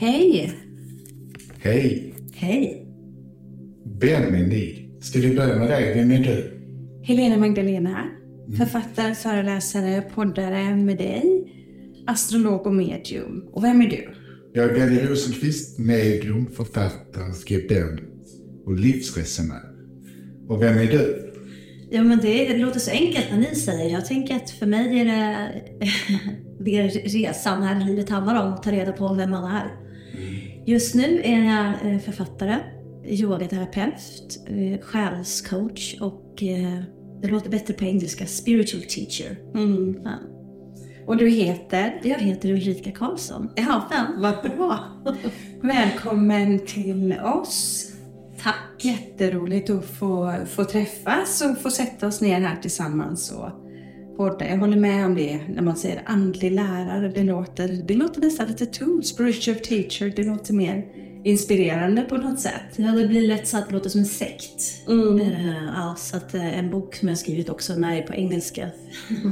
Hej! 0.00 0.52
Hej! 1.58 2.14
Hej! 2.34 2.86
Ni? 4.30 4.90
Ska 5.00 5.18
vi 5.20 5.36
börja 5.36 5.56
med 5.58 5.68
dig? 5.68 5.94
Vem 5.94 6.10
är 6.10 6.18
du? 6.18 6.60
Helena 7.02 7.36
Magdalena. 7.36 8.04
Författare, 8.58 9.14
föreläsare, 9.14 10.02
poddare 10.14 10.76
med 10.76 10.98
dig. 10.98 11.52
Astrolog 12.06 12.66
och 12.66 12.74
medium. 12.74 13.48
Och 13.52 13.64
vem 13.64 13.80
är 13.80 13.90
du? 13.90 14.08
Jag 14.52 14.64
är 14.64 14.74
Benny 14.74 15.00
Rosenqvist, 15.00 15.78
medium, 15.78 16.46
författare, 16.46 17.32
skribent 17.32 18.00
och 18.66 18.78
livsresenär. 18.78 19.62
Och 20.48 20.62
vem 20.62 20.78
är 20.78 20.86
du? 20.86 21.32
Ja, 21.90 22.02
men 22.02 22.18
det 22.18 22.56
låter 22.56 22.80
så 22.80 22.90
enkelt 22.90 23.26
när 23.30 23.38
ni 23.38 23.54
säger. 23.54 23.90
Jag 23.90 24.06
tänker 24.06 24.36
att 24.36 24.50
för 24.50 24.66
mig 24.66 25.00
är 25.00 25.04
det, 25.04 25.52
det 26.64 26.76
är 26.76 26.88
resan 26.88 27.62
här 27.62 27.86
livet 27.86 28.08
handlar 28.08 28.46
om, 28.46 28.52
att 28.52 28.62
ta 28.62 28.72
reda 28.72 28.92
på 28.92 29.14
vem 29.14 29.30
man 29.30 29.50
är. 29.50 29.87
Just 30.68 30.94
nu 30.94 31.20
är 31.24 31.44
jag 31.44 31.92
eh, 31.92 31.98
författare, 31.98 32.56
yogaterapeut, 33.06 34.40
eh, 34.46 34.80
själscoach 34.80 35.96
och 36.00 36.42
eh, 36.42 36.82
det 37.22 37.28
låter 37.28 37.50
bättre 37.50 37.74
på 37.74 37.84
engelska, 37.84 38.26
spiritual 38.26 38.82
teacher. 38.82 39.38
Mm. 39.54 40.00
Ja. 40.04 40.12
Och 41.06 41.16
du 41.16 41.28
heter? 41.28 42.00
Jag 42.02 42.18
heter 42.18 42.50
Ulrika 42.50 42.92
Karlsson. 42.92 43.50
Ja, 43.56 43.88
vad 44.16 44.42
bra. 44.42 44.78
Välkommen 45.62 46.58
till 46.66 47.14
oss. 47.24 47.86
Tack! 48.42 48.84
Jätteroligt 48.84 49.70
att 49.70 49.84
få, 49.84 50.34
få 50.46 50.64
träffas 50.64 51.42
och 51.42 51.62
få 51.62 51.70
sätta 51.70 52.06
oss 52.06 52.20
ner 52.20 52.40
här 52.40 52.56
tillsammans 52.56 53.32
och 53.32 53.67
podda. 54.18 54.48
Jag 54.48 54.58
håller 54.58 54.76
med 54.76 55.06
om 55.06 55.14
det 55.14 55.40
när 55.48 55.62
man 55.62 55.76
säger 55.76 56.02
andlig 56.06 56.52
lärare. 56.52 57.12
Det 57.14 57.22
låter, 57.22 57.68
det 57.68 57.94
låter 57.94 58.20
nästan 58.20 58.48
lite 58.48 58.66
tungt. 58.66 59.06
Spiritual 59.06 59.56
teacher, 59.56 60.12
det 60.16 60.24
låter 60.24 60.54
mer 60.54 60.84
inspirerande 61.24 62.02
på 62.02 62.16
något 62.16 62.40
sätt. 62.40 62.62
Ja, 62.76 62.92
det 62.92 63.08
blir 63.08 63.28
lätt 63.28 63.48
så 63.48 63.56
att 63.56 63.68
det 63.68 63.74
låter 63.74 63.90
som 63.90 64.00
en 64.00 64.06
sekt. 64.06 64.88
Mm. 64.88 65.20
Eh, 65.20 65.64
Ja, 65.74 65.94
så 65.98 66.16
att 66.16 66.34
eh, 66.34 66.58
en 66.58 66.70
bok 66.70 66.94
som 66.94 67.08
jag 67.08 67.18
skrivit 67.18 67.48
också 67.48 67.74
när 67.74 68.02
på 68.02 68.14
engelska. 68.14 68.70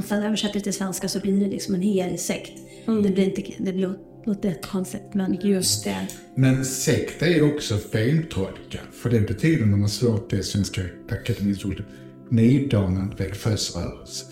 Sen 0.07 0.23
översatt 0.23 0.53
det 0.53 0.59
till 0.59 0.73
svenska 0.73 1.07
så 1.07 1.19
blir 1.19 1.39
det 1.39 1.47
liksom 1.47 1.75
en 1.75 1.81
hel 1.81 2.17
sekt. 2.17 2.53
Det 2.85 3.09
blir 3.09 3.23
inte, 3.23 3.43
det 3.57 3.73
blir, 3.73 3.93
låter 4.25 4.49
rätt 4.49 4.65
konstigt 4.65 5.13
men 5.13 5.37
Just 5.41 5.83
det. 5.83 6.07
Men 6.35 6.65
sekt 6.65 7.21
är 7.21 7.55
också 7.55 7.77
feltolkat. 7.77 8.81
För 8.93 9.09
det 9.09 9.19
betyder, 9.19 9.65
när 9.65 9.77
man 9.77 9.89
slår 9.89 10.15
upp 10.15 10.29
det 10.29 10.37
i 10.37 10.43
Svenska 10.43 10.81
Akademiens 11.09 11.65
ord, 11.65 11.83
nydanad 12.29 13.19
religiös 13.19 13.75
rörelse. 13.75 14.25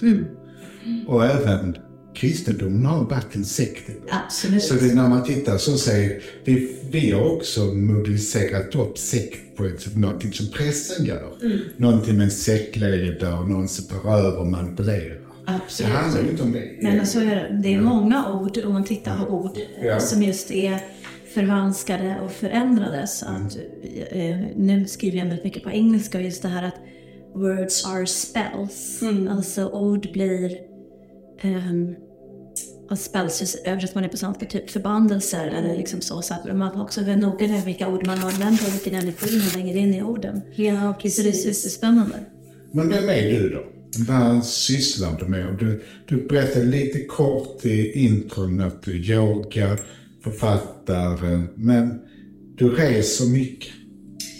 Och 1.07 1.25
även 1.25 1.77
kristendomen 2.15 2.85
har 2.85 3.03
varit 3.05 3.35
en 3.35 3.45
sekt. 3.45 3.89
absolut. 4.09 4.63
Så 4.63 4.73
det, 4.73 4.95
när 4.95 5.09
man 5.09 5.23
tittar 5.23 5.57
så 5.57 5.77
säger 5.77 6.21
vi, 6.43 6.75
vi 6.91 7.11
har 7.11 7.35
också 7.35 7.65
mobiliserat 7.65 8.75
upp 8.75 8.97
sekt 8.97 9.57
på 9.57 9.65
ett, 9.65 9.95
någonting 9.97 10.33
som 10.33 10.47
pressen 10.47 11.05
gör. 11.05 11.33
Någonting 11.77 12.17
med 12.17 12.23
en 12.25 12.31
sektledare, 12.31 13.47
någon 13.47 13.67
som 13.67 13.85
tar 13.85 14.17
över 14.17 14.39
och 14.39 14.47
manipulerar. 14.47 15.17
Absolut. 15.47 15.91
Det 15.91 15.97
handlar 15.97 16.21
ju 16.23 16.29
inte 16.29 16.43
om 16.43 16.51
det. 16.51 16.77
Men 16.81 16.99
alltså, 16.99 17.19
det 17.63 17.73
är 17.73 17.81
många 17.81 18.33
ord, 18.33 18.57
om 18.65 18.73
man 18.73 18.83
tittar 18.83 19.17
på 19.25 19.33
ord, 19.33 19.57
Ja. 19.83 19.99
som 19.99 20.23
just 20.23 20.51
är 20.51 20.79
förvanskade 21.33 22.15
och 22.25 22.31
förändrade. 22.31 23.07
Så 23.07 23.25
att, 23.25 23.57
eh, 24.09 24.37
nu 24.55 24.85
skriver 24.87 25.17
jag 25.17 25.25
väldigt 25.25 25.43
mycket 25.43 25.63
på 25.63 25.69
engelska, 25.71 26.21
just 26.21 26.41
det 26.41 26.47
här 26.47 26.63
att 26.63 26.75
words 27.35 27.85
are 27.85 28.07
spells. 28.07 29.01
Alltså 29.29 29.69
ord 29.69 30.07
blir 30.13 30.51
um, 31.45 31.95
och 32.89 32.99
spells 32.99 33.41
just 33.41 33.55
översätter 33.65 33.95
man 33.95 34.03
det 34.03 34.09
på 34.09 34.17
svenska, 34.17 34.45
typ 34.45 34.69
förbannelser 34.69 35.47
eller 35.47 35.77
liksom 35.77 36.01
så. 36.01 36.21
Så 36.21 36.33
att 36.33 36.57
man 36.57 36.73
får 36.73 36.81
också 36.81 37.01
vara 37.01 37.15
noga 37.15 37.47
med 37.47 37.65
vilka 37.65 37.87
ord 37.87 38.07
man 38.07 38.19
använder 38.19 38.67
och 38.67 38.73
vilken 38.73 38.95
energi 38.95 39.37
man 39.37 39.63
lägger 39.63 39.79
in 39.79 39.93
i 39.93 40.01
orden. 40.01 40.41
Ja, 40.55 40.93
Så 40.99 41.21
det 41.21 41.29
är 41.29 41.31
superspännande. 41.31 42.15
Men 42.71 42.89
vem 42.89 43.09
är 43.09 43.31
du 43.31 43.49
då? 43.49 43.63
Vad 44.07 44.45
sysslar 44.45 45.19
du 45.19 45.25
med? 45.25 45.57
Du, 45.59 45.83
du 46.07 46.27
berättade 46.27 46.65
lite 46.65 46.99
kort 47.03 47.65
i 47.65 47.91
intron 47.91 48.61
att 48.61 48.83
du 48.83 48.91
yoga, 48.91 49.77
författare, 50.23 51.41
men 51.55 51.99
du 52.57 52.69
reser 52.69 53.25
mycket, 53.25 53.73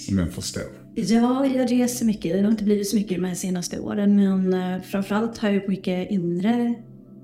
som 0.08 0.18
jag 0.18 0.34
förstår. 0.34 0.64
Ja, 0.96 1.46
jag 1.46 1.72
reser 1.72 2.06
mycket. 2.06 2.34
Det 2.34 2.42
har 2.42 2.52
inte 2.52 2.64
blivit 2.64 2.90
så 2.90 2.96
mycket 2.96 3.18
de 3.18 3.24
här 3.24 3.36
senaste 3.36 3.80
åren, 3.80 4.16
men 4.16 4.54
eh, 4.54 4.82
framförallt 4.82 5.38
har 5.38 5.48
jag 5.48 5.56
gjort 5.56 5.68
mycket 5.68 6.12
inre 6.12 6.76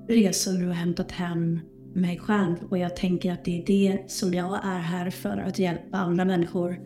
resor 0.08 0.68
och 0.68 0.76
hämtat 0.76 1.12
hem 1.12 1.60
mig 1.94 2.20
själv. 2.20 2.56
Och 2.70 2.78
jag 2.78 2.96
tänker 2.96 3.32
att 3.32 3.46
det 3.46 3.62
är 3.62 3.66
det 3.66 4.12
som 4.12 4.34
jag 4.34 4.66
är 4.66 4.80
här 4.80 5.10
för, 5.10 5.38
att 5.38 5.60
hjälpa 5.60 5.98
andra 5.98 6.26
människor 6.26 6.80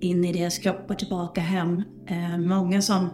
in 0.00 0.24
i 0.24 0.32
deras 0.32 0.58
kropp 0.58 0.90
och 0.90 0.98
tillbaka 0.98 1.40
hem. 1.40 1.82
Eh, 2.06 2.38
många 2.38 2.82
som 2.82 3.08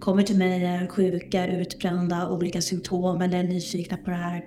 kommer 0.00 0.22
till 0.22 0.38
mig 0.38 0.64
är 0.64 0.86
sjuka, 0.86 1.46
utbrända, 1.46 2.30
olika 2.30 2.60
symptom 2.60 3.20
eller 3.20 3.38
är 3.38 3.42
nyfikna 3.42 3.96
på 3.96 4.10
det 4.10 4.16
här. 4.16 4.44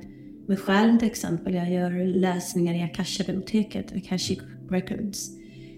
Mig 0.47 0.57
själv 0.57 0.99
till 0.99 1.07
exempel, 1.07 1.53
jag 1.53 1.71
gör 1.71 2.05
läsningar 2.05 2.73
i 2.73 2.83
Akasha-biblioteket, 2.83 3.95
Akashic 3.95 4.39
Records. 4.69 5.29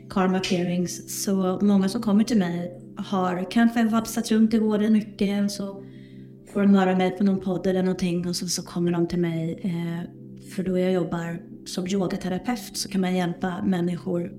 Karma 0.10 0.40
Clearings. 0.40 1.24
Så 1.24 1.60
många 1.62 1.90
som 1.90 2.02
kommer 2.02 2.24
till 2.24 2.38
mig 2.38 2.82
har 2.98 3.52
kanske 3.52 3.84
vapsat 3.84 4.32
runt 4.32 4.54
i 4.54 4.60
vården 4.60 4.94
mycket 4.94 5.52
så 5.52 5.84
får 6.58 6.62
de 6.62 6.76
höra 6.76 6.96
mig 6.96 7.12
på 7.12 7.24
någon 7.24 7.40
podd 7.40 7.68
eller 7.68 7.84
någonting 7.84 8.28
och 8.28 8.36
så, 8.36 8.48
så 8.48 8.62
kommer 8.62 8.92
de 8.92 9.08
till 9.08 9.20
mig. 9.20 9.60
Eh, 9.64 10.10
för 10.56 10.64
då 10.64 10.80
jag 10.80 10.92
jobbar 10.92 11.42
som 11.66 11.88
yogaterapeut 11.88 12.78
så 12.78 12.90
kan 12.90 13.02
man 13.02 13.16
hjälpa 13.16 13.64
människor 13.66 14.32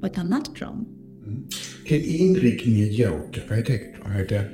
på 0.00 0.06
ett 0.06 0.18
annat 0.18 0.54
plan. 0.54 0.86
Din 1.88 2.04
inriktning 2.04 2.74
i 2.74 3.02
yoga, 3.02 3.40
vad 3.48 3.58
är 3.58 4.26
det 4.28 4.48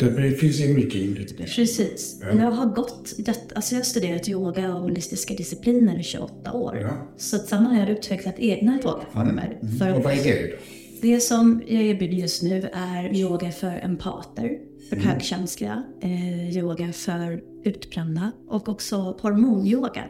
det, 0.00 0.30
finns 0.40 0.60
ju 0.60 0.74
mycket 0.74 0.94
inriktningar. 0.94 1.52
Precis. 1.56 2.20
Jag 2.22 2.50
har 2.50 2.66
gått, 2.66 3.14
alltså 3.54 3.74
jag 3.74 3.80
har 3.80 3.84
studerat 3.84 4.28
yoga 4.28 4.74
och 4.74 4.80
holistiska 4.80 5.34
discipliner 5.34 6.00
i 6.00 6.02
28 6.02 6.52
år. 6.52 6.78
Ja. 6.82 7.12
Så 7.16 7.38
sen 7.38 7.66
har 7.66 7.80
jag 7.80 7.90
utvecklat 7.90 8.34
egna 8.38 8.78
yogaformer. 8.84 9.58
För 9.78 9.94
Och 9.94 10.02
vad 10.02 10.12
är 10.12 10.24
det 10.24 10.50
då? 10.50 10.56
Det 11.02 11.20
som 11.20 11.62
jag 11.66 11.82
erbjuder 11.82 12.14
just 12.14 12.42
nu 12.42 12.68
är 12.72 13.14
yoga 13.14 13.50
för 13.50 13.80
empater, 13.84 14.71
för 14.92 15.00
högkänsliga, 15.00 15.82
eh, 16.00 16.56
yoga 16.56 16.92
för 16.92 17.42
utbrända 17.64 18.32
och 18.48 18.68
också 18.68 18.96
hormonyoga. 18.96 20.04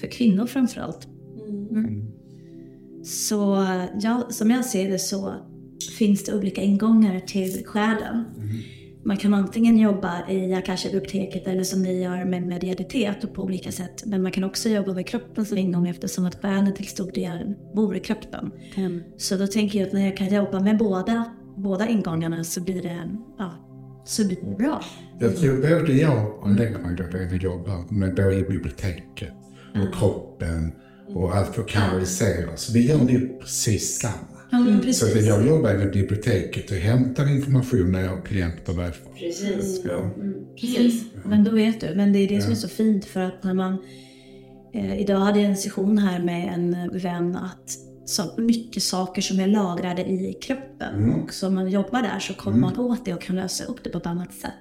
För 0.00 0.06
kvinnor 0.06 0.46
framförallt. 0.46 1.08
Mm. 1.70 2.04
Så 3.04 3.66
ja, 4.00 4.26
som 4.30 4.50
jag 4.50 4.64
ser 4.64 4.90
det 4.90 4.98
så 4.98 5.34
finns 5.98 6.24
det 6.24 6.34
olika 6.34 6.62
ingångar 6.62 7.20
till 7.20 7.64
själen. 7.66 8.24
Man 9.04 9.16
kan 9.16 9.34
antingen 9.34 9.78
jobba 9.78 10.30
i 10.30 10.54
Akasha-biblioteket 10.54 11.46
eller 11.46 11.64
som 11.64 11.82
ni 11.82 12.02
gör 12.02 12.24
med 12.24 12.42
medialitet 12.42 13.24
och 13.24 13.34
på 13.34 13.42
olika 13.42 13.72
sätt. 13.72 14.02
Men 14.06 14.22
man 14.22 14.32
kan 14.32 14.44
också 14.44 14.68
jobba 14.68 14.92
med 14.92 15.06
kroppen 15.06 15.46
som 15.46 15.58
ingång 15.58 15.88
eftersom 15.88 16.26
att 16.26 16.42
själen 16.42 16.74
till 16.74 16.88
stor 16.88 17.12
del 17.12 17.54
bor 17.74 17.96
i 17.96 18.00
kroppen. 18.00 18.50
Så 19.16 19.36
då 19.36 19.46
tänker 19.46 19.78
jag 19.78 19.86
att 19.86 19.92
när 19.92 20.04
jag 20.04 20.16
kan 20.16 20.34
jobba 20.34 20.60
med 20.60 20.78
båda, 20.78 21.24
båda 21.56 21.88
ingångarna 21.88 22.44
så 22.44 22.60
blir 22.60 22.82
det, 22.82 23.10
ja, 23.38 23.67
så 24.08 24.26
blir 24.26 24.36
det 24.42 24.56
bra. 24.56 24.84
Jag 25.20 25.36
tror 25.36 25.56
både 25.56 25.92
jag 25.92 26.38
och 26.42 26.50
Lena 26.50 26.78
Magdalena 26.78 27.36
jobbar 27.36 27.92
med 27.92 28.14
både 28.14 28.34
i 28.34 28.42
biblioteket 28.42 29.32
och 29.74 29.94
kroppen 29.94 30.72
och 31.14 31.36
allt 31.36 31.54
för 31.54 31.62
att 31.62 31.68
kanalisera. 31.68 32.56
Så 32.56 32.72
vi 32.72 32.86
gör 32.88 32.98
det 32.98 33.40
precis 33.40 33.98
samma. 34.00 34.14
Ja, 34.50 34.58
men 34.58 34.76
Så 34.76 34.82
precis. 34.82 35.14
att 35.14 35.26
jag 35.26 35.46
jobbar 35.46 35.74
med 35.74 35.92
biblioteket 35.92 36.70
och 36.70 36.76
hämtar 36.76 37.30
information 37.30 37.92
när 37.92 38.00
jag 38.00 38.10
har 38.10 38.20
klienter 38.22 38.72
därifrån. 38.72 39.14
Precis. 39.18 39.80
Ja. 39.84 40.10
Precis. 40.60 41.04
Men 41.24 41.44
då 41.44 41.50
vet 41.50 41.80
du. 41.80 41.94
Men 41.94 42.12
det 42.12 42.18
är 42.18 42.28
det 42.28 42.42
som 42.42 42.52
är 42.52 42.56
så 42.56 42.68
fint 42.68 43.04
för 43.04 43.20
att 43.20 43.44
när 43.44 43.54
man... 43.54 43.78
Eh, 44.74 45.00
idag 45.00 45.18
hade 45.18 45.40
jag 45.40 45.50
en 45.50 45.56
session 45.56 45.98
här 45.98 46.22
med 46.22 46.54
en 46.54 46.98
vän 46.98 47.36
att 47.36 47.87
så 48.08 48.22
mycket 48.38 48.82
saker 48.82 49.22
som 49.22 49.40
är 49.40 49.46
lagrade 49.46 50.02
i 50.02 50.38
kroppen 50.42 51.12
och 51.12 51.32
som 51.34 51.54
man 51.54 51.70
jobbar 51.70 52.02
där 52.02 52.18
så 52.18 52.34
kommer 52.34 52.58
man 52.58 52.78
åt 52.78 53.04
det 53.04 53.14
och 53.14 53.20
kan 53.22 53.36
lösa 53.36 53.64
upp 53.64 53.84
det 53.84 53.90
på 53.90 53.98
ett 53.98 54.06
annat 54.06 54.34
sätt. 54.34 54.52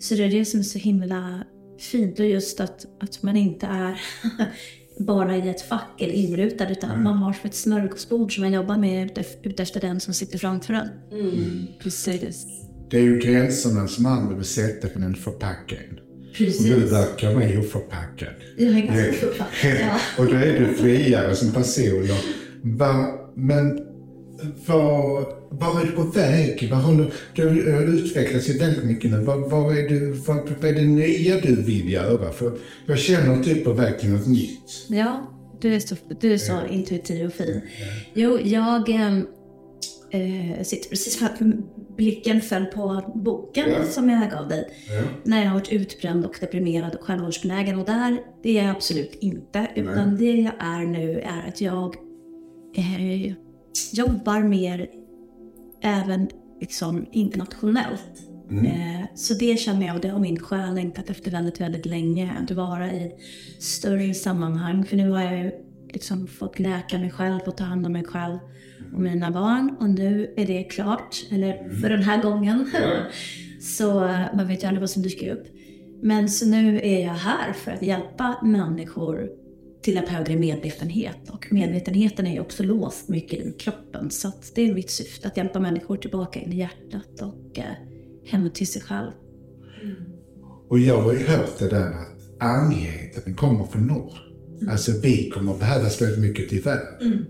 Så 0.00 0.14
det 0.14 0.24
är 0.24 0.30
det 0.30 0.44
som 0.44 0.60
är 0.60 0.64
så 0.64 0.78
himla 0.78 1.44
fint 1.80 2.18
och 2.18 2.26
just 2.26 2.60
att, 2.60 2.86
att 3.00 3.22
man 3.22 3.36
inte 3.36 3.66
är 3.66 4.00
bara 4.98 5.36
i 5.36 5.48
ett 5.48 5.62
fack 5.62 6.00
eller 6.00 6.12
inrutad 6.12 6.70
utan 6.70 7.02
man 7.02 7.16
har 7.16 7.32
som 7.32 7.48
ett 7.48 7.54
smörgåsbord 7.54 8.34
som 8.34 8.44
man 8.44 8.52
jobbar 8.52 8.76
med 8.78 9.10
utef- 9.10 9.36
utefter 9.42 9.80
den 9.80 10.00
som 10.00 10.14
sitter 10.14 10.38
framför 10.38 10.74
en. 10.74 10.88
Precis. 11.82 12.46
Det 12.90 12.96
är 12.98 13.02
ju 13.02 13.18
gränserna 13.18 13.88
som 13.88 14.06
andra 14.06 14.34
vill 14.36 14.44
sätta 14.44 14.88
på 14.88 14.98
en 14.98 15.14
förpackning. 15.14 16.00
Och 16.30 16.36
Precis. 16.36 16.66
du 16.66 16.74
verkar 16.74 17.34
vara 17.34 17.58
oförpackad. 17.60 18.28
Jag 18.56 18.68
är 18.68 18.80
ganska 18.82 19.12
förpackad, 19.12 19.76
ja. 19.80 19.98
Och 20.18 20.26
då 20.26 20.32
är 20.36 20.60
du 20.60 20.74
friare 20.74 21.36
som 21.36 21.52
person. 21.52 22.08
Va, 22.74 23.06
men 23.34 23.80
var, 24.66 25.20
var 25.50 25.80
är 25.80 25.84
du 25.86 25.92
på 25.92 26.02
väg? 26.02 26.68
Vad 26.70 26.80
har 26.80 26.94
du, 26.94 27.10
du 27.34 27.72
har 27.72 27.82
utvecklats 27.82 28.48
väldigt 28.48 28.84
mycket 28.84 29.10
nu. 29.10 29.16
Vad, 29.24 29.50
vad, 29.50 29.78
är 29.78 29.88
du, 29.88 30.12
vad, 30.12 30.36
vad 30.60 30.70
är 30.70 30.74
det 30.74 30.82
nya 30.86 31.40
du 31.40 31.62
vill 31.62 31.92
göra? 31.92 32.32
För 32.32 32.58
jag 32.86 32.98
känner 32.98 33.34
att 33.34 33.44
du 33.44 33.50
är 33.50 33.64
på 33.64 33.72
väg 33.72 33.98
till 33.98 34.10
något 34.10 34.26
nytt. 34.26 34.86
Ja, 34.88 35.32
Du 35.60 35.74
är 35.74 35.80
så, 35.80 35.96
du 36.20 36.32
är 36.32 36.38
så 36.38 36.58
intuitiv 36.70 37.26
och 37.26 37.32
fin. 37.32 37.60
Jo, 38.14 38.38
jag 38.44 38.88
eh, 38.90 40.62
sitter 40.62 40.88
precis 40.90 41.18
för 41.18 41.26
att 41.26 41.38
blicken 41.96 42.40
föll 42.40 42.64
på 42.64 43.12
boken 43.14 43.68
Ja. 43.70 43.84
som 43.84 44.10
jag 44.10 44.30
gav 44.30 44.48
dig. 44.48 44.68
Ja. 44.88 45.02
När 45.24 45.38
jag 45.42 45.46
har 45.48 45.54
varit 45.54 45.72
utbränd 45.72 46.24
och 46.24 46.36
deprimerad 46.40 46.94
och 46.94 47.04
självmordsbenägen. 47.04 47.78
Och 47.78 47.86
där, 47.86 48.18
det 48.42 48.58
är 48.58 48.62
jag 48.66 48.76
absolut 48.76 49.18
inte. 49.20 49.66
Utan 49.76 50.16
det 50.16 50.32
jag 50.36 50.52
är 50.58 50.86
nu 50.86 51.20
är 51.20 51.48
att 51.48 51.60
jag 51.60 51.94
eh, 52.76 53.32
jobbar 53.92 54.42
mer 54.42 54.88
även 55.82 56.28
liksom 56.60 57.06
internationellt. 57.12 58.26
Eh, 58.50 59.06
så 59.14 59.34
det 59.34 59.58
känner 59.58 59.86
jag, 59.86 59.96
och 59.96 60.02
det 60.02 60.08
har 60.08 60.20
min 60.20 60.38
själ 60.38 60.74
längtat 60.74 61.10
efter 61.10 61.30
väldigt, 61.30 61.60
väldigt 61.60 61.86
länge. 61.86 62.32
Att 62.42 62.50
vara 62.50 62.92
i 62.92 63.12
större 63.58 64.14
sammanhang. 64.14 64.84
För 64.84 64.96
nu 64.96 65.10
har 65.10 65.22
jag 65.22 65.38
ju 65.44 65.50
liksom 65.92 66.26
fått 66.26 66.58
läka 66.58 66.98
mig 66.98 67.10
själv 67.10 67.40
och 67.46 67.56
ta 67.56 67.64
hand 67.64 67.86
om 67.86 67.92
mig 67.92 68.04
själv 68.04 68.38
och 68.94 69.00
mina 69.00 69.30
barn. 69.30 69.76
Och 69.80 69.90
nu 69.90 70.34
är 70.36 70.46
det 70.46 70.64
klart, 70.64 71.16
eller 71.30 71.80
för 71.80 71.90
den 71.90 72.02
här 72.02 72.22
gången. 72.22 72.70
så 73.60 74.04
eh, 74.04 74.20
man 74.34 74.48
vet 74.48 74.62
ju 74.62 74.66
aldrig 74.66 74.80
vad 74.80 74.90
som 74.90 75.02
dyker 75.02 75.32
upp. 75.32 75.46
Men 76.02 76.28
så 76.28 76.46
nu 76.46 76.80
är 76.82 77.02
jag 77.02 77.14
här 77.14 77.52
för 77.52 77.70
att 77.70 77.82
hjälpa 77.82 78.36
människor 78.42 79.28
till 79.86 79.96
en 79.96 80.06
högre 80.06 80.36
medvetenhet. 80.36 81.30
Och 81.30 81.46
medvetenheten 81.50 82.26
är 82.26 82.32
ju 82.32 82.40
också 82.40 82.62
låst 82.62 83.08
mycket 83.08 83.38
i 83.38 83.52
kroppen. 83.58 84.10
Så 84.10 84.32
det 84.54 84.68
är 84.68 84.74
mitt 84.74 84.90
syfte, 84.90 85.28
att 85.28 85.36
hjälpa 85.36 85.60
människor 85.60 85.96
tillbaka 85.96 86.40
in 86.40 86.52
i 86.52 86.56
hjärtat 86.56 87.22
och 87.22 87.58
eh, 87.58 87.64
hem 88.24 88.50
till 88.50 88.66
sig 88.66 88.82
själv. 88.82 89.10
Och 90.68 90.78
jag 90.78 91.00
har 91.00 91.12
ju 91.12 91.18
hört 91.18 91.58
det 91.58 91.68
där 91.68 91.90
att 91.90 92.42
andligheten 92.42 93.34
kommer 93.34 93.64
från 93.64 93.86
norr. 93.86 94.12
Alltså 94.70 94.92
vi 95.02 95.30
kommer 95.30 95.58
behövas 95.58 96.02
väldigt 96.02 96.20
mycket 96.20 96.52
i 96.52 96.60
världen. 96.60 97.26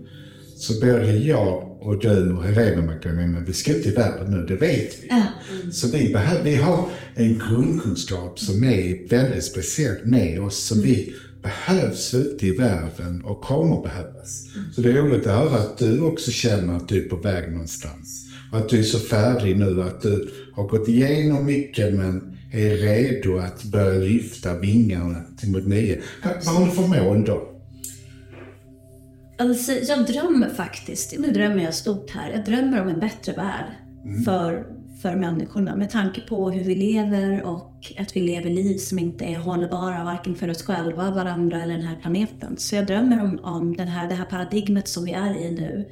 Så 0.55 0.73
både 0.79 1.11
jag 1.11 1.77
och 1.81 2.01
du 2.01 2.33
och 2.33 2.43
Helena 2.43 2.81
Magdalena, 2.81 3.39
vi 3.39 3.53
ska 3.53 3.75
ut 3.75 3.85
i 3.85 3.91
världen 3.91 4.31
nu, 4.31 4.45
det 4.45 4.55
vet 4.55 5.03
vi. 5.03 5.09
Så 5.71 5.87
vi, 5.87 6.13
behöver, 6.13 6.43
vi 6.43 6.55
har 6.55 6.89
en 7.15 7.39
grundkunskap 7.39 8.39
som 8.39 8.63
är 8.63 9.09
väldigt 9.09 9.43
speciell 9.43 10.05
med 10.05 10.41
oss, 10.41 10.67
som 10.67 10.81
vi 10.81 11.13
behövs 11.41 12.13
ute 12.13 12.47
i 12.47 12.57
världen 12.57 13.21
och 13.25 13.41
kommer 13.41 13.81
behövas. 13.81 14.45
Så 14.75 14.81
det 14.81 14.89
är 14.89 14.93
roligt 14.93 15.27
att 15.27 15.35
höra 15.35 15.59
att 15.59 15.77
du 15.77 16.01
också 16.01 16.31
känner 16.31 16.75
att 16.75 16.87
du 16.87 17.05
är 17.05 17.09
på 17.09 17.15
väg 17.15 17.51
någonstans. 17.51 18.25
Och 18.51 18.57
att 18.57 18.69
du 18.69 18.79
är 18.79 18.83
så 18.83 18.99
färdig 18.99 19.57
nu, 19.57 19.81
att 19.81 20.01
du 20.01 20.29
har 20.53 20.67
gått 20.67 20.87
igenom 20.87 21.45
mycket 21.45 21.93
men 21.93 22.37
är 22.51 22.77
redo 22.77 23.37
att 23.37 23.63
börja 23.63 23.99
lyfta 23.99 24.59
vingarna 24.59 25.23
till 25.39 25.51
mot 25.51 25.67
nio. 25.67 26.01
Vad 26.23 26.55
har 26.55 26.65
du 26.65 26.71
för 26.71 27.03
mål 27.03 27.25
då? 27.25 27.53
Alltså, 29.39 29.71
jag 29.71 30.05
drömmer 30.05 30.49
faktiskt, 30.49 31.15
nu 31.19 31.31
drömmer 31.31 31.63
jag 31.63 31.73
stort 31.73 32.11
här, 32.11 32.31
jag 32.31 32.45
drömmer 32.45 32.81
om 32.81 32.87
en 32.87 32.99
bättre 32.99 33.33
värld 33.33 33.65
för, 34.25 34.65
för 35.07 35.15
människorna 35.15 35.75
med 35.75 35.89
tanke 35.89 36.21
på 36.21 36.51
hur 36.51 36.63
vi 36.63 36.75
lever 36.75 37.43
och 37.43 37.93
att 37.97 38.15
vi 38.15 38.21
lever 38.21 38.49
liv 38.49 38.77
som 38.77 38.99
inte 38.99 39.25
är 39.25 39.37
hållbara 39.37 40.03
varken 40.03 40.35
för 40.35 40.49
oss 40.49 40.63
själva, 40.63 41.11
varandra 41.11 41.63
eller 41.63 41.73
den 41.73 41.87
här 41.87 41.95
planeten. 41.95 42.57
Så 42.57 42.75
jag 42.75 42.87
drömmer 42.87 43.23
om, 43.23 43.39
om 43.43 43.77
den 43.77 43.87
här, 43.87 44.09
det 44.09 44.15
här 44.15 44.25
paradigmet 44.25 44.87
som 44.87 45.05
vi 45.05 45.11
är 45.11 45.37
i 45.37 45.51
nu. 45.51 45.85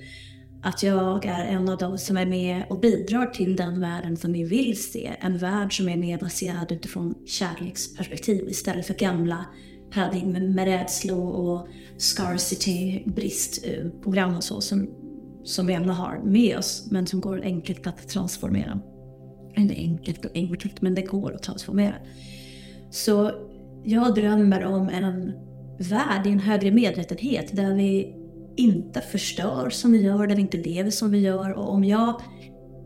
Att 0.64 0.84
jag 0.84 1.26
är 1.26 1.46
en 1.46 1.70
av 1.70 1.78
de 1.78 1.98
som 1.98 2.18
är 2.18 2.26
med 2.26 2.64
och 2.70 2.80
bidrar 2.80 3.26
till 3.26 3.56
den 3.56 3.80
världen 3.80 4.18
som 4.18 4.34
vi 4.34 4.44
vill 4.44 4.84
se. 4.84 5.12
En 5.20 5.38
värld 5.38 5.78
som 5.78 5.90
är 5.90 5.98
mer 5.98 6.18
baserad 6.18 6.72
utifrån 6.72 7.16
kärleksperspektiv 7.26 8.50
istället 8.50 8.88
för 8.88 8.94
gamla 8.94 9.46
paradigmen 9.92 10.56
med 10.56 10.66
rädslor 10.66 11.32
och 11.32 11.68
scarcity, 11.98 13.04
bristprogram 13.06 14.32
eh, 14.32 14.38
och 14.38 14.44
så 14.44 14.62
som, 14.62 14.90
som 15.44 15.68
vi 15.68 15.74
ändå 15.74 15.94
har 15.94 16.22
med 16.24 16.58
oss 16.58 16.88
men 16.92 17.08
som 17.08 17.22
går 17.22 17.42
enkelt 17.42 17.88
att 17.88 18.08
transformera. 18.10 18.82
Inte 19.58 19.76
enkelt 19.76 20.26
och 20.26 20.32
enkelt, 20.34 20.82
men 20.82 20.96
det 20.96 21.02
går 21.02 21.34
att 21.34 21.44
transformera. 21.44 21.96
Så 22.90 23.32
jag 23.84 24.16
drömmer 24.16 24.66
om 24.66 24.90
en 24.90 25.34
värld 25.80 26.28
i 26.28 26.30
en 26.30 26.40
högre 26.40 26.72
medvetenhet 26.72 27.56
där 27.56 27.74
vi 27.74 28.16
inte 28.56 29.02
förstör 29.02 29.70
som 29.70 29.92
vi 29.92 30.02
gör, 30.02 30.28
där 30.28 30.36
vi 30.36 30.42
inte 30.42 30.58
lever 30.58 30.90
som 30.90 31.12
vi 31.12 31.20
gör. 31.20 31.52
Och 31.52 31.70
om 31.70 31.84
jag 31.84 32.22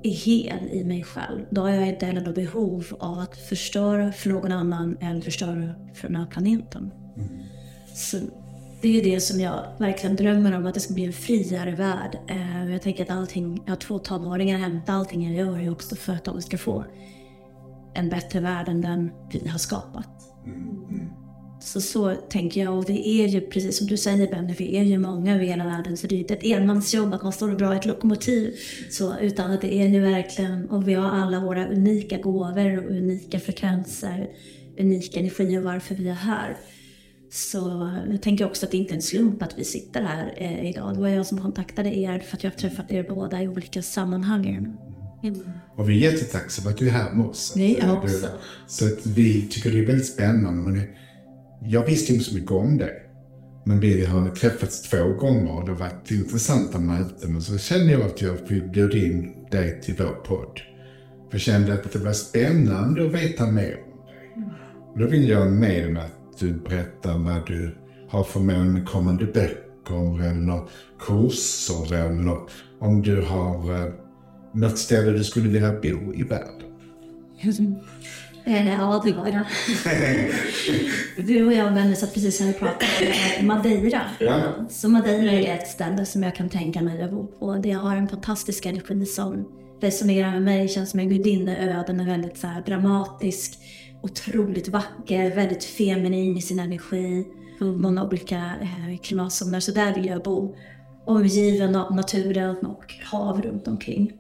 är 0.04 0.12
hel 0.12 0.69
i 0.71 0.83
mig 0.83 1.04
själv, 1.04 1.45
då 1.50 1.62
har 1.62 1.69
jag 1.69 1.88
inte 1.88 2.06
heller 2.06 2.21
något 2.21 2.36
behov 2.36 2.86
av 3.00 3.19
att 3.19 3.38
förstöra 3.38 4.12
för 4.12 4.30
någon 4.30 4.51
annan 4.51 4.98
eller 5.01 5.21
förstöra 5.21 5.75
för 5.94 6.07
den 6.07 6.16
här 6.16 6.25
planeten. 6.25 6.92
Så 7.94 8.18
det 8.81 9.00
är 9.00 9.04
det 9.04 9.20
som 9.20 9.40
jag 9.40 9.66
verkligen 9.80 10.16
drömmer 10.16 10.58
om, 10.58 10.66
att 10.66 10.74
det 10.74 10.80
ska 10.80 10.94
bli 10.94 11.06
en 11.06 11.14
friare 11.14 11.76
värld. 11.76 12.18
Eh, 12.28 12.72
jag 12.72 12.81
tänker 12.81 13.04
att 13.04 13.10
allting, 13.10 13.62
jag 13.66 13.72
har 13.72 13.78
två 13.78 14.00
tonåringar 14.00 14.58
hemma, 14.58 14.81
allting 14.88 15.24
jag 15.24 15.46
gör 15.46 15.60
är 15.60 15.72
också 15.72 15.96
för 15.96 16.14
att 16.14 16.24
de 16.24 16.42
ska 16.42 16.58
få 16.58 16.86
en 17.94 18.10
bättre 18.10 18.40
värld 18.40 18.68
än 18.68 18.81
den 18.81 19.12
vi 19.31 19.48
har 19.48 19.60
skapat. 19.60 20.10
Så 21.62 21.81
så 21.81 22.16
tänker 22.16 22.64
jag 22.64 22.78
och 22.78 22.86
det 22.86 23.08
är 23.08 23.28
ju 23.28 23.42
precis 23.42 23.78
som 23.78 23.88
du 23.88 23.98
säger 23.98 24.28
Benny, 24.28 24.54
vi 24.58 24.78
är 24.78 24.84
ju 24.84 24.98
många 24.98 25.36
över 25.36 25.46
hela 25.46 25.66
världen 25.66 25.98
så 25.98 26.08
det 26.08 26.16
är 26.16 26.20
inte 26.20 26.34
ett 26.34 26.44
enmansjobb 26.44 27.14
att 27.14 27.24
man 27.24 27.31
står 27.31 27.52
och 27.52 27.58
drar 27.58 27.76
ett 27.76 27.86
lokomotiv. 27.86 28.56
Så, 28.90 29.20
utan 29.20 29.52
att 29.52 29.62
det 29.62 29.74
är 29.74 29.88
ju 29.88 30.00
verkligen, 30.00 30.70
och 30.70 30.88
vi 30.88 30.94
har 30.94 31.10
alla 31.10 31.40
våra 31.40 31.68
unika 31.68 32.18
gåvor 32.18 32.78
och 32.78 32.92
unika 32.92 33.40
frekvenser, 33.40 34.30
unika 34.80 35.20
och 35.20 35.64
varför 35.64 35.96
vi 35.96 36.10
är 36.10 36.14
här. 36.14 36.58
Så 37.31 37.92
jag 38.12 38.22
tänker 38.22 38.46
också 38.46 38.66
att 38.66 38.72
det 38.72 38.78
inte 38.78 38.94
är 38.94 38.96
en 38.96 39.02
slump 39.02 39.44
att 39.44 39.54
vi 39.60 39.64
sitter 39.64 40.02
här 40.02 40.34
eh, 40.38 40.70
idag. 40.70 40.94
Det 40.96 41.00
var 41.02 41.08
jag 41.08 41.26
som 41.26 41.42
kontaktade 41.42 41.98
er 41.98 42.20
för 42.20 42.38
att 42.38 42.44
jag 42.44 42.52
har 42.52 42.58
träffat 42.58 42.92
er 42.92 43.06
båda 43.10 43.44
i 43.44 43.48
olika 43.48 43.81
sammanhang. 43.81 44.76
Och 45.76 45.90
vi 45.90 46.06
är 46.06 46.12
jättetacksamma 46.12 46.70
att 46.70 46.78
du 46.78 46.88
är 46.88 46.92
här 46.92 47.12
med 47.14 47.26
oss. 47.26 47.54
Jag 47.56 47.88
Du- 47.90 47.92
också. 47.92 48.28
Så 48.68 48.86
att 48.86 49.06
vi 49.06 49.48
tycker 49.48 49.72
det 49.72 49.80
är 49.80 49.86
väldigt 49.86 50.08
spännande. 50.08 50.72
Men 50.72 50.81
jag 51.64 51.86
visste 51.86 52.14
inte 52.14 52.26
så 52.26 52.36
mycket 52.36 52.52
om 52.52 52.78
det. 52.78 52.92
Men 53.66 53.80
vi 53.80 54.06
har 54.06 54.30
träffats 54.30 54.81
två 54.90 55.04
gånger 55.14 55.52
och 55.52 55.66
det 55.66 55.72
har 55.72 55.80
varit 55.80 56.12
intressanta 56.12 56.80
möten. 56.80 57.36
Och 57.36 57.44
så 57.44 57.58
kände 57.58 57.92
jag 57.94 58.02
att 58.02 58.22
jag 58.22 58.38
bjuda 58.74 58.98
in 58.98 59.34
dig 59.52 59.81
till 59.81 59.96
vår 59.98 60.24
podd. 60.26 60.60
För 61.30 61.34
jag 61.36 61.42
kände 61.42 61.74
att 61.74 61.92
det 61.94 62.00
var 62.00 62.14
spännande 62.14 63.06
att 63.06 63.12
veta 63.14 63.46
mer 63.52 63.78
om 63.96 64.02
dig. 64.06 64.36
Och 64.94 65.00
då 65.00 65.08
vill 65.08 65.30
jag 65.30 65.52
med 65.52 65.98
att 65.98 66.19
du 66.40 66.54
berättar 66.54 67.18
vad 67.18 67.48
du 67.48 67.76
har 68.10 68.24
för 68.24 68.40
mål 68.40 68.66
med 68.66 68.88
kommande 68.88 69.26
böcker 69.26 70.26
eller 70.30 70.62
kurser 71.00 71.94
eller 71.94 72.38
om 72.80 73.02
du 73.02 73.22
har 73.22 73.76
eh, 73.86 73.94
något 74.54 74.78
ställe 74.78 75.12
du 75.12 75.24
skulle 75.24 75.50
vilja 75.50 75.72
bo 75.72 76.14
i 76.14 76.24
världen. 76.24 76.64
Eh, 78.46 78.68
Ja, 78.74 79.02
det 79.06 79.14
var 79.14 79.26
det. 79.26 79.46
Du 81.24 81.46
och 81.48 81.54
jag 81.54 81.74
Benny 81.74 81.96
satt 81.96 82.14
precis 82.14 82.40
här 82.40 82.50
och 82.50 82.60
pratade 82.60 83.14
om 83.40 83.48
Madeira. 83.48 84.02
Ja. 84.19 84.42
Så 84.69 84.90
Madeira 84.90 85.31
är 85.31 85.56
ett 85.56 85.68
ställe 85.68 86.06
som 86.06 86.24
jag 86.24 86.36
kan 86.36 86.50
tänka 86.50 86.81
mig 86.81 87.02
att 87.04 87.12
bo 87.12 87.28
på. 87.28 87.54
Det 87.56 87.72
har 87.72 87.96
en 87.96 88.08
fantastisk 88.08 88.66
energi 88.66 89.06
som 89.06 89.48
resonerar 89.81 90.31
med 90.31 90.42
mig. 90.42 90.68
Känns 90.68 90.90
som 90.90 91.00
en 91.00 91.10
gudinneö. 91.10 91.84
Den 91.88 92.00
är 92.00 92.06
väldigt 92.06 92.38
så 92.38 92.48
dramatisk, 92.66 93.60
otroligt 94.02 94.68
vacker, 94.68 95.36
väldigt 95.36 95.64
feminin 95.64 96.38
i 96.38 96.42
sin 96.42 96.60
energi. 96.60 97.26
Många 97.60 98.04
olika 98.04 98.38
eh, 98.62 99.00
klimatzoner. 99.04 99.60
Så 99.60 99.72
där 99.72 99.96
vill 99.96 100.06
jag 100.06 100.24
bo. 100.24 100.56
Omgiven 101.06 101.76
av 101.76 101.96
naturen 101.96 102.58
och 102.58 102.94
hav 103.12 103.42
runt 103.42 103.68
omkring. 103.68 104.12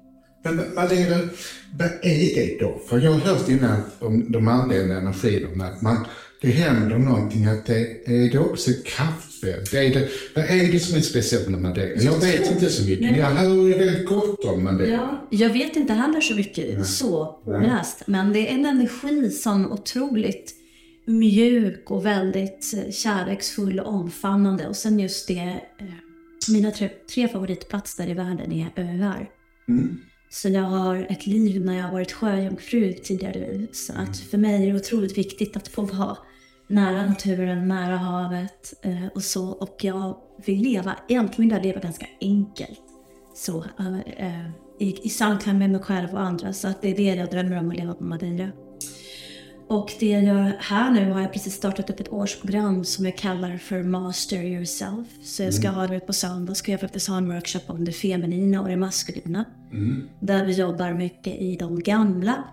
Men 0.43 0.55
Madeira, 0.75 1.29
vad 1.77 1.87
är 1.87 2.35
det 2.35 2.59
då? 2.59 2.79
För 2.89 2.99
jag 2.99 3.11
har 3.11 3.19
hört 3.19 3.49
innan 3.49 3.81
om 3.99 4.31
de 4.31 4.47
andliga 4.47 4.97
energierna 4.97 5.65
att 5.65 5.81
man, 5.81 6.05
det 6.41 6.51
händer 6.51 6.97
någonting, 6.97 7.45
att 7.45 7.65
det 7.65 8.07
är 8.07 8.31
det 8.31 8.39
också 8.39 8.71
kraftfält. 8.85 9.73
Är 9.73 9.93
det, 9.93 10.09
vad 10.35 10.45
är 10.45 10.71
det 10.71 10.79
som 10.79 10.97
är 10.97 11.01
speciellt 11.01 11.47
med 11.47 11.61
Madeira? 11.61 12.01
Jag 12.01 12.19
vet 12.19 12.51
inte 12.51 12.69
så 12.69 12.89
mycket, 12.89 13.11
men 13.11 13.19
jag 13.19 13.25
hör 13.25 13.77
väldigt 13.77 14.05
gott 14.05 14.45
om 14.45 14.63
Madeira. 14.63 14.91
Ja, 14.91 15.27
jag 15.29 15.49
vet 15.49 15.75
inte 15.75 15.93
heller 15.93 16.21
så 16.21 16.35
mycket 16.35 16.87
så 16.87 17.39
påläst, 17.45 18.03
men 18.05 18.33
det 18.33 18.49
är 18.49 18.53
en 18.53 18.65
energi 18.65 19.29
som 19.29 19.71
otroligt 19.71 20.55
mjuk 21.05 21.91
och 21.91 22.05
väldigt 22.05 22.73
eh, 22.73 22.91
kärleksfull 22.91 23.79
och 23.79 23.93
omfamnande. 23.93 24.67
Och 24.67 24.75
sen 24.75 24.99
just 24.99 25.27
det, 25.27 25.61
eh, 25.79 25.85
mina 26.49 26.71
tre, 26.71 26.89
tre 27.13 27.27
favoritplatser 27.27 28.09
i 28.09 28.13
världen 28.13 28.51
är 28.51 28.71
öar. 28.75 29.29
Så 30.29 30.49
jag 30.49 30.61
har 30.61 31.07
ett 31.09 31.27
liv 31.27 31.65
när 31.65 31.77
jag 31.77 31.83
har 31.83 31.91
varit 31.91 32.11
sjöjungfru 32.11 32.93
tidigare 32.93 33.39
liv. 33.39 33.67
Så 33.71 33.93
att 33.93 34.17
för 34.17 34.37
mig 34.37 34.63
är 34.63 34.73
det 34.73 34.79
otroligt 34.79 35.17
viktigt 35.17 35.57
att 35.57 35.67
få 35.67 35.81
vara 35.81 36.17
nära 36.67 37.05
naturen, 37.05 37.67
nära 37.67 37.97
havet 37.97 38.73
eh, 38.81 39.07
och 39.15 39.23
så. 39.23 39.47
Och 39.49 39.77
jag 39.81 40.17
vill 40.45 40.61
leva, 40.61 40.95
egentligen 41.07 41.49
vill 41.49 41.57
jag 41.57 41.65
leva 41.65 41.79
ganska 41.79 42.07
enkelt. 42.21 42.81
Så, 43.35 43.65
eh, 44.17 44.49
i, 44.79 44.99
i 45.03 45.09
samklang 45.09 45.59
med 45.59 45.69
mig 45.69 45.81
själv 45.81 46.13
och 46.13 46.21
andra. 46.21 46.53
Så 46.53 46.67
att 46.67 46.81
det 46.81 46.89
är 46.89 46.95
det 46.95 47.15
jag 47.15 47.29
drömmer 47.29 47.59
om 47.59 47.69
att 47.69 47.77
leva 47.77 47.93
på 47.93 48.03
Madeira. 48.03 48.51
Och 49.69 49.93
det 49.99 50.09
jag 50.09 50.23
gör 50.23 50.55
här 50.59 50.91
nu 50.91 51.11
har 51.11 51.21
jag 51.21 51.33
precis 51.33 51.53
startat 51.53 51.89
upp 51.89 51.99
ett 51.99 52.13
årsprogram 52.13 52.83
som 52.83 53.05
jag 53.05 53.17
kallar 53.17 53.57
för 53.57 53.83
Master 53.83 54.43
Yourself. 54.43 55.07
Så 55.23 55.43
jag 55.43 55.53
ska 55.53 55.69
ha 55.69 55.87
det 55.87 55.99
på 55.99 56.13
söndag 56.13 56.55
ska 56.55 56.71
jag 56.71 56.81
faktiskt 56.81 57.07
ha 57.07 57.17
en 57.17 57.33
workshop 57.33 57.59
om 57.67 57.85
det 57.85 57.91
feminina 57.91 58.61
och 58.61 58.67
det 58.67 58.77
maskulina. 58.77 59.45
Där 60.19 60.45
vi 60.45 60.53
jobbar 60.53 60.93
mycket 60.93 61.41
i 61.41 61.55
de 61.55 61.79
gamla 61.79 62.43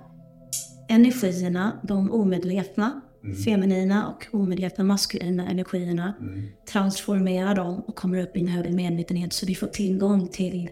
energierna, 0.89 1.81
de 1.83 2.13
omedvetna, 2.13 3.01
feminina 3.45 4.09
och 4.09 4.41
omedvetna 4.41 4.85
maskulina 4.85 5.49
energierna. 5.51 6.15
Transformera 6.73 7.55
dem 7.55 7.83
och 7.87 7.97
kommer 7.97 8.23
upp 8.23 8.37
i 8.37 8.41
en 8.41 8.49
högre 8.49 8.73
medvetenhet 8.73 9.33
så 9.33 9.47
vi 9.47 9.55
får 9.55 9.67
tillgång 9.67 10.29
till 10.29 10.71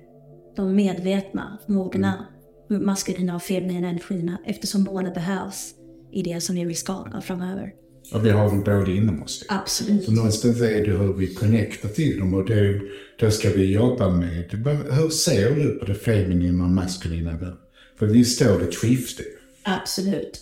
de 0.57 0.75
medvetna, 0.75 1.59
mogna, 1.67 2.27
maskulina 2.69 3.35
och 3.35 3.43
feminina 3.43 3.89
energierna 3.89 4.39
eftersom 4.47 4.85
båda 4.85 5.11
behövs 5.11 5.75
i 6.15 6.23
det 6.23 6.41
som 6.41 6.57
vi 6.57 6.65
vill 6.65 6.77
skapa 6.77 7.21
framöver. 7.21 7.73
Och 8.13 8.27
vi 8.27 8.31
har 8.31 8.47
dem 8.47 8.63
både 8.65 8.93
inom 8.93 9.23
oss. 9.23 9.45
Absolut. 9.49 10.05
Så 10.05 10.13
någonstans 10.13 10.61
är 10.61 10.87
det 10.87 10.93
hur 10.93 11.13
vi 11.13 11.35
connectar 11.35 11.89
till 11.89 12.19
dem 12.19 12.35
och 12.35 12.47
det, 12.47 12.81
då 13.21 13.31
ska 13.31 13.51
vi 13.51 13.73
jobba 13.73 14.11
med, 14.11 14.51
hur 14.91 15.09
ser 15.09 15.55
du 15.55 15.79
på 15.79 15.85
det 15.85 15.95
feminina 15.95 16.65
och 16.65 16.71
maskulina 16.71 17.33
där? 17.33 17.55
För 17.99 18.07
vi 18.07 18.25
står 18.25 18.63
ett 18.63 18.75
skifte. 18.75 19.23
Absolut. 19.63 20.41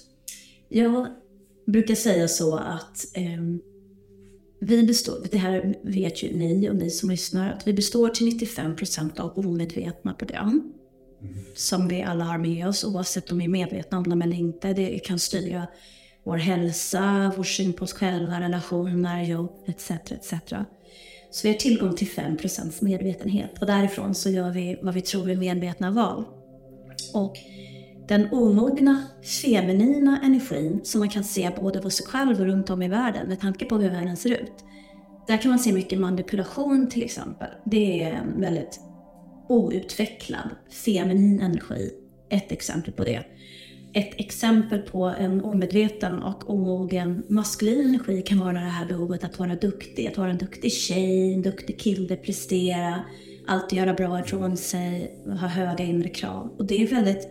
Jag 0.68 1.06
brukar 1.66 1.94
säga 1.94 2.28
så 2.28 2.56
att 2.56 3.06
ehm, 3.14 3.60
vi 4.60 4.82
består, 4.82 5.26
det 5.30 5.38
här 5.38 5.74
vet 5.82 6.22
ju 6.22 6.36
ni 6.36 6.70
och 6.70 6.76
ni 6.76 6.90
som 6.90 7.10
lyssnar, 7.10 7.52
att 7.52 7.66
vi 7.66 7.72
består 7.72 8.08
till 8.08 8.26
95% 8.26 9.20
av 9.20 9.38
omedvetna 9.38 10.14
program. 10.14 10.72
Som 11.54 11.88
vi 11.88 12.02
alla 12.02 12.24
har 12.24 12.38
med 12.38 12.68
oss 12.68 12.84
oavsett 12.84 13.32
om 13.32 13.38
vi 13.38 13.44
är 13.44 13.48
medvetna 13.48 13.98
om 13.98 14.04
dem 14.04 14.22
eller 14.22 14.36
inte. 14.36 14.72
Det 14.72 14.98
kan 14.98 15.18
styra 15.18 15.66
vår 16.24 16.36
hälsa, 16.36 17.32
vår 17.36 17.44
syn 17.44 17.72
på 17.72 17.84
oss 17.84 17.92
själva, 17.92 18.40
relationer, 18.40 19.22
jobb 19.22 19.50
etc. 19.66 19.90
etc. 19.90 20.34
Så 21.30 21.48
vi 21.48 21.48
har 21.48 21.58
tillgång 21.58 21.96
till 21.96 22.08
5% 22.08 22.84
medvetenhet 22.84 23.58
och 23.60 23.66
därifrån 23.66 24.14
så 24.14 24.30
gör 24.30 24.50
vi 24.50 24.78
vad 24.82 24.94
vi 24.94 25.00
tror 25.00 25.30
är 25.30 25.36
medvetna 25.36 25.90
val. 25.90 26.24
Och 27.14 27.36
den 28.08 28.32
omogna 28.32 29.02
feminina 29.42 30.20
energin 30.22 30.80
som 30.84 30.98
man 30.98 31.08
kan 31.08 31.24
se 31.24 31.50
både 31.60 31.78
hos 31.78 31.94
sig 31.94 32.06
själv 32.06 32.40
och 32.40 32.46
runt 32.46 32.70
om 32.70 32.82
i 32.82 32.88
världen 32.88 33.28
med 33.28 33.40
tanke 33.40 33.64
på 33.64 33.78
hur 33.78 33.90
världen 33.90 34.16
ser 34.16 34.30
ut. 34.30 34.64
Där 35.26 35.36
kan 35.36 35.48
man 35.50 35.58
se 35.58 35.72
mycket 35.72 35.98
manipulation 35.98 36.88
till 36.88 37.02
exempel. 37.02 37.48
Det 37.64 38.02
är 38.02 38.12
en 38.12 38.40
väldigt 38.40 38.80
outvecklad 39.48 40.50
feminin 40.70 41.40
energi. 41.40 41.90
Ett 42.30 42.52
exempel 42.52 42.92
på 42.92 43.04
det. 43.04 43.24
Ett 43.94 44.20
exempel 44.20 44.78
på 44.78 45.04
en 45.04 45.44
omedveten 45.44 46.22
och 46.22 46.50
omogen 46.50 47.22
maskulin 47.28 47.88
energi 47.88 48.22
kan 48.22 48.38
vara 48.38 48.52
det 48.52 48.58
här 48.58 48.86
behovet 48.86 49.24
att 49.24 49.38
vara 49.38 49.54
duktig. 49.54 50.06
Att 50.06 50.18
vara 50.18 50.30
en 50.30 50.38
duktig 50.38 50.72
tjej, 50.72 51.34
en 51.34 51.42
duktig 51.42 51.80
kille, 51.80 52.16
prestera, 52.16 53.04
alltid 53.46 53.78
göra 53.78 53.94
bra 53.94 54.20
ifrån 54.20 54.56
sig, 54.56 55.18
ha 55.26 55.48
höga 55.48 55.84
inre 55.84 56.08
krav. 56.08 56.54
Och 56.58 56.66
det 56.66 56.82
är 56.82 56.86
väldigt 56.86 57.28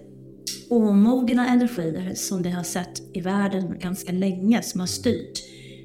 omogna 0.69 1.47
energier 1.47 2.13
som 2.15 2.41
vi 2.41 2.49
har 2.49 2.63
sett 2.63 3.01
i 3.13 3.21
världen 3.21 3.79
ganska 3.79 4.11
länge 4.11 4.61
som 4.61 4.79
har 4.79 4.87
styrt. 4.87 5.39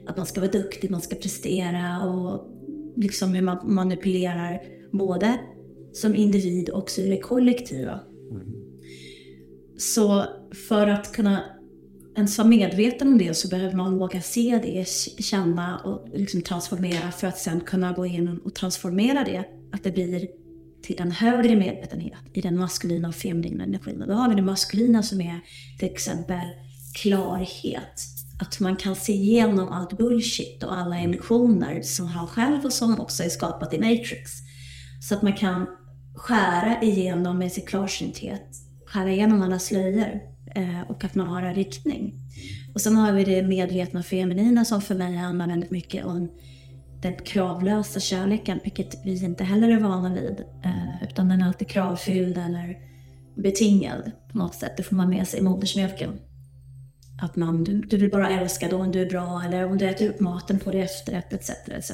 Att 0.06 0.16
man 0.16 0.26
ska 0.26 0.40
vara 0.40 0.50
duktig, 0.50 0.90
man 0.90 1.00
ska 1.00 1.16
prestera 1.16 2.02
och 2.02 2.49
liksom 2.97 3.35
hur 3.35 3.42
man 3.42 3.59
manipulerar 3.75 4.61
både 4.92 5.38
som 5.97 6.15
individ 6.15 6.71
också 6.71 7.00
i 7.00 7.09
det 7.09 7.19
kollektiva. 7.19 8.00
Så 9.79 10.25
för 10.69 10.87
att 10.87 11.12
kunna 11.12 11.45
ens 12.17 12.38
vara 12.38 12.49
medveten 12.49 13.09
om 13.09 13.19
det 13.19 13.35
så 13.35 13.49
behöver 13.49 13.76
man 13.76 13.99
våga 13.99 14.21
se 14.21 14.61
det, 14.62 14.88
känna 15.25 15.79
och 15.79 16.09
liksom 16.15 16.43
transformera 16.43 17.12
för 17.12 17.26
att 17.26 17.38
sen 17.38 17.61
kunna 17.61 17.93
gå 17.93 18.07
in 18.07 18.41
och 18.45 18.55
transformera 18.55 19.25
det. 19.25 19.45
Att 19.73 19.85
det 19.85 19.91
blir 19.91 20.29
till 20.83 21.00
en 21.00 21.11
högre 21.11 21.57
medvetenhet 21.57 22.19
i 22.33 22.41
den 22.41 22.59
maskulina 22.59 23.09
och 23.09 23.15
feminina 23.15 23.65
energin. 23.65 24.03
Och 24.03 24.09
då 24.09 24.15
har 24.15 24.29
vi 24.29 24.35
det 24.35 24.43
maskulina 24.43 25.03
som 25.03 25.21
är 25.21 25.41
till 25.79 25.88
exempel 25.88 26.47
klarhet. 27.03 28.03
Att 28.41 28.61
man 28.61 28.76
kan 28.76 28.97
se 28.97 29.12
igenom 29.12 29.69
allt 29.69 29.99
bullshit 29.99 30.62
och 30.62 30.79
alla 30.79 31.03
illusioner 31.03 31.83
som 31.83 32.07
han 32.07 32.26
själv 32.26 32.65
och 32.65 32.73
som 32.73 33.00
också 33.00 33.23
är 33.23 33.29
skapat 33.29 33.75
i 33.75 33.79
Matrix. 33.79 34.31
Så 35.09 35.15
att 35.15 35.23
man 35.23 35.33
kan 35.33 35.67
skära 36.16 36.82
igenom 36.82 37.38
med 37.38 37.52
sin 37.52 37.66
klarsynthet, 37.66 38.46
skära 38.87 39.11
igenom 39.11 39.42
alla 39.42 39.58
slöjor 39.58 40.20
eh, 40.54 40.80
och 40.88 41.04
att 41.04 41.14
man 41.14 41.26
har 41.26 41.42
en 41.42 41.54
riktning. 41.54 42.14
Och 42.75 42.80
sen 42.80 42.96
har 42.96 43.12
vi 43.12 43.25
det 43.25 43.42
medvetna 43.42 44.02
feminina 44.02 44.64
som 44.64 44.82
för 44.82 44.94
mig 44.94 45.16
handlar 45.16 45.46
väldigt 45.46 45.70
mycket 45.70 46.04
om 46.04 46.28
den 47.02 47.14
kravlösa 47.14 48.00
kärleken, 48.00 48.61
vilket 48.64 49.04
vi 49.04 49.25
inte 49.25 49.44
heller 49.44 49.68
är 49.68 49.80
vana 49.80 50.14
vid. 50.14 50.44
Eh, 50.64 51.02
utan 51.02 51.28
den 51.28 51.42
är 51.42 51.46
alltid 51.46 51.68
kravfylld 51.68 52.38
eller 52.38 52.78
betingad 53.35 54.11
på 54.32 54.38
något 54.38 54.54
sätt. 54.54 54.73
Det 54.76 54.82
får 54.82 54.96
man 54.96 55.08
med 55.08 55.28
sig 55.28 55.40
i 55.40 55.42
modersmjölken. 55.42 56.11
Att 57.23 57.37
man, 57.37 57.64
du, 57.64 57.80
du 57.80 57.96
vill 57.96 58.11
bara 58.11 58.30
älska 58.30 58.68
då 58.68 58.76
om 58.76 58.92
du 58.92 59.02
är 59.02 59.11
bra 59.11 59.42
eller 59.46 59.64
om 59.64 59.78
du 59.78 59.88
äter 59.88 60.08
upp 60.08 60.20
maten 60.20 60.58
på 60.58 60.70
det 60.70 60.80
efterrätt 60.80 61.32
etc. 61.32 61.50
etc. 61.68 61.90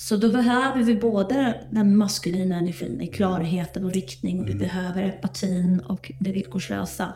Så 0.00 0.16
då 0.16 0.32
behöver 0.32 0.82
vi 0.82 0.96
både 0.96 1.64
den 1.70 1.96
maskulina 1.96 2.56
energin 2.56 3.00
i 3.00 3.06
klarheten 3.06 3.84
och 3.84 3.92
riktning 3.92 4.44
vi 4.44 4.54
behöver 4.54 5.02
empatin 5.02 5.80
och 5.80 6.12
det 6.20 6.32
villkorslösa. 6.32 7.12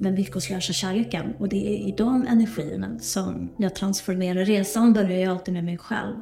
Den 0.00 0.14
villkorslösa 0.14 0.72
kärleken. 0.72 1.34
Och 1.38 1.48
det 1.48 1.66
är 1.66 1.88
i 1.88 1.94
de 1.96 2.26
energierna 2.26 2.98
som 2.98 3.52
jag 3.58 3.74
transformerar. 3.74 4.44
Resan 4.44 4.92
börjar 4.92 5.18
ju 5.18 5.24
alltid 5.24 5.54
med 5.54 5.64
mig 5.64 5.78
själv. 5.78 6.14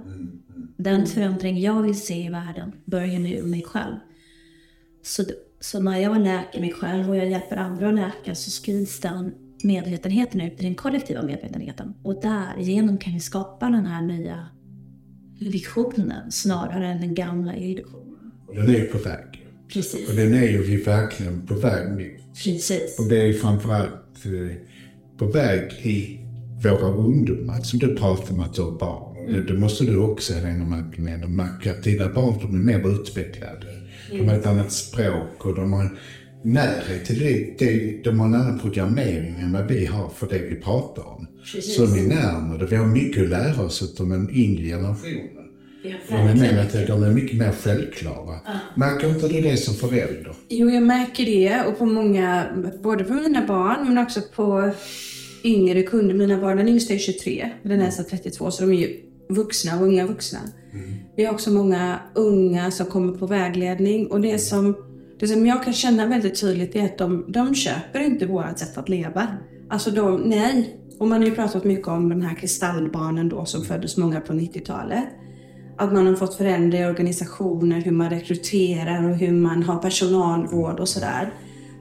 Den 0.76 1.06
förändring 1.06 1.60
jag 1.60 1.82
vill 1.82 2.00
se 2.00 2.24
i 2.24 2.28
världen 2.28 2.72
börjar 2.84 3.18
nu 3.18 3.42
med 3.42 3.50
mig 3.50 3.62
själv. 3.62 3.96
Så, 5.02 5.24
så 5.60 5.80
när 5.80 5.98
jag 5.98 6.20
läker 6.20 6.60
mig 6.60 6.72
själv 6.72 7.10
och 7.10 7.16
jag 7.16 7.30
hjälper 7.30 7.56
andra 7.56 7.88
att 7.88 7.94
läka 7.94 8.34
så 8.34 8.50
sprids 8.50 9.00
den 9.00 9.34
medvetenheten 9.64 10.40
ut 10.40 10.60
i 10.60 10.64
den 10.64 10.74
kollektiva 10.74 11.22
medvetenheten. 11.22 11.94
Och 12.02 12.20
därigenom 12.20 12.98
kan 12.98 13.12
vi 13.12 13.20
skapa 13.20 13.66
den 13.66 13.86
här 13.86 14.02
nya 14.02 14.48
visionen 15.50 16.32
snarare 16.32 16.86
än 16.86 17.00
den 17.00 17.14
gamla 17.14 17.56
illusionen. 17.56 18.32
Den 18.54 18.68
är 18.68 18.78
ju 18.78 18.84
på 18.84 18.98
väg. 18.98 19.46
Precis. 19.72 20.08
Och 20.08 20.16
den 20.16 20.34
är 20.34 20.48
ju 20.48 20.62
vi 20.62 20.76
verkligen 20.76 21.46
på 21.46 21.54
väg 21.54 21.96
nu. 21.96 22.18
Precis. 22.44 22.98
Och 22.98 23.08
det 23.08 23.28
är 23.28 23.32
framförallt 23.32 24.24
eh, 24.24 24.56
på 25.18 25.26
väg 25.26 25.72
i 25.82 26.18
våra 26.62 26.92
ungdomar, 26.92 27.60
som 27.60 27.78
du 27.78 27.96
pratar 27.96 28.34
om 28.34 28.40
att 28.40 28.54
du 28.54 28.62
har 28.62 28.78
barn. 28.78 29.12
Det 29.46 29.54
måste 29.54 29.84
du 29.84 29.96
också, 29.96 30.34
Helena 30.34 30.64
Marklund, 30.64 31.28
märka 31.28 31.70
att 31.70 31.82
dina 31.82 32.08
barn 32.08 32.38
de 32.40 32.54
är 32.54 32.78
mer 32.78 32.92
utvecklade. 32.92 33.66
De 34.10 34.28
har 34.28 34.34
ett 34.34 34.46
annat 34.46 34.72
språk 34.72 35.46
och 35.46 35.54
de 35.54 35.72
har 35.72 35.98
närhet 36.42 37.04
till 37.04 37.18
det. 37.58 38.00
De 38.04 38.20
har 38.20 38.26
en 38.26 38.34
annan 38.34 38.58
programmering 38.58 39.34
än 39.40 39.52
vad 39.52 39.66
vi 39.66 39.86
har 39.86 40.08
för 40.08 40.28
det 40.28 40.38
vi 40.38 40.54
pratar 40.54 41.02
om. 41.02 41.26
Precis. 41.52 41.76
De 41.76 41.98
är 41.98 42.08
närmare. 42.08 42.66
Vi 42.66 42.76
har 42.76 42.86
mycket 42.86 43.22
att 43.22 43.28
lära 43.28 43.62
oss 43.62 44.00
av 44.00 44.08
den 44.08 44.30
yngre 44.30 44.64
generationen. 44.64 45.42
Ja, 45.84 45.94
De 46.08 46.40
är, 46.42 46.58
att 46.58 46.86
de 46.86 47.02
är 47.02 47.10
mycket 47.10 47.38
mer 47.38 47.52
självklara. 47.52 48.40
Märker 48.76 49.08
inte 49.08 49.28
du 49.28 49.40
det 49.40 49.56
som 49.56 49.74
förälder? 49.74 50.32
Jo, 50.48 50.70
jag 50.70 50.82
märker 50.82 51.24
det 51.24 51.62
och 51.66 51.78
på 51.78 51.86
många, 51.86 52.46
både 52.82 53.04
på 53.04 53.14
mina 53.14 53.46
barn 53.46 53.88
men 53.88 53.98
också 53.98 54.20
på 54.34 54.70
yngre 55.44 55.82
kunder. 55.82 56.14
Mina 56.14 56.40
barn, 56.40 56.56
den 56.56 56.68
yngsta 56.68 56.94
är 56.94 56.98
23, 56.98 57.50
den 57.62 57.80
äldsta 57.80 58.02
32, 58.02 58.50
så 58.50 58.62
de 58.62 58.72
är 58.72 58.76
ju 58.80 59.00
vuxna 59.28 59.76
och 59.76 59.82
unga 59.86 60.06
vuxna. 60.06 60.38
Vi 61.16 61.24
har 61.24 61.32
också 61.34 61.50
många 61.50 61.98
unga 62.14 62.70
som 62.70 62.86
kommer 62.86 63.12
på 63.18 63.26
vägledning 63.26 64.06
och 64.06 64.20
det 64.20 64.38
som, 64.38 64.76
det 65.20 65.28
som 65.28 65.46
jag 65.46 65.64
kan 65.64 65.72
känna 65.72 66.06
väldigt 66.06 66.40
tydligt 66.40 66.76
är 66.76 66.84
att 66.84 66.98
de, 66.98 67.24
de 67.28 67.54
köper 67.54 68.00
inte 68.00 68.26
vårt 68.26 68.58
sätt 68.58 68.78
att 68.78 68.88
leva. 68.88 69.26
Alltså 69.70 69.90
de, 69.90 70.16
nej. 70.20 70.76
Och 71.02 71.08
man 71.08 71.22
har 71.22 71.28
ju 71.28 71.34
pratat 71.34 71.64
mycket 71.64 71.88
om 71.88 72.08
de 72.08 72.22
här 72.22 72.34
kristallbarnen 72.34 73.28
då 73.28 73.44
som 73.44 73.64
föddes 73.64 73.96
många 73.96 74.20
på 74.20 74.32
90-talet. 74.32 75.04
Att 75.76 75.92
man 75.92 76.06
har 76.06 76.14
fått 76.14 76.34
förändra 76.34 76.78
i 76.78 76.84
organisationer, 76.84 77.80
hur 77.80 77.92
man 77.92 78.10
rekryterar 78.10 79.10
och 79.10 79.16
hur 79.16 79.32
man 79.32 79.62
har 79.62 79.78
personalvård 79.78 80.80
och 80.80 80.88
sådär. 80.88 81.32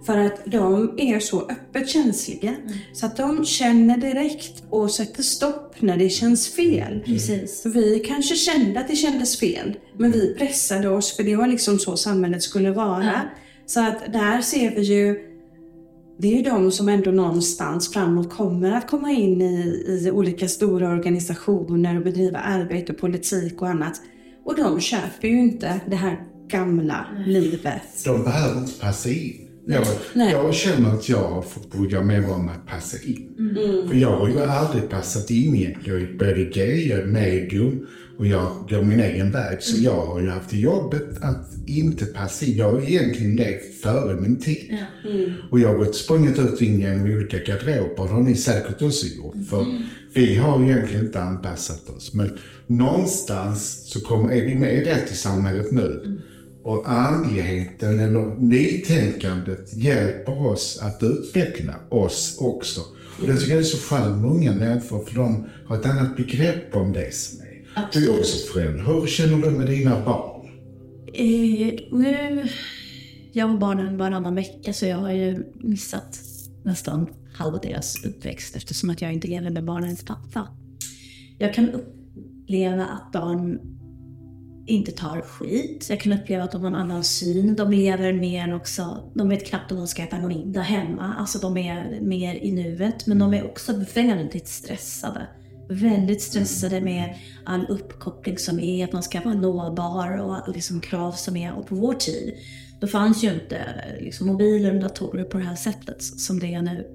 För 0.06 0.18
att 0.18 0.46
de 0.46 0.94
är 0.98 1.20
så 1.20 1.42
öppet 1.42 1.90
känsliga. 1.90 2.56
Så 2.94 3.06
att 3.06 3.18
de 3.18 3.46
känner 3.46 3.98
direkt 3.98 4.64
och 4.70 4.92
sätter 4.92 5.24
stopp 5.24 5.76
när 5.82 5.98
det 5.98 6.10
känns 6.10 6.56
fel. 6.56 7.04
Precis. 7.06 7.62
För 7.62 7.70
vi 7.70 8.00
kanske 8.00 8.36
kände 8.36 8.80
att 8.80 8.88
det 8.88 8.96
kändes 8.96 9.40
fel, 9.40 9.78
men 9.98 10.12
vi 10.12 10.34
pressade 10.34 10.90
oss 10.90 11.16
för 11.16 11.24
det 11.24 11.36
var 11.36 11.48
liksom 11.48 11.80
så 11.80 11.98
samhället 11.98 12.44
skulle 12.44 12.72
vara. 12.72 13.04
Ja. 13.04 13.20
Så 13.66 13.80
att 13.80 14.14
där 14.14 14.42
ser 14.42 14.76
vi 14.76 14.82
ju, 14.82 15.31
det 16.22 16.28
är 16.28 16.38
ju 16.38 16.44
de 16.44 16.72
som 16.72 16.90
ändå 16.90 17.12
någonstans 17.12 17.94
framåt 17.94 18.34
kommer 18.34 18.72
att 18.72 18.88
komma 18.88 19.12
in 19.12 19.42
i, 19.42 19.86
i 19.88 20.12
olika 20.12 20.48
stora 20.48 20.90
organisationer 20.90 21.98
och 21.98 22.04
bedriva 22.04 22.40
arbete 22.40 22.92
och 22.92 22.98
politik 22.98 23.62
och 23.62 23.68
annat. 23.68 24.02
Och 24.46 24.56
de 24.56 24.80
köper 24.80 25.28
ju 25.28 25.40
inte 25.40 25.82
det 25.90 25.96
här 25.96 26.20
gamla 26.48 27.06
livet. 27.26 27.82
De 28.06 28.24
behöver 28.24 28.60
inte 28.60 28.80
passa 28.80 29.10
in. 29.10 29.48
Jag, 29.68 29.86
Nej. 30.14 30.32
jag 30.32 30.54
känner 30.54 30.94
att 30.94 31.10
jag 31.10 31.30
har 31.30 31.42
fått 31.42 31.72
programmera 31.72 32.34
om 32.34 32.50
att 32.50 32.68
passa 32.68 32.98
in. 33.04 33.56
För 33.90 33.96
jag 33.96 34.18
har 34.18 34.28
ju 34.28 34.40
aldrig 34.40 34.90
passat 34.90 35.32
in 35.32 35.56
igen. 35.56 35.76
Jag 35.84 36.02
är 36.02 36.18
både 36.18 36.46
gay, 36.46 36.90
jag 36.90 37.00
är 37.00 37.06
medium 37.06 37.88
och 38.22 38.28
jag 38.28 38.52
går 38.70 38.82
min 38.82 39.00
egen 39.00 39.32
väg. 39.32 39.62
Så 39.62 39.84
jag 39.84 40.06
har 40.06 40.20
ju 40.20 40.30
haft 40.30 40.54
jobbet 40.54 41.08
att 41.22 41.48
inte 41.68 42.06
passa 42.06 42.46
in. 42.46 42.58
Jag 42.58 42.72
har 42.72 42.82
egentligen 42.82 43.36
levt 43.36 43.82
före 43.84 44.22
min 44.22 44.40
tid. 44.40 44.78
Och 45.52 45.60
jag 45.60 45.70
har 45.70 45.76
gått 45.76 45.96
sprungit 45.96 46.40
ut 46.40 46.62
in 46.62 46.80
genom 46.80 47.02
olika 47.02 47.38
garderober. 47.38 48.04
Det 48.04 48.14
har 48.14 48.22
ni 48.22 48.36
säkert 48.36 48.82
också 48.82 49.06
gjort. 49.06 49.36
För 49.50 49.66
vi 50.14 50.36
har 50.36 50.64
egentligen 50.64 51.06
inte 51.06 51.22
anpassat 51.22 51.90
oss. 51.90 52.14
Men 52.14 52.38
någonstans 52.68 53.84
så 53.86 54.02
kommer, 54.02 54.34
är 54.34 54.46
vi 54.46 54.56
med 54.56 54.86
rätt 54.86 55.12
i 55.12 55.16
samhället 55.16 55.72
nu. 55.72 56.22
Och 56.64 56.92
andligheten 56.92 58.00
eller 58.00 58.36
nytänkandet 58.40 59.74
hjälper 59.74 60.48
oss 60.48 60.80
att 60.82 61.04
utveckla 61.04 61.76
oss 61.90 62.38
också. 62.40 62.82
Och 63.22 63.28
det 63.28 63.38
tycker 63.38 63.52
jag 63.52 63.60
är 63.60 63.64
så 63.64 63.78
skönt 63.78 64.22
med 64.22 64.32
unga 64.32 64.54
människor 64.54 65.06
för 65.06 65.16
de 65.16 65.46
har 65.66 65.76
ett 65.76 65.86
annat 65.86 66.18
begrepp 66.18 66.76
om 66.76 66.94
det 66.94 67.14
är. 67.76 67.88
Du 67.94 68.10
är 68.10 68.20
också 68.20 68.54
förälder. 68.54 68.84
Hur 68.84 69.08
känner 69.08 69.38
du 69.38 69.50
med 69.50 69.68
dina 69.68 70.06
barn? 70.06 70.42
Eh, 71.14 71.74
nu, 71.92 72.48
jag 73.32 73.48
har 73.48 73.58
barnen 73.58 73.98
varannan 73.98 74.36
vecka 74.36 74.74
så 74.74 74.86
jag 74.86 74.98
har 74.98 75.12
ju 75.12 75.44
missat 75.54 76.20
nästan 76.64 77.08
halva 77.34 77.58
deras 77.58 78.06
uppväxt 78.06 78.56
eftersom 78.56 78.90
att 78.90 79.02
jag 79.02 79.14
inte 79.14 79.28
lever 79.28 79.50
med 79.50 79.66
barnens 79.66 80.06
pappa. 80.06 80.48
Jag 81.38 81.54
kan 81.54 81.70
uppleva 81.70 82.86
att 82.86 83.12
barn 83.12 83.60
inte 84.68 84.92
tar 84.92 85.22
skit. 85.22 85.88
Jag 85.90 86.00
kan 86.00 86.14
uppleva 86.14 86.44
att 86.44 86.52
de 86.52 86.62
har 86.62 86.68
en 86.68 86.76
annan 86.76 87.04
syn. 87.04 87.56
De 87.56 87.72
lever 87.72 88.14
mer 88.14 88.56
också, 88.56 89.12
de 89.14 89.30
vet 89.30 89.48
knappt 89.48 89.72
om 89.72 89.78
de 89.78 89.88
ska 89.88 90.04
äta 90.04 90.20
middag 90.20 90.62
hemma. 90.62 91.16
Alltså 91.20 91.40
de 91.40 91.58
är 91.58 92.02
mer 92.02 92.36
i 92.36 92.52
nuet. 92.52 93.08
Men 93.08 93.20
de 93.20 93.34
är 93.34 93.46
också 93.46 93.86
väldigt 93.94 94.48
stressade. 94.48 95.28
Väldigt 95.72 96.22
stressade 96.22 96.82
med 96.82 97.16
all 97.46 97.66
uppkoppling 97.70 98.38
som 98.38 98.60
är, 98.60 98.84
att 98.84 98.94
man 98.94 99.04
ska 99.04 99.22
vara 99.22 99.34
nåbar 99.34 100.18
och 100.18 100.56
liksom 100.56 100.82
krav 100.82 101.12
som 101.12 101.36
är. 101.36 101.54
Och 101.54 101.68
på 101.68 101.76
vår 101.76 101.94
tid, 101.94 102.34
då 102.80 102.88
fanns 102.88 103.24
ju 103.24 103.34
inte 103.34 103.66
liksom, 104.00 104.28
mobiler 104.28 104.76
och 104.76 104.82
datorer 104.82 105.24
på 105.24 105.38
det 105.38 105.44
här 105.44 105.56
sättet 105.56 106.04
som 106.04 106.40
det 106.40 106.54
är 106.54 106.62
nu. 106.62 106.88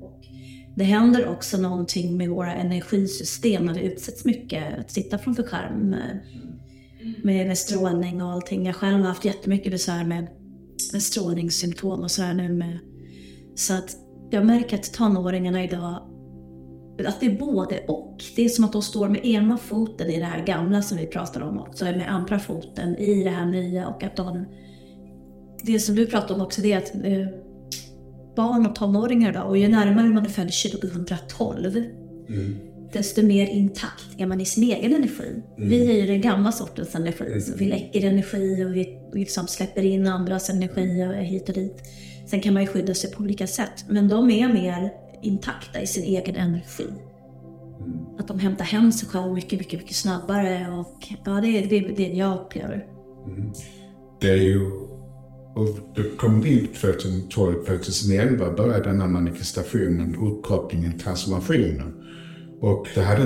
Det 0.75 0.85
händer 0.85 1.28
också 1.28 1.59
någonting 1.59 2.16
med 2.16 2.28
våra 2.28 2.54
energisystem 2.54 3.66
när 3.66 3.75
det 3.75 3.80
utsätts 3.80 4.25
mycket 4.25 4.78
att 4.78 4.90
sitta 4.90 5.18
framför 5.18 5.42
skärm 5.42 5.95
eh, 5.95 6.16
med, 7.25 7.47
med 7.47 7.59
strålning 7.59 8.23
och 8.23 8.33
allting. 8.33 8.66
Jag 8.66 8.76
själv 8.76 8.99
har 8.99 9.09
haft 9.09 9.25
jättemycket 9.25 9.73
besvär 9.73 10.04
med, 10.04 10.26
med 10.92 11.02
strålningssymptom 11.02 12.00
och 12.00 12.11
sådär 12.11 12.35
nu 12.35 12.49
med. 12.49 12.78
Så 13.54 13.75
att 13.75 13.97
jag 14.30 14.47
märker 14.47 14.76
att 14.76 14.92
tonåringarna 14.92 15.64
idag, 15.64 16.15
att 17.05 17.21
det 17.21 17.26
är 17.26 17.38
både 17.38 17.79
och. 17.88 18.23
Det 18.37 18.45
är 18.45 18.49
som 18.49 18.65
att 18.65 18.73
de 18.73 18.83
står 18.83 19.09
med 19.09 19.26
ena 19.26 19.57
foten 19.57 20.11
i 20.11 20.19
det 20.19 20.25
här 20.25 20.47
gamla 20.47 20.83
som 20.83 20.99
vi 20.99 21.07
pratade 21.07 21.45
om 21.45 21.59
också, 21.59 21.85
med 21.85 22.15
andra 22.15 22.38
foten 22.38 22.97
i 22.97 23.25
det 23.25 23.31
här 23.31 23.47
nya 23.47 23.88
och 23.88 24.03
att 24.03 24.17
de 24.17 24.45
det 25.62 25.79
som 25.79 25.95
du 25.95 26.07
pratade 26.07 26.35
om 26.35 26.41
också 26.41 26.62
det 26.62 26.73
är 26.73 26.79
att 26.79 26.95
eh, 26.95 27.26
barn 28.37 28.67
och 28.67 28.75
tonåringar 28.75 29.33
då, 29.33 29.41
och 29.41 29.59
ju 29.59 29.69
närmare 29.69 30.09
man 30.09 30.26
är 30.26 30.31
född 30.31 30.53
2012, 30.53 31.85
desto 32.93 33.23
mer 33.23 33.47
intakt 33.47 34.05
är 34.19 34.26
man 34.26 34.41
i 34.41 34.45
sin 34.45 34.65
egen 34.65 34.95
energi. 34.95 35.43
Vi 35.57 35.91
är 35.91 35.95
ju 35.95 36.07
den 36.07 36.21
gamla 36.21 36.53
sortens 36.53 36.95
energi, 36.95 37.41
så 37.41 37.53
vi 37.57 37.65
läcker 37.65 38.05
energi 38.05 38.65
och 38.65 38.76
vi 38.76 38.99
liksom 39.12 39.47
släpper 39.47 39.83
in 39.83 40.07
andras 40.07 40.50
energi 40.50 41.05
och 41.05 41.25
hit 41.25 41.49
och 41.49 41.55
dit. 41.55 41.83
Sen 42.26 42.41
kan 42.41 42.55
man 42.55 42.62
ju 42.62 42.69
skydda 42.69 42.95
sig 42.95 43.11
på 43.11 43.23
olika 43.23 43.47
sätt, 43.47 43.85
men 43.88 44.09
de 44.09 44.31
är 44.31 44.49
mer 44.49 44.91
intakta 45.23 45.82
i 45.82 45.87
sin 45.87 46.04
egen 46.04 46.37
energi. 46.37 46.87
Att 48.18 48.28
de 48.28 48.38
hämtar 48.38 48.64
hem 48.64 48.92
sig 48.92 49.08
själva 49.08 49.32
mycket, 49.32 49.58
mycket, 49.58 49.80
mycket 49.80 49.96
snabbare 49.96 50.68
och 50.68 51.09
ja, 51.24 51.33
det 51.33 51.48
är 51.48 51.66
det, 51.66 51.81
det 51.81 52.09
jag 52.09 52.40
upplever. 52.40 52.87
Det 54.20 54.31
är 54.31 54.37
ju... 54.37 54.61
Och 55.55 55.68
det 55.94 56.16
kom 56.16 56.46
in 56.46 56.66
2012, 56.66 57.64
2011 57.64 58.52
började 58.52 58.90
den 58.90 59.00
här 59.00 59.09
manifestationen, 59.09 60.16
uppkopplingen, 60.16 60.98
transformationen. 60.98 62.06
Och 62.61 62.87
det 62.95 63.01
har 63.01 63.16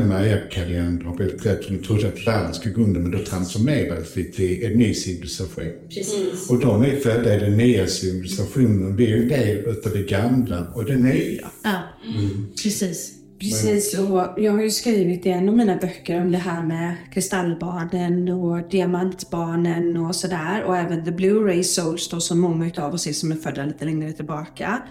väldigt 1.19 1.47
rätt. 1.47 1.69
De 1.69 1.79
trodde 1.79 2.09
att 2.09 2.27
världen 2.27 2.55
skulle 2.55 2.75
gå 2.75 2.83
under, 2.83 3.01
men 3.01 3.11
då 3.11 3.19
transformerades 3.19 4.17
vi 4.17 4.33
till 4.33 4.65
en 4.65 4.73
ny 4.73 4.95
civilisation. 4.95 5.73
Precis. 5.89 6.51
Och 6.51 6.61
de 6.61 6.83
är 6.83 6.97
födda 6.97 7.37
i 7.37 7.39
den 7.39 7.57
nya 7.57 7.87
civilisationen. 7.87 8.97
Vi 8.97 9.13
är 9.13 9.17
en 9.17 9.29
del 9.29 9.59
utav 9.59 9.93
det 9.93 10.03
gamla 10.03 10.67
och 10.75 10.85
det 10.85 10.97
nya. 10.97 11.51
Ja, 11.65 11.83
precis. 12.63 13.17
Precis, 13.41 13.99
och 13.99 14.29
jag 14.37 14.53
har 14.53 14.63
ju 14.63 14.71
skrivit 14.71 15.27
i 15.27 15.29
en 15.29 15.49
av 15.49 15.57
mina 15.57 15.77
böcker 15.77 16.21
om 16.21 16.33
det 16.33 16.39
här 16.39 16.63
med 16.63 16.97
kristallbarnen 17.13 18.29
och 18.29 18.69
diamantbarnen 18.69 19.97
och 19.97 20.17
sådär. 20.17 20.63
Och 20.67 20.77
även 20.77 21.05
the 21.05 21.11
blue 21.11 21.49
ray 21.49 21.63
souls 21.65 22.09
då 22.09 22.21
som 22.21 22.41
många 22.41 22.71
av 22.77 22.95
oss 22.95 23.07
är 23.07 23.13
som 23.13 23.33
är 23.33 23.37
födda 23.37 23.65
lite 23.65 23.85
längre 23.85 24.13
tillbaka. 24.13 24.83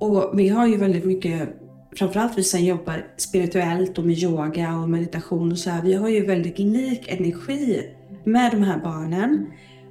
Och 0.00 0.32
vi 0.38 0.48
har 0.48 0.66
ju 0.66 0.76
väldigt 0.76 1.04
mycket, 1.04 1.48
framförallt 1.96 2.38
vi 2.38 2.42
som 2.42 2.60
jobbar 2.60 3.06
spirituellt 3.16 3.98
och 3.98 4.04
med 4.04 4.18
yoga 4.18 4.76
och 4.76 4.88
meditation 4.88 5.52
och 5.52 5.58
så 5.58 5.70
här. 5.70 5.82
Vi 5.82 5.94
har 5.94 6.08
ju 6.08 6.26
väldigt 6.26 6.58
lik 6.58 7.08
energi 7.08 7.82
med 8.24 8.50
de 8.50 8.62
här 8.62 8.78
barnen. 8.78 9.46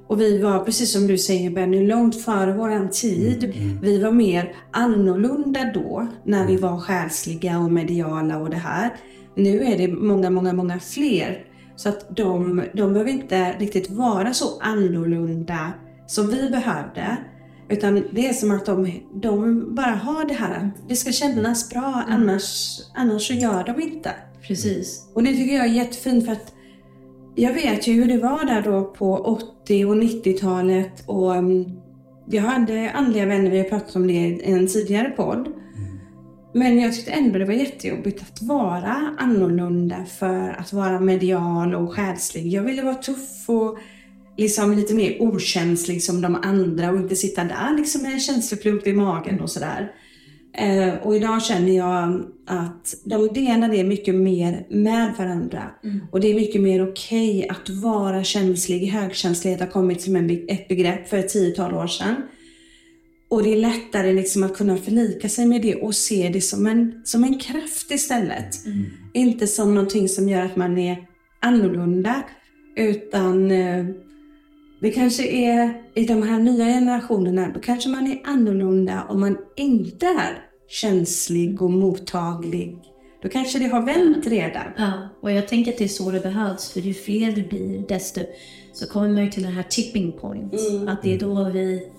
Och 0.08 0.20
vi 0.20 0.38
var, 0.38 0.64
precis 0.64 0.92
som 0.92 1.06
du 1.06 1.18
säger 1.18 1.50
Benny, 1.50 1.86
långt 1.86 2.22
före 2.22 2.52
våran 2.52 2.90
tid. 2.90 3.54
Vi 3.82 4.02
var 4.02 4.12
mer 4.12 4.54
annorlunda 4.70 5.70
då, 5.74 6.06
när 6.24 6.46
vi 6.46 6.56
var 6.56 6.78
själsliga 6.78 7.58
och 7.58 7.72
mediala 7.72 8.38
och 8.38 8.50
det 8.50 8.56
här. 8.56 8.90
Nu 9.34 9.64
är 9.64 9.78
det 9.78 9.88
många, 9.88 10.30
många, 10.30 10.52
många 10.52 10.80
fler. 10.80 11.44
Så 11.76 11.88
att 11.88 12.16
de, 12.16 12.62
de 12.72 12.92
behöver 12.92 13.10
inte 13.10 13.52
riktigt 13.52 13.90
vara 13.90 14.34
så 14.34 14.60
annorlunda 14.60 15.72
som 16.06 16.30
vi 16.30 16.50
behövde. 16.50 17.16
Utan 17.68 18.04
det 18.10 18.28
är 18.28 18.32
som 18.32 18.50
att 18.50 18.66
de, 18.66 19.00
de 19.14 19.64
bara 19.74 19.94
har 19.94 20.24
det 20.24 20.34
här, 20.34 20.70
det 20.88 20.96
ska 20.96 21.12
kännas 21.12 21.70
bra, 21.70 22.04
annars, 22.08 22.78
annars 22.94 23.26
så 23.26 23.34
gör 23.34 23.64
de 23.64 23.82
inte. 23.82 24.10
Precis. 24.46 25.08
Och 25.14 25.22
det 25.22 25.32
tycker 25.32 25.54
jag 25.54 25.66
är 25.66 25.70
jättefint 25.70 26.24
för 26.24 26.32
att 26.32 26.52
jag 27.34 27.52
vet 27.52 27.86
ju 27.86 27.92
hur 27.92 28.06
det 28.06 28.18
var 28.18 28.44
där 28.44 28.62
då 28.62 28.84
på 28.84 29.16
80 29.16 29.84
och 29.84 29.96
90-talet 29.96 31.02
och 31.06 31.30
um, 31.36 31.80
jag 32.30 32.42
hade 32.42 32.90
andliga 32.90 33.26
vänner, 33.26 33.50
vi 33.50 33.58
har 33.58 33.64
pratat 33.64 33.96
om 33.96 34.06
det 34.06 34.12
i 34.12 34.52
en 34.52 34.66
tidigare 34.66 35.08
podd. 35.08 35.48
Men 36.52 36.78
jag 36.78 36.94
tyckte 36.94 37.10
ändå 37.10 37.38
det 37.38 37.44
var 37.44 37.52
jättejobbigt 37.52 38.22
att 38.22 38.42
vara 38.42 39.14
annorlunda 39.18 40.04
för 40.04 40.60
att 40.60 40.72
vara 40.72 41.00
medial 41.00 41.74
och 41.74 41.94
själslig. 41.94 42.46
Jag 42.46 42.62
ville 42.62 42.82
vara 42.82 42.94
tuff 42.94 43.48
och 43.48 43.78
liksom 44.36 44.72
lite 44.72 44.94
mer 44.94 45.22
okänslig 45.22 46.02
som 46.02 46.20
de 46.20 46.34
andra 46.34 46.90
och 46.90 46.96
inte 46.96 47.16
sitta 47.16 47.44
där 47.44 47.76
liksom 47.76 48.02
med 48.02 48.12
en 48.12 48.20
känsloplump 48.20 48.86
i 48.86 48.92
magen 48.92 49.40
och 49.40 49.50
sådär. 49.50 49.92
Eh, 50.58 50.94
och 50.94 51.16
idag 51.16 51.42
känner 51.42 51.76
jag 51.76 52.24
att 52.46 52.94
de 53.04 53.28
delar 53.28 53.68
det 53.68 53.84
mycket 53.84 54.14
mer 54.14 54.66
med 54.70 55.14
varandra. 55.18 55.70
Och 56.10 56.20
det 56.20 56.30
är 56.30 56.34
mycket 56.34 56.60
mer 56.60 56.90
okej 56.90 57.48
att 57.48 57.68
vara 57.68 58.24
känslig. 58.24 58.86
Högkänslighet 58.86 59.60
har 59.60 59.66
kommit 59.66 60.02
som 60.02 60.16
en, 60.16 60.30
ett 60.48 60.68
begrepp 60.68 61.08
för 61.08 61.16
ett 61.16 61.28
tiotal 61.28 61.74
år 61.74 61.86
sedan. 61.86 62.16
Och 63.28 63.42
det 63.42 63.52
är 63.52 63.56
lättare 63.56 64.12
liksom 64.12 64.42
att 64.42 64.56
kunna 64.56 64.76
förlika 64.76 65.28
sig 65.28 65.46
med 65.46 65.62
det 65.62 65.74
och 65.74 65.94
se 65.94 66.28
det 66.28 66.40
som 66.40 66.66
en, 66.66 67.02
som 67.04 67.24
en 67.24 67.38
kraft 67.38 67.90
istället. 67.90 68.54
Inte 69.14 69.46
som 69.46 69.74
någonting 69.74 70.08
som 70.08 70.28
gör 70.28 70.44
att 70.44 70.56
man 70.56 70.78
är 70.78 71.06
annorlunda. 71.40 72.22
Utan 72.76 73.50
eh, 73.50 73.86
det 74.80 74.90
kanske 74.90 75.28
är 75.28 75.82
i 75.94 76.06
de 76.06 76.22
här 76.22 76.38
nya 76.38 76.64
generationerna, 76.64 77.50
då 77.54 77.60
kanske 77.60 77.88
man 77.88 78.06
är 78.06 78.20
annorlunda 78.24 79.06
om 79.08 79.20
man 79.20 79.38
inte 79.56 80.06
är 80.06 80.42
känslig 80.68 81.62
och 81.62 81.70
mottaglig. 81.70 82.78
Då 83.22 83.28
kanske 83.28 83.58
det 83.58 83.66
har 83.66 83.82
vänt 83.82 84.26
redan. 84.26 84.66
Ja, 84.76 85.08
och 85.22 85.32
jag 85.32 85.48
tänker 85.48 85.72
att 85.72 85.78
det 85.78 85.84
är 85.84 85.88
så 85.88 86.10
det 86.10 86.20
behövs, 86.20 86.72
för 86.72 86.80
ju 86.80 86.94
fler 86.94 87.32
det 87.32 87.48
blir, 87.48 87.88
desto 87.88 88.20
så 88.72 88.86
kommer 88.86 89.08
man 89.08 89.24
ju 89.24 89.30
till 89.30 89.42
den 89.42 89.52
här 89.52 89.62
tipping 89.62 90.12
point. 90.12 90.54
Att 90.88 91.02
det 91.02 91.14
är 91.14 91.18
då 91.18 91.44
vi 91.44 91.90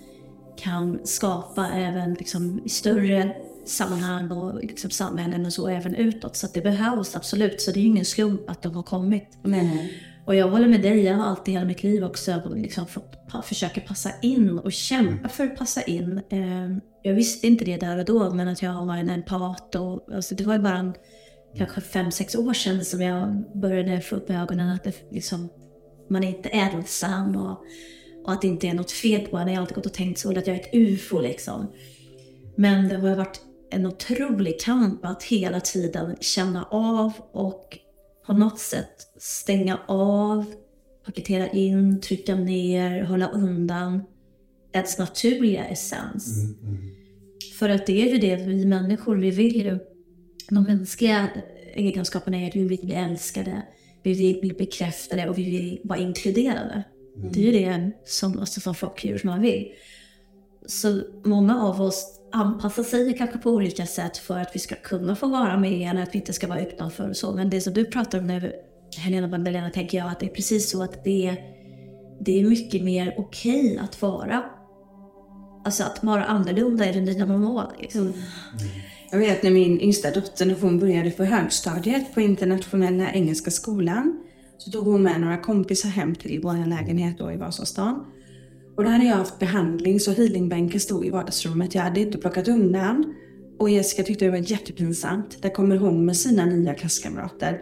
kan 0.57 0.99
skapa 1.03 1.67
även 1.67 2.13
liksom, 2.13 2.61
i 2.65 2.69
större 2.69 3.35
sammanhang 3.65 4.31
och 4.31 4.63
liksom, 4.63 4.89
samhällen 4.89 5.45
och 5.45 5.53
så 5.53 5.67
även 5.67 5.95
utåt. 5.95 6.35
Så 6.35 6.47
det 6.53 6.61
behövs 6.61 7.15
absolut, 7.15 7.61
så 7.61 7.71
det 7.71 7.79
är 7.79 7.81
ju 7.81 7.87
ingen 7.87 8.05
slump 8.05 8.49
att 8.49 8.61
de 8.61 8.75
har 8.75 8.83
kommit. 8.83 9.37
Och 10.27 10.35
jag 10.35 10.49
håller 10.49 10.67
med 10.67 10.81
dig, 10.81 11.03
jag 11.03 11.15
har 11.15 11.25
alltid 11.25 11.53
hela 11.53 11.65
mitt 11.65 11.83
liv 11.83 12.03
också 12.03 12.41
liksom 12.55 12.85
försöka 13.43 13.81
passa 13.81 14.11
in 14.21 14.59
och 14.59 14.71
kämpa 14.71 15.29
för 15.29 15.43
att 15.43 15.57
passa 15.57 15.81
in. 15.81 16.21
Eh, 16.29 16.77
jag 17.03 17.13
visste 17.13 17.47
inte 17.47 17.65
det 17.65 17.77
där 17.77 17.97
och 17.97 18.05
då, 18.05 18.33
men 18.33 18.47
att 18.47 18.61
jag 18.61 18.85
var 18.85 18.97
en 18.97 19.09
empat 19.09 19.75
och 19.75 20.13
alltså, 20.13 20.35
det 20.35 20.43
var 20.43 20.53
ju 20.53 20.59
bara 20.59 20.77
en, 20.77 20.93
kanske 21.57 21.81
fem, 21.81 22.11
sex 22.11 22.35
år 22.35 22.53
sedan 22.53 22.85
som 22.85 23.01
jag 23.01 23.43
började 23.53 24.01
få 24.01 24.15
upp 24.15 24.29
ögonen 24.29 24.69
att 24.69 24.83
det, 24.83 25.11
liksom, 25.11 25.49
man 26.09 26.23
är 26.23 26.27
inte 26.27 26.49
ensam 26.49 27.35
och, 27.35 27.65
och 28.25 28.31
att 28.33 28.41
det 28.41 28.47
inte 28.47 28.67
är 28.67 28.73
något 28.73 28.91
fel 28.91 29.27
på 29.27 29.37
henne. 29.37 29.51
Jag 29.51 29.57
har 29.57 29.61
alltid 29.61 29.75
gått 29.75 29.85
och 29.85 29.93
tänkt 29.93 30.19
så, 30.19 30.29
att 30.37 30.47
jag 30.47 30.55
är 30.55 30.61
ett 30.61 30.73
ufo 30.73 31.21
liksom. 31.21 31.71
Men 32.55 32.87
det 32.87 32.97
har 32.97 33.15
varit 33.15 33.41
en 33.71 33.85
otrolig 33.85 34.59
kamp 34.61 35.05
att 35.05 35.23
hela 35.23 35.59
tiden 35.59 36.15
känna 36.19 36.63
av 36.63 37.13
och 37.31 37.79
på 38.27 38.33
något 38.33 38.59
sätt 38.59 39.07
stänga 39.17 39.79
av, 39.87 40.45
paketera 41.05 41.47
in, 41.47 42.01
trycka 42.01 42.35
ner, 42.35 43.03
hålla 43.03 43.27
undan 43.29 44.03
ens 44.71 44.97
naturliga 44.97 45.65
essens. 45.65 46.43
Mm, 46.43 46.55
mm. 46.61 46.95
För 47.59 47.69
att 47.69 47.85
det 47.85 48.01
är 48.01 48.13
ju 48.13 48.17
det 48.17 48.35
vi 48.35 48.65
människor, 48.65 49.15
vi 49.15 49.31
vill 49.31 49.55
ju, 49.55 49.79
de 50.49 50.63
mänskliga 50.63 51.29
egenskaperna 51.73 52.37
är 52.37 52.47
att 52.47 52.55
vi 52.55 52.63
vill 52.63 52.85
bli 52.85 52.93
älskade, 52.93 53.61
vi 54.03 54.13
vill 54.13 54.39
bli 54.41 54.53
bekräftade 54.53 55.29
och 55.29 55.37
vi 55.37 55.43
vill 55.43 55.79
vara 55.83 55.99
inkluderade. 55.99 56.83
Mm. 57.17 57.31
Det 57.31 57.39
är 57.39 57.43
ju 57.43 57.51
det 57.51 57.91
som, 58.05 58.39
alltså, 58.39 58.61
som 58.61 58.75
flockdjur 58.75 59.17
som 59.17 59.29
man 59.29 59.41
vill. 59.41 59.71
Så 60.65 61.01
många 61.23 61.63
av 61.63 61.81
oss 61.81 62.16
anpassa 62.31 62.83
sig 62.83 63.17
kanske 63.17 63.37
på 63.37 63.51
olika 63.51 63.85
sätt 63.85 64.17
för 64.17 64.39
att 64.39 64.55
vi 64.55 64.59
ska 64.59 64.75
kunna 64.75 65.15
få 65.15 65.27
vara 65.27 65.57
med 65.57 65.71
igen, 65.71 65.97
att 65.97 66.15
vi 66.15 66.19
inte 66.19 66.33
ska 66.33 66.47
vara 66.47 66.61
utanför 66.61 67.09
och 67.09 67.17
så. 67.17 67.31
Men 67.31 67.49
det 67.49 67.61
som 67.61 67.73
du 67.73 67.85
pratar 67.85 68.19
om 68.19 68.27
nu, 68.27 68.53
Helena 68.97 69.27
Magdalena, 69.27 69.69
tänker 69.69 69.97
jag 69.97 70.07
att 70.07 70.19
det 70.19 70.25
är 70.25 70.33
precis 70.33 70.69
så 70.69 70.83
att 70.83 71.03
det, 71.03 71.37
det 72.19 72.39
är 72.39 72.49
mycket 72.49 72.83
mer 72.83 73.13
okej 73.17 73.65
okay 73.65 73.77
att 73.77 74.01
vara. 74.01 74.43
Alltså 75.65 75.83
att 75.83 76.03
vara 76.03 76.25
annorlunda 76.25 76.85
är 76.85 76.93
det 76.93 77.01
nya 77.01 77.25
normala. 77.25 77.71
Liksom. 77.79 78.01
Mm. 78.01 78.13
Jag 79.11 79.19
vet 79.19 79.43
när 79.43 79.51
min 79.51 79.81
yngsta 79.81 80.11
dotter, 80.11 80.45
när 80.45 80.55
hon 80.61 80.79
började 80.79 81.11
på 81.11 81.23
högstadiet 81.23 82.13
på 82.13 82.21
internationella 82.21 83.11
engelska 83.11 83.51
skolan, 83.51 84.19
så 84.57 84.71
tog 84.71 84.85
hon 84.85 85.03
med 85.03 85.21
några 85.21 85.37
kompisar 85.37 85.89
hem 85.89 86.15
till 86.15 86.39
vår 86.43 86.65
lägenhet 86.67 87.17
då 87.17 87.31
i 87.31 87.37
Vasastan. 87.37 88.05
Och 88.77 88.83
då 88.83 88.89
hade 88.89 89.05
jag 89.05 89.15
haft 89.15 89.39
behandling 89.39 89.99
så 89.99 90.11
healingbänken 90.11 90.79
stod 90.79 91.05
i 91.05 91.09
vardagsrummet. 91.09 91.75
Jag 91.75 91.81
hade 91.81 91.99
inte 91.99 92.17
plockat 92.17 92.47
undan. 92.47 93.13
Och 93.59 93.69
Jessica 93.69 94.03
tyckte 94.03 94.25
det 94.25 94.31
var 94.31 94.51
jättepinsamt. 94.51 95.41
Där 95.41 95.49
kommer 95.49 95.77
hon 95.77 96.05
med 96.05 96.17
sina 96.17 96.45
nya 96.45 96.73
klasskamrater. 96.73 97.61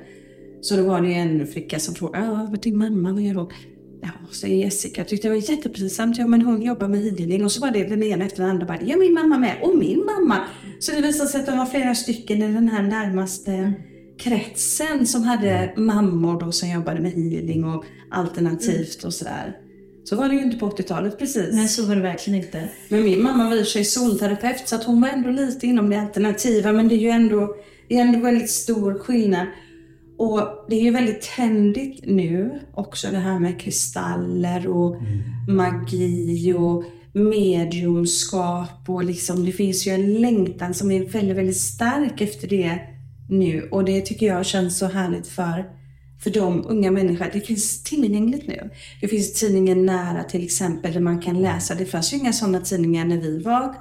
Så 0.62 0.76
då 0.76 0.84
var 0.84 1.02
det 1.02 1.14
en 1.14 1.48
flicka 1.48 1.80
som 1.80 1.96
frågade, 1.96 2.48
vad 2.50 2.62
din 2.62 2.78
mamma, 2.78 3.14
vad 3.14 3.22
gör 3.22 3.36
hon? 3.36 3.52
Ja, 4.02 4.10
säger 4.32 4.56
Jessica, 4.56 5.04
tyckte 5.04 5.28
det 5.28 5.34
var 5.34 5.52
jättepinsamt. 5.52 6.18
Ja, 6.18 6.28
men 6.28 6.42
hon 6.42 6.62
jobbar 6.62 6.88
med 6.88 7.02
healing. 7.02 7.46
Och 7.46 7.52
så 7.52 7.62
var 7.62 7.72
det 7.72 7.84
den 7.84 8.04
ena 8.04 8.26
efter 8.26 8.42
den 8.42 8.52
andra 8.52 8.66
bara, 8.66 8.82
ja 8.82 8.98
min 8.98 9.14
mamma 9.14 9.38
med. 9.38 9.56
Och 9.62 9.78
min 9.78 10.06
mamma. 10.06 10.42
Så 10.80 10.92
det 10.92 11.02
visade 11.02 11.30
sig 11.30 11.40
att 11.40 11.46
de 11.46 11.58
var 11.58 11.66
flera 11.66 11.96
stycken 11.96 12.38
i 12.38 12.54
den 12.54 12.70
här 12.70 12.84
närmaste 12.84 13.74
kretsen 14.18 15.08
som 15.08 15.24
hade 15.24 15.74
mammor 15.78 16.40
då 16.40 16.52
som 16.52 16.70
jobbade 16.70 17.02
med 17.02 17.12
healing 17.12 17.66
och 17.66 17.86
alternativt 18.12 19.04
och 19.04 19.14
sådär. 19.14 19.58
Så 20.06 20.16
var 20.16 20.30
det 20.30 20.36
ju 20.36 20.42
inte 20.42 20.58
på 20.58 20.70
80-talet 20.70 21.20
precis. 21.20 21.50
Nej, 21.52 21.68
så 21.68 21.86
var 21.86 21.96
det 21.96 22.02
verkligen 22.02 22.44
inte. 22.44 22.70
Men 22.90 23.04
min 23.04 23.24
mamma 23.24 23.50
var 23.50 23.56
i 23.56 23.66
sig 23.66 23.86
solterapeut 23.86 24.68
så 24.68 24.76
att 24.76 24.84
hon 24.84 25.02
var 25.02 25.10
ändå 25.10 25.30
lite 25.30 25.68
inom 25.68 25.90
det 25.90 26.02
alternativa. 26.02 26.72
Men 26.72 26.88
det 26.88 26.96
är 26.96 27.00
ju 27.00 27.10
ändå, 27.10 27.56
det 27.90 27.98
är 27.98 28.02
ändå 28.02 28.20
väldigt 28.20 28.50
stor 28.50 29.00
skillnad. 29.00 29.48
Och 30.18 30.66
det 30.70 30.76
är 30.76 30.82
ju 30.82 30.92
väldigt 30.92 31.22
trendigt 31.22 32.06
nu 32.06 32.60
också 32.74 33.08
det 33.12 33.18
här 33.18 33.40
med 33.40 33.60
kristaller 33.60 34.68
och 34.68 34.96
mm. 34.96 35.56
magi 35.56 36.54
och 36.58 36.84
mediumskap 37.14 38.90
och 38.90 39.04
liksom 39.04 39.46
det 39.46 39.52
finns 39.52 39.88
ju 39.88 39.92
en 39.92 40.14
längtan 40.14 40.74
som 40.74 40.92
är 40.92 41.06
väldigt, 41.06 41.38
väldigt 41.38 41.62
stark 41.62 42.22
efter 42.22 42.48
det 42.48 42.80
nu 43.30 43.68
och 43.72 43.86
det 43.86 44.02
tycker 44.02 44.26
jag 44.26 44.46
känns 44.46 44.78
så 44.78 44.86
härligt 44.86 45.28
för 45.28 45.66
för 46.24 46.30
de 46.30 46.66
unga 46.68 46.92
människor. 46.92 47.30
Det 47.34 47.42
finns 47.42 47.84
tillgängligt 47.84 48.48
nu. 48.48 48.70
Det 49.02 49.08
finns 49.08 49.34
tidningen 49.34 49.86
Nära 49.86 50.24
till 50.24 50.44
exempel 50.44 50.94
där 50.94 51.00
man 51.00 51.22
kan 51.22 51.42
läsa. 51.42 51.76
Det 51.76 51.86
fanns 51.86 52.14
ju 52.14 52.18
inga 52.18 52.34
sådana 52.34 52.60
tidningar 52.60 53.06
när 53.06 53.18
vi 53.18 53.42
var 53.44 53.76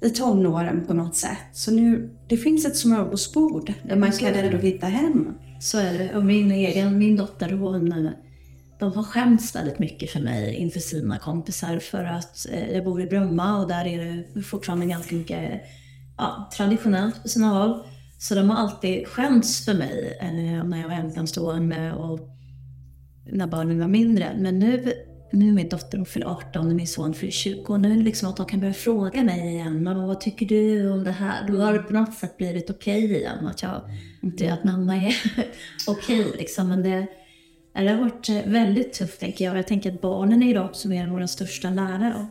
i 0.00 0.10
tonåren 0.10 0.86
på 0.86 0.94
något 0.94 1.16
sätt. 1.16 1.38
Så 1.52 1.70
nu, 1.70 2.10
det 2.28 2.36
finns 2.36 2.64
ett 2.64 2.76
smörgåsbord 2.76 3.72
där 3.82 3.96
man 3.96 4.12
kan 4.12 4.34
ändå 4.34 4.58
hitta 4.58 4.86
hem. 4.86 5.34
Så 5.60 5.78
är 5.78 5.98
det. 5.98 6.16
Och 6.16 6.24
min 6.24 6.50
egen, 6.50 6.98
min 6.98 7.16
dotter 7.16 7.50
hon, 7.50 8.10
de 8.78 8.92
har 8.92 9.02
skämts 9.02 9.54
väldigt 9.54 9.78
mycket 9.78 10.10
för 10.10 10.20
mig 10.20 10.54
inför 10.54 10.80
sina 10.80 11.18
kompisar 11.18 11.78
för 11.78 12.04
att 12.04 12.46
eh, 12.52 12.70
jag 12.70 12.84
bor 12.84 13.02
i 13.02 13.06
Bromma 13.06 13.60
och 13.60 13.68
där 13.68 13.84
är 13.84 14.24
det 14.34 14.42
fortfarande 14.42 14.86
ganska 14.86 15.14
mycket 15.14 15.62
ja, 16.16 16.50
traditionellt 16.56 17.22
på 17.22 17.28
sina 17.28 17.48
håll. 17.48 17.82
Så 18.18 18.34
de 18.34 18.50
har 18.50 18.56
alltid 18.56 19.06
skämts 19.06 19.64
för 19.64 19.74
mig 19.74 20.18
när 20.22 20.80
jag 20.80 20.88
var 20.88 20.94
ensamstående 20.94 21.92
och 21.92 22.34
när 23.32 23.46
barnen 23.46 23.78
var 23.78 23.88
mindre. 23.88 24.36
Men 24.38 24.58
nu, 24.58 24.92
nu 25.32 25.48
är 25.48 25.52
min 25.52 25.68
dotter 25.68 26.04
fyller 26.04 26.26
18 26.26 26.68
och 26.68 26.74
min 26.74 26.86
son 26.86 27.14
fyller 27.14 27.32
20 27.32 27.72
och 27.72 27.80
nu 27.80 27.92
är 27.92 27.96
det 27.96 28.02
liksom 28.02 28.28
att 28.28 28.36
de 28.36 28.46
kan 28.46 28.60
börja 28.60 28.74
fråga 28.74 29.24
mig 29.24 29.54
igen. 29.54 29.82
Mamma, 29.82 30.06
vad 30.06 30.20
tycker 30.20 30.46
du 30.46 30.90
om 30.90 31.04
det 31.04 31.10
här? 31.10 31.48
Då 31.48 31.56
har 31.56 31.72
det 31.72 31.78
på 31.78 31.92
något 31.92 32.14
sätt 32.14 32.36
blivit 32.36 32.70
okej 32.70 33.04
okay 33.04 33.16
igen. 33.16 33.46
Att, 33.46 33.62
jag, 33.62 33.80
inte 34.22 34.52
att 34.52 34.64
mamma 34.64 34.96
är 34.96 35.14
okej 35.86 36.20
okay, 36.20 36.38
liksom. 36.38 36.68
Men 36.68 36.82
det, 36.82 37.06
det 37.72 37.88
har 37.88 38.00
varit 38.00 38.28
eh, 38.28 38.42
väldigt 38.46 38.92
tufft 38.92 39.20
tänker 39.20 39.44
jag. 39.44 39.58
Jag 39.58 39.66
tänker 39.66 39.92
att 39.92 40.00
barnen 40.00 40.42
är 40.42 40.50
idag 40.50 40.70
som 40.72 40.92
är 40.92 41.06
våra 41.06 41.28
största 41.28 41.70
lärare. 41.70 42.26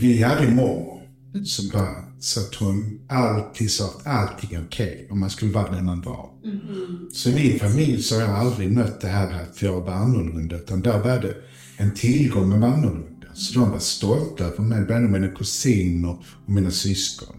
Vi 0.00 0.22
hade 0.22 0.48
mormor 0.48 1.01
som 1.44 1.68
bara, 1.68 1.94
så 2.20 2.40
att 2.40 2.54
hon 2.54 3.00
alltid 3.08 3.70
sa 3.70 3.84
att 3.84 4.06
allting 4.06 4.52
är 4.52 4.64
okej 4.64 4.94
okay, 4.94 5.08
om 5.10 5.20
man 5.20 5.30
skulle 5.30 5.52
vara 5.52 5.72
den 5.74 5.84
man 5.84 6.00
var. 6.00 6.30
Mm. 6.44 7.10
Så 7.12 7.28
i 7.28 7.34
min 7.34 7.58
familj 7.58 8.02
så 8.02 8.14
har 8.14 8.22
jag 8.22 8.30
aldrig 8.30 8.72
mött 8.72 9.00
det 9.00 9.08
här 9.08 9.42
att 9.42 9.62
jag 9.62 9.80
var 9.80 9.92
annorlunda, 9.92 10.56
utan 10.56 10.82
där 10.82 10.98
var 10.98 11.20
det 11.20 11.34
en 11.76 11.94
tillgång 11.94 12.48
med 12.48 12.68
annorlunda. 12.68 13.26
Så 13.34 13.60
de 13.60 13.70
var 13.70 13.78
stolta 13.78 14.44
över 14.44 14.62
mig, 14.62 14.84
både 14.84 15.00
mina 15.00 15.28
kusiner 15.28 16.16
och 16.46 16.52
mina 16.52 16.70
syskon. 16.70 17.36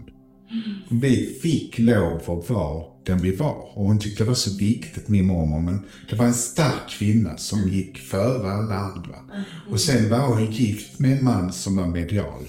Mm. 0.52 1.00
Vi 1.02 1.40
fick 1.42 1.80
lov 1.80 2.22
att 2.28 2.50
vara 2.50 2.84
den 3.06 3.22
vi 3.22 3.36
var. 3.36 3.78
Och 3.78 3.86
hon 3.86 4.00
tyckte 4.00 4.24
det 4.24 4.28
var 4.28 4.36
så 4.36 4.58
viktigt, 4.58 5.08
min 5.08 5.26
mormor. 5.26 5.62
Men 5.62 5.80
det 6.10 6.16
var 6.16 6.26
en 6.26 6.34
stark 6.34 6.90
kvinna 6.90 7.38
som 7.38 7.70
gick 7.70 7.98
före 7.98 8.52
alla 8.52 8.76
andra. 8.76 9.16
Mm. 9.34 9.44
Och 9.70 9.80
sen 9.80 10.10
var 10.10 10.28
hon 10.28 10.52
gift 10.52 11.00
med 11.00 11.18
en 11.18 11.24
man 11.24 11.54
som 11.54 11.76
var 11.76 11.88
medial. 11.88 12.44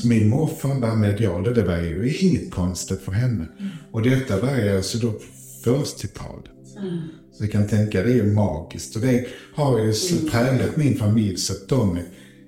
Så 0.00 0.08
min 0.08 0.28
morfar 0.28 0.80
var 0.80 0.96
medial 0.96 1.54
det 1.54 1.62
var 1.62 1.76
ju 1.76 2.16
inget 2.18 2.50
konstigt 2.50 3.00
för 3.00 3.12
henne. 3.12 3.46
Mm. 3.58 3.70
Och 3.90 4.02
detta 4.02 4.40
var 4.40 4.56
ju 4.56 4.76
alltså 4.76 4.98
då 4.98 5.12
på 5.12 5.24
40-talet. 5.64 6.76
Mm. 6.78 6.98
Så 7.32 7.44
jag 7.44 7.52
kan 7.52 7.68
tänka, 7.68 8.02
det 8.02 8.10
är 8.10 8.14
ju 8.14 8.32
magiskt. 8.32 8.96
Och 8.96 9.02
det 9.02 9.26
har 9.54 9.78
ju 9.78 9.84
mm. 9.84 10.30
präglat 10.30 10.76
min 10.76 10.98
familj 10.98 11.36
så 11.36 11.52
att 11.52 11.68
de, 11.68 11.98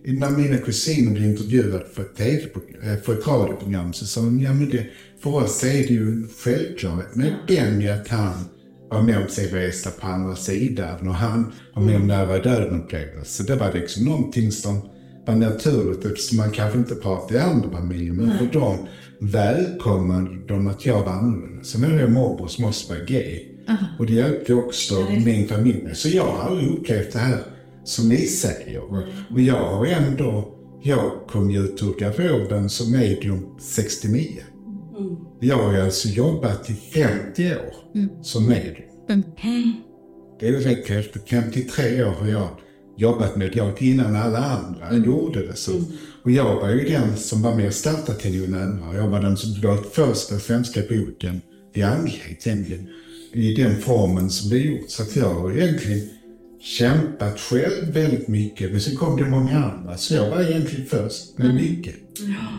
när 0.04 0.30
mina 0.30 0.56
kusiner 0.56 1.12
blev 1.12 1.24
intervjuade 1.24 1.84
för 1.94 2.02
ett, 2.02 2.16
TV, 2.16 2.42
eh, 2.82 2.96
för 3.02 3.12
ett 3.12 3.26
radioprogram 3.26 3.92
så 3.92 4.06
sa 4.06 4.20
de, 4.20 4.40
ja 4.40 4.52
men 4.52 4.70
det, 4.70 4.86
för 5.22 5.34
oss 5.34 5.64
är 5.64 5.68
det 5.68 5.94
ju 5.94 6.28
självklart. 6.44 7.14
Men 7.14 7.32
den 7.48 7.80
jag 7.80 8.06
kan 8.06 8.34
var 8.90 9.02
med 9.02 9.22
om 9.22 9.28
sig 9.28 9.46
resa 9.46 9.90
på 9.90 10.06
andra 10.06 10.36
sidan 10.36 11.08
och 11.08 11.14
han 11.14 11.52
var 11.74 11.82
med 11.82 11.96
om 11.96 12.06
nära 12.06 12.38
döden-upplevelser. 12.38 13.44
Det 13.44 13.56
var 13.56 13.72
liksom 13.72 14.04
någonting 14.04 14.52
som 14.52 14.89
var 15.26 15.35
naturligt 15.35 16.04
eftersom 16.04 16.38
man 16.38 16.50
kanske 16.50 16.78
inte 16.78 16.94
pratar 16.94 17.35
i 17.35 17.38
andra 17.38 17.70
familjer. 17.70 18.12
Men 18.12 18.38
för 18.38 18.46
dem 18.46 18.78
välkomnade 19.20 20.46
de 20.48 20.66
att 20.66 20.87
jag 20.87 21.04
var 21.04 21.12
annorlunda. 21.12 21.64
Sen 21.64 21.85
är 21.85 22.00
jag 22.00 22.12
morbror 22.12 22.46
som 22.46 22.64
också 22.64 22.94
var 22.94 23.06
gay. 23.06 23.46
Aha. 23.68 23.87
Och 23.98 24.06
det 24.06 24.12
hjälpte 24.12 24.54
också 24.54 24.94
ja, 24.94 25.20
min 25.24 25.48
familj. 25.48 25.94
Så 25.94 26.09
jag 26.09 26.24
har 26.24 26.50
aldrig 26.50 26.70
upplevt 26.70 27.12
det 27.12 27.18
här 27.18 27.38
som 27.85 28.09
ni 28.09 28.16
säger. 28.16 28.83
Och 29.30 29.40
jag 29.40 29.76
har 29.76 29.87
ändå, 29.87 30.54
jag 30.83 31.12
kom 31.28 31.50
ju 31.50 31.61
ut 31.64 31.83
ur 31.83 32.00
garderoben 32.00 32.70
som 32.70 32.92
medium 32.92 33.46
69. 33.61 34.42
Mm. 34.98 35.16
Jag 35.40 35.56
har 35.56 35.78
alltså 35.78 36.09
jobbat 36.09 36.70
i 36.70 36.74
50 36.74 37.52
år 37.52 37.74
mm. 37.94 38.09
som 38.22 38.46
medium. 38.46 38.90
Mm. 39.09 39.22
Det 40.40 40.48
är 40.48 40.52
rätt 40.52 40.88
häftigt. 40.88 41.28
53 41.28 42.04
år 42.04 42.11
har 42.11 42.26
jag 42.26 42.48
jobbat 43.00 43.36
med 43.36 43.56
jag 43.56 43.82
innan 43.82 44.16
alla 44.16 44.38
andra 44.38 44.88
mm. 44.88 45.04
gjorde 45.04 45.46
det. 45.46 45.56
Så. 45.56 45.72
Mm. 45.72 45.84
Och 46.22 46.30
jag 46.30 46.60
var 46.60 46.70
ju 46.70 46.88
den 46.88 47.16
som 47.16 47.42
var 47.42 47.54
med 47.54 47.66
och 47.66 47.74
startade 47.74 48.18
Telenor 48.18 48.94
Jag 48.94 49.08
var 49.08 49.22
den 49.22 49.36
som 49.36 49.60
gav 49.60 49.76
första 49.92 50.38
svenska 50.38 50.80
boken 50.88 51.40
i 51.74 51.82
andlighet 51.82 52.46
i 53.32 53.54
den 53.54 53.76
formen 53.76 54.30
som 54.30 54.50
det 54.50 54.58
gjort. 54.58 54.90
Så 54.90 55.02
att 55.02 55.16
jag 55.16 55.34
har 55.34 55.52
egentligen 55.52 56.08
kämpat 56.60 57.40
själv 57.40 57.92
väldigt 57.92 58.28
mycket. 58.28 58.70
Men 58.70 58.80
sen 58.80 58.96
kom 58.96 59.16
det 59.16 59.24
många 59.24 59.64
andra. 59.64 59.96
Så 59.96 60.14
jag 60.14 60.30
var 60.30 60.42
egentligen 60.42 60.86
först 60.86 61.38
med 61.38 61.54
mycket. 61.54 61.94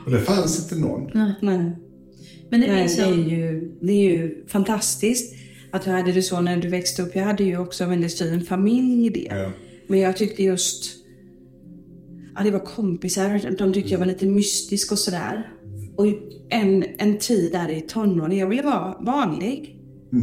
Och 0.05 0.11
det 0.11 0.19
fanns 0.19 0.63
inte 0.63 0.75
någon. 0.75 1.11
Nej. 1.13 1.33
Nej. 1.41 1.75
Men 2.49 2.61
det, 2.61 2.67
Nej, 2.67 2.87
det, 2.97 3.01
är 3.01 3.29
ju, 3.29 3.71
det 3.81 3.91
är 3.91 4.11
ju 4.11 4.45
fantastiskt 4.47 5.35
att 5.71 5.85
du 5.85 5.91
hade 5.91 6.11
det 6.11 6.21
så 6.21 6.41
när 6.41 6.57
du 6.57 6.67
växte 6.67 7.01
upp. 7.01 7.15
Jag 7.15 7.23
hade 7.23 7.43
ju 7.43 7.57
också 7.57 7.83
en 7.83 7.89
väldigt 7.89 8.17
fin 8.17 8.41
familj 8.41 9.05
i 9.05 9.09
det. 9.09 9.27
Ja. 9.29 9.51
Men 9.91 9.99
jag 9.99 10.17
tyckte 10.17 10.43
just... 10.43 10.95
Ja, 12.35 12.43
det 12.43 12.51
var 12.51 12.59
kompisar. 12.59 13.55
De 13.57 13.73
tyckte 13.73 13.91
jag 13.91 13.99
var 13.99 14.05
lite 14.05 14.25
mystisk 14.25 14.91
och 14.91 14.99
sådär. 14.99 15.49
Och 15.95 16.05
en, 16.49 16.85
en 16.97 17.17
tid 17.17 17.51
där 17.51 17.69
i 17.69 17.81
tonåren, 17.81 18.37
jag 18.37 18.47
ville 18.47 18.61
vara 18.61 18.97
vanlig. 18.99 19.77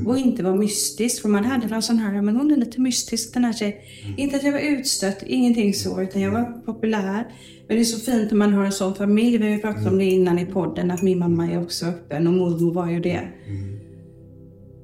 Och 0.06 0.18
inte 0.18 0.42
vara 0.42 0.54
mystisk. 0.54 1.22
För 1.22 1.28
man 1.28 1.44
hade 1.44 1.66
någon 1.66 1.82
sån 1.82 1.98
här, 1.98 2.22
men 2.22 2.36
hon 2.36 2.50
är 2.50 2.56
lite 2.56 2.80
mystisk 2.80 3.34
den 3.34 3.44
här 3.44 3.52
tjejen. 3.52 3.74
Inte 4.16 4.36
att 4.36 4.42
jag 4.42 4.52
var 4.52 4.58
utstött, 4.58 5.22
ingenting 5.26 5.74
så, 5.74 6.02
utan 6.02 6.22
jag 6.22 6.30
var 6.30 6.62
populär. 6.66 7.26
Men 7.66 7.76
det 7.76 7.82
är 7.82 7.84
så 7.84 8.00
fint 8.12 8.30
när 8.30 8.38
man 8.38 8.52
har 8.52 8.64
en 8.64 8.72
sån 8.72 8.94
familj. 8.94 9.38
Vi 9.38 9.44
har 9.44 9.54
ju 9.54 9.58
pratat 9.60 9.86
om 9.86 9.98
det 9.98 10.04
innan 10.04 10.38
i 10.38 10.46
podden, 10.46 10.90
att 10.90 11.02
min 11.02 11.18
mamma 11.18 11.52
är 11.52 11.62
också 11.62 11.86
öppen 11.86 12.26
och 12.26 12.32
mormor 12.32 12.72
var 12.72 12.90
ju 12.90 13.00
det. 13.00 13.28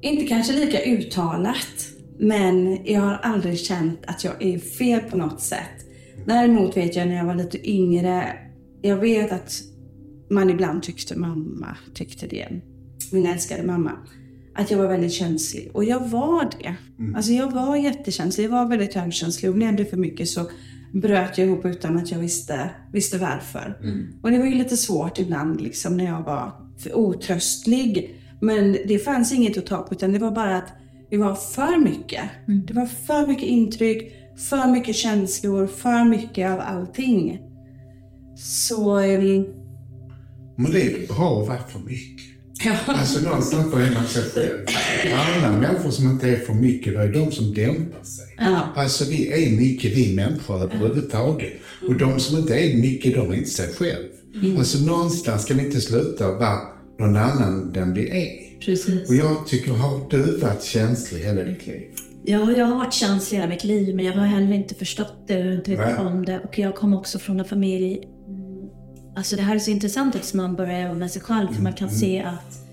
Inte 0.01 0.25
kanske 0.25 0.53
lika 0.53 0.83
uttalat, 0.83 1.94
men 2.19 2.85
jag 2.85 3.01
har 3.01 3.19
aldrig 3.23 3.59
känt 3.59 3.99
att 4.07 4.23
jag 4.23 4.41
är 4.43 4.59
fel 4.59 4.99
på 4.99 5.17
något 5.17 5.41
sätt. 5.41 5.85
Däremot 6.25 6.77
vet 6.77 6.95
jag 6.95 7.07
när 7.07 7.15
jag 7.15 7.25
var 7.25 7.35
lite 7.35 7.69
yngre, 7.69 8.33
jag 8.81 8.97
vet 8.97 9.31
att 9.31 9.51
man 10.29 10.49
ibland 10.49 10.83
tyckte 10.83 11.19
mamma 11.19 11.77
tyckte 11.93 12.27
det. 12.27 12.47
Min 13.11 13.25
älskade 13.25 13.63
mamma. 13.63 13.91
Att 14.55 14.71
jag 14.71 14.77
var 14.77 14.87
väldigt 14.87 15.13
känslig. 15.13 15.71
Och 15.73 15.83
jag 15.83 16.09
var 16.09 16.49
det. 16.59 16.75
Alltså 17.15 17.31
jag 17.31 17.51
var 17.51 17.75
jättekänslig. 17.75 18.45
Jag 18.45 18.49
var 18.49 18.65
väldigt 18.65 18.93
högkänslig. 18.93 19.49
Och 19.51 19.55
blev 19.55 19.75
det 19.75 19.85
för 19.85 19.97
mycket 19.97 20.29
så 20.29 20.49
bröt 20.93 21.37
jag 21.37 21.47
ihop 21.47 21.65
utan 21.65 21.97
att 21.97 22.11
jag 22.11 22.19
visste, 22.19 22.69
visste 22.93 23.17
varför. 23.17 23.77
Och 24.21 24.31
det 24.31 24.37
var 24.37 24.45
ju 24.45 24.55
lite 24.55 24.77
svårt 24.77 25.19
ibland 25.19 25.61
liksom 25.61 25.97
när 25.97 26.05
jag 26.05 26.23
var 26.23 26.51
för 26.77 26.95
otröstlig. 26.97 28.21
Men 28.41 28.77
det 28.87 28.99
fanns 28.99 29.33
inget 29.33 29.57
att 29.57 29.65
ta 29.65 29.81
på 29.81 29.93
utan 29.93 30.11
det 30.11 30.19
var 30.19 30.31
bara 30.31 30.57
att 30.57 30.73
det 31.09 31.17
var 31.17 31.35
för 31.35 31.77
mycket. 31.77 32.23
Det 32.67 32.73
var 32.73 32.85
för 32.85 33.27
mycket 33.27 33.47
intryck, 33.47 34.13
för 34.49 34.71
mycket 34.71 34.95
känslor, 34.95 35.67
för 35.67 36.05
mycket 36.05 36.51
av 36.51 36.59
allting. 36.59 37.39
Så... 38.37 38.97
ehm, 38.97 39.45
Men 40.55 40.71
det 40.71 40.81
är 40.81 41.07
bra 41.07 41.41
att 41.41 41.47
vara 41.47 41.63
för 41.69 41.79
mycket. 41.79 42.25
Ja. 42.65 42.75
Alltså 42.87 43.21
någonstans 43.29 43.71
får 43.71 43.93
man 43.95 44.05
sig 44.07 44.23
själv. 44.23 44.65
Alla 45.15 45.57
människor 45.57 45.91
som 45.91 46.11
inte 46.11 46.29
är 46.29 46.37
för 46.37 46.53
mycket, 46.53 46.93
det 46.93 46.99
är 46.99 47.13
de 47.13 47.31
som 47.31 47.53
dämpar 47.53 48.03
sig. 48.03 48.25
Ja. 48.37 48.61
Alltså 48.75 49.05
vi 49.09 49.47
är 49.47 49.57
mycket 49.57 49.97
vi 49.97 50.15
människor 50.15 50.63
överhuvudtaget. 50.63 51.53
Och 51.87 51.97
de 51.97 52.19
som 52.19 52.37
inte 52.37 52.55
är 52.55 52.77
mycket, 52.77 53.13
de 53.15 53.31
är 53.31 53.35
inte 53.35 53.49
sig 53.49 53.73
själv. 53.73 54.05
Mm. 54.43 54.57
Alltså 54.57 54.85
någonstans 54.85 55.41
ska 55.43 55.53
vi 55.53 55.65
inte 55.65 55.81
sluta 55.81 56.31
vara 56.31 56.59
någon 56.99 57.15
annan 57.15 57.75
än 57.75 57.93
vi 57.93 58.09
är. 58.09 58.44
Precis. 58.65 59.09
Och 59.09 59.15
jag 59.15 59.47
tycker, 59.47 59.71
har 59.71 60.09
du 60.09 60.37
varit 60.37 60.63
känslig 60.63 61.19
hela 61.19 61.43
ditt 61.43 61.67
liv? 61.67 61.83
Ja, 62.23 62.51
jag 62.51 62.65
har 62.65 62.75
varit 62.75 62.93
känslig 62.93 63.37
hela 63.37 63.49
mitt 63.49 63.63
liv, 63.63 63.95
men 63.95 64.05
jag 64.05 64.13
har 64.13 64.25
heller 64.25 64.53
inte 64.53 64.75
förstått 64.75 65.13
det 65.27 65.47
och 65.47 65.53
inte 65.53 65.71
vetat 65.71 65.99
om 65.99 66.25
det. 66.25 66.39
Och 66.39 66.59
jag 66.59 66.75
kom 66.75 66.93
också 66.93 67.19
från 67.19 67.39
en 67.39 67.45
familj... 67.45 68.07
Alltså 69.15 69.35
det 69.35 69.41
här 69.41 69.55
är 69.55 69.59
så 69.59 69.71
intressant 69.71 70.15
att 70.15 70.33
man 70.33 70.55
börjar 70.55 70.81
jobba 70.81 70.93
med 70.93 71.11
sig 71.11 71.21
själv, 71.21 71.47
för 71.47 71.61
man 71.61 71.73
kan 71.73 71.89
se 71.89 72.23
att 72.23 72.65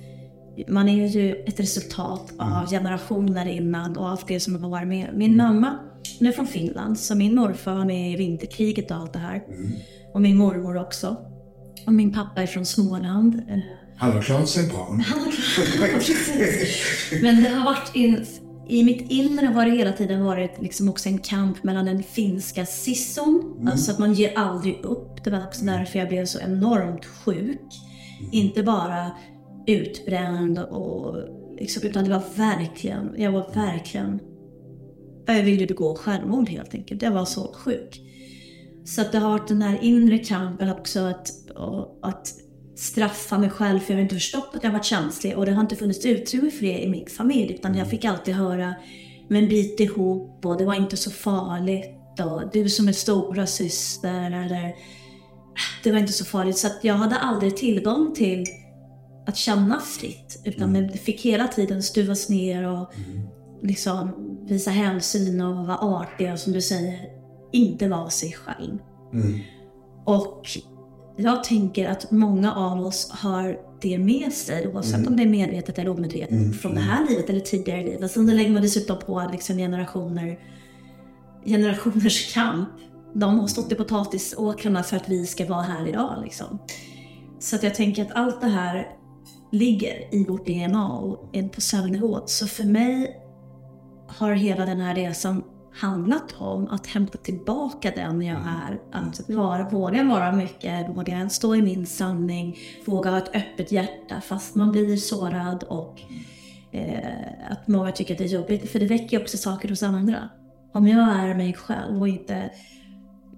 man 0.68 0.88
är 0.88 1.07
ju 1.07 1.35
ett 1.46 1.61
resultat 1.61 2.33
av 2.38 2.70
generationer 2.70 3.48
innan 3.48 3.96
och 3.96 4.09
allt 4.09 4.28
det 4.28 4.40
som 4.40 4.64
har 4.64 4.70
varit 4.70 4.88
med. 4.88 5.11
Min 5.14 5.37
mamma, 5.37 5.78
hon 6.18 6.28
är 6.28 6.33
från 6.33 6.46
Finland, 6.46 6.98
så 6.98 7.14
min 7.14 7.35
morfar 7.35 7.74
var 7.74 7.85
med 7.85 8.12
i 8.12 8.16
vinterkriget 8.16 8.90
och 8.90 8.96
allt 8.96 9.12
det 9.12 9.18
här. 9.18 9.42
Och 10.14 10.22
min 10.22 10.37
mormor 10.37 10.76
också. 10.76 11.16
Och 11.87 11.92
min 11.92 12.12
pappa 12.12 12.42
är 12.42 12.46
från 12.46 12.66
Småland. 12.66 13.42
Han 14.03 14.12
har 14.12 14.23
klarat 14.23 14.49
sig 14.49 14.69
bra. 14.69 14.88
Men 17.23 17.43
det 17.43 17.49
har 17.49 17.65
varit 17.65 17.95
in, 17.95 18.27
i 18.69 18.85
mitt 18.85 19.11
inre 19.11 19.47
har 19.47 19.67
det 19.67 19.71
hela 19.71 19.93
tiden 19.93 20.25
varit 20.25 20.62
liksom 20.62 20.88
också 20.88 21.09
en 21.09 21.19
kamp 21.19 21.65
mellan 21.65 21.85
den 21.85 22.03
finska 22.03 22.67
sisson, 22.67 23.69
alltså 23.71 23.93
att 23.93 23.99
man 23.99 24.15
ger 24.15 24.38
aldrig 24.38 24.85
upp. 24.85 25.25
Det 25.25 25.31
var 25.31 25.47
också 25.47 25.65
därför 25.65 25.99
jag 25.99 26.09
blev 26.09 26.25
så 26.25 26.41
enormt 26.41 27.05
sjuk. 27.05 27.69
Inte 28.33 28.62
bara 28.62 29.11
utbränd 29.67 30.59
och 30.59 31.17
liksom, 31.59 31.88
utan 31.88 32.05
det 32.05 32.11
var 32.11 32.23
verkligen, 32.37 33.15
jag 33.17 33.33
var 33.33 33.55
verkligen, 33.55 34.21
jag 35.27 35.43
ville 35.43 35.67
begå 35.67 35.95
självmord 35.95 36.49
helt 36.49 36.75
enkelt. 36.75 37.03
Jag 37.03 37.11
var 37.11 37.25
så 37.25 37.55
sjuk. 37.55 38.01
Så 38.85 39.01
att 39.01 39.12
det 39.12 39.19
har 39.19 39.31
varit 39.31 39.49
den 39.49 39.62
här 39.62 39.79
inre 39.83 40.19
kampen 40.19 40.71
också 40.71 41.01
att, 41.01 41.31
att 42.03 42.43
straffa 42.83 43.38
mig 43.38 43.51
själv 43.51 43.81
för 43.81 43.92
jag 43.92 43.99
har 43.99 44.03
inte 44.03 44.14
förstått 44.14 44.51
att 44.55 44.64
jag 44.64 44.71
varit 44.71 44.85
känslig. 44.85 45.38
Och 45.38 45.47
det 45.47 45.53
har 45.53 45.61
inte 45.61 45.77
funnits 45.77 46.07
utrymme 46.07 46.51
för 46.51 46.66
det 46.66 46.83
i 46.83 46.88
min 46.88 47.07
familj 47.07 47.55
utan 47.55 47.75
jag 47.75 47.90
fick 47.90 48.05
alltid 48.05 48.35
höra 48.35 48.75
men 49.29 49.49
bit 49.49 49.81
ihop 49.81 50.47
och 50.47 50.59
det 50.59 50.64
var 50.64 50.75
inte 50.75 50.97
så 50.97 51.11
farligt 51.11 52.21
och 52.21 52.42
du 52.53 52.68
som 52.68 52.88
är 52.88 52.92
stora 52.92 53.47
syster 53.47 54.31
eller 54.31 54.75
det 55.85 55.92
var 55.92 55.99
inte 55.99 56.12
så 56.12 56.25
farligt. 56.25 56.59
Så 56.59 56.66
att 56.66 56.79
jag 56.85 56.95
hade 56.95 57.16
aldrig 57.16 57.57
tillgång 57.57 58.14
till 58.14 58.47
att 59.27 59.37
känna 59.37 59.81
fritt 59.81 60.42
utan 60.45 60.73
det 60.73 60.99
fick 60.99 61.21
hela 61.21 61.49
tiden 61.49 61.83
stuvas 61.83 62.29
ner 62.29 62.68
och 62.68 62.92
liksom 63.62 64.11
visa 64.49 64.71
hänsyn 64.71 65.40
och 65.40 65.66
vara 65.66 65.79
artig 65.79 66.33
och 66.33 66.38
som 66.38 66.53
du 66.53 66.62
säger 66.62 67.01
inte 67.53 67.88
vara 67.88 68.11
sig 68.11 68.33
själv. 68.33 68.79
Och 70.05 70.47
jag 71.16 71.44
tänker 71.44 71.88
att 71.88 72.11
många 72.11 72.55
av 72.55 72.81
oss 72.81 73.11
har 73.11 73.59
det 73.81 73.98
med 73.98 74.33
sig, 74.33 74.68
oavsett 74.68 75.07
om 75.07 75.16
det 75.16 75.22
är 75.22 75.29
medvetet 75.29 75.79
eller 75.79 75.90
omedvetet, 75.90 76.61
från 76.61 76.75
det 76.75 76.81
här 76.81 77.09
livet 77.09 77.31
eller 77.31 77.40
tidigare 77.40 77.83
liv. 77.83 78.03
Och 78.03 78.11
sen 78.11 78.27
lägger 78.27 78.51
man 78.51 78.62
dessutom 78.62 78.98
på 78.98 79.29
liksom 79.33 79.57
generationer, 79.57 80.38
generationers 81.44 82.35
kamp. 82.35 82.68
De 83.14 83.38
har 83.38 83.46
stått 83.46 83.72
i 83.72 83.75
potatisåkrarna 83.75 84.83
för 84.83 84.96
att 84.96 85.09
vi 85.09 85.27
ska 85.27 85.46
vara 85.46 85.62
här 85.62 85.88
idag. 85.88 86.22
Liksom. 86.25 86.59
Så 87.38 87.57
att 87.57 87.62
jag 87.62 87.75
tänker 87.75 88.03
att 88.03 88.12
allt 88.12 88.40
det 88.40 88.46
här 88.46 88.87
ligger 89.53 90.14
i 90.14 90.25
vårt 90.25 90.46
DNA 90.46 90.88
och 90.88 91.31
är 91.33 91.48
på 91.48 91.61
cellnivå. 91.61 92.22
Så 92.27 92.46
för 92.46 92.64
mig 92.64 93.16
har 94.09 94.33
hela 94.33 94.66
den 94.66 94.81
här 94.81 94.94
resan 94.94 95.44
handlat 95.75 96.35
om 96.39 96.69
att 96.69 96.87
hämta 96.87 97.19
tillbaka 97.19 97.93
den 97.97 98.23
jag 98.23 98.41
är. 98.41 98.81
Att 98.93 99.31
vara, 99.31 99.69
våga 99.69 100.05
vara 100.05 100.33
mycket, 100.33 100.89
våga 100.89 101.29
stå 101.29 101.57
i 101.57 101.63
min 101.63 101.87
sanning, 101.87 102.59
våga 102.85 103.11
ha 103.11 103.19
ett 103.19 103.37
öppet 103.37 103.73
hjärta 103.73 104.21
fast 104.21 104.55
man 104.55 104.73
blir 104.73 104.97
sårad 104.97 105.63
och 105.63 106.01
eh, 106.73 107.51
att 107.51 107.69
många 107.69 107.93
tycker 107.93 108.15
att 108.15 108.19
det 108.19 108.25
är 108.25 108.29
jobbigt. 108.29 108.71
För 108.71 108.81
det 108.81 108.87
väcker 108.87 109.21
också 109.23 109.37
saker 109.37 109.69
hos 109.69 109.83
andra. 109.83 110.29
Om 110.75 110.89
jag 110.89 111.17
är 111.17 111.35
mig 111.35 111.55
själv 111.55 112.01
och 112.01 112.09
inte 112.09 112.51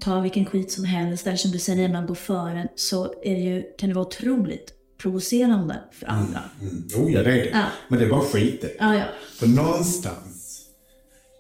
tar 0.00 0.20
vilken 0.20 0.44
skit 0.44 0.72
som 0.72 0.84
helst, 0.84 1.26
eller 1.26 1.36
som 1.36 1.50
du 1.50 1.58
säger, 1.58 1.88
man 1.88 2.06
går 2.06 2.14
före, 2.14 2.68
så 2.74 3.04
är 3.04 3.34
det 3.34 3.40
ju, 3.40 3.62
kan 3.78 3.88
det 3.88 3.94
vara 3.94 4.06
otroligt 4.06 4.72
provocerande 4.98 5.80
för 5.92 6.06
andra. 6.06 6.40
Mm. 6.60 6.84
Oh 6.96 7.12
ja, 7.12 7.22
det 7.22 7.32
är 7.32 7.44
det. 7.44 7.50
Ja. 7.52 7.64
Men 7.88 7.98
det 7.98 8.04
är 8.04 8.10
bara 8.10 8.20
skit. 8.20 8.64
Ja, 8.78 8.94
ja. 8.94 9.04
För 9.38 9.46
någonstans, 9.46 10.33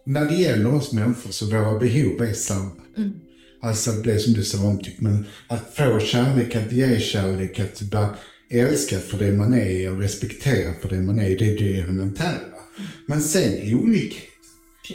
när 0.04 0.24
det 0.24 0.34
gäller 0.34 0.74
oss 0.74 0.92
människor 0.92 1.30
så 1.30 1.46
våra 1.46 1.78
behov 1.78 2.22
är 2.22 2.32
samma. 2.32 2.70
Alltså 3.62 3.92
det 3.92 4.18
som 4.18 4.32
du 4.32 4.44
sa 4.44 4.58
omtyckt, 4.58 5.00
men 5.00 5.26
att 5.46 5.74
få 5.76 6.00
kärlek, 6.00 6.56
att 6.56 6.72
ge 6.72 7.00
kärlek, 7.00 7.60
att 7.60 7.80
bara 7.80 8.16
älska 8.50 8.98
för 8.98 9.18
det 9.18 9.32
man 9.32 9.54
är 9.54 9.92
och 9.92 10.00
respektera 10.00 10.74
för 10.82 10.88
det 10.88 11.02
man 11.02 11.18
är, 11.18 11.38
det 11.38 11.52
är 11.52 11.58
det 11.58 11.80
elementära. 11.80 12.38
Men 13.06 13.20
sen 13.20 13.74
olikhet. 13.74 14.30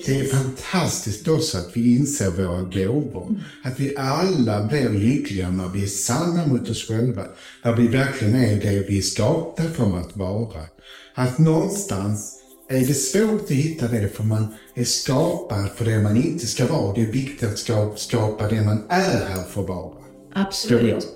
Det 0.06 0.20
är 0.20 0.26
fantastiskt 0.26 1.28
också 1.28 1.58
att 1.58 1.78
vi 1.78 1.96
inser 1.96 2.30
våra 2.30 2.62
gåvor. 2.62 3.44
Att 3.64 3.80
vi 3.80 3.98
alla 3.98 4.68
blir 4.68 4.90
lyckliga 4.90 5.50
när 5.50 5.68
vi 5.68 5.84
är 5.84 5.88
sanna 5.88 6.48
mot 6.48 6.70
oss 6.70 6.88
själva. 6.88 7.26
När 7.64 7.76
vi 7.76 7.88
verkligen 7.88 8.36
är 8.36 8.62
det 8.62 8.90
vi 8.90 8.98
är 8.98 9.02
skapta 9.02 9.64
för 9.64 10.00
att 10.00 10.18
vara. 10.18 10.62
Att 11.16 11.38
någonstans 11.38 12.39
är 12.70 12.88
det 12.88 12.94
svårt 12.94 13.42
att 13.42 13.52
hitta 13.52 13.88
det 13.88 14.10
för 14.16 14.24
man 14.24 14.48
är 14.76 14.84
skapad 14.84 15.70
för 15.76 15.86
det 15.86 16.00
man 16.00 16.18
inte 16.18 16.46
ska 16.48 16.66
vara. 16.68 16.94
Det 16.94 17.02
är 17.02 17.12
viktigt 17.12 17.50
att 17.50 17.58
skapa, 17.60 17.96
skapa 17.98 18.48
det 18.48 18.62
man 18.62 18.84
är 18.90 19.26
här 19.26 19.44
för 19.44 19.62
att 19.62 19.68
vara. 19.70 19.94
Absolut. 20.36 21.08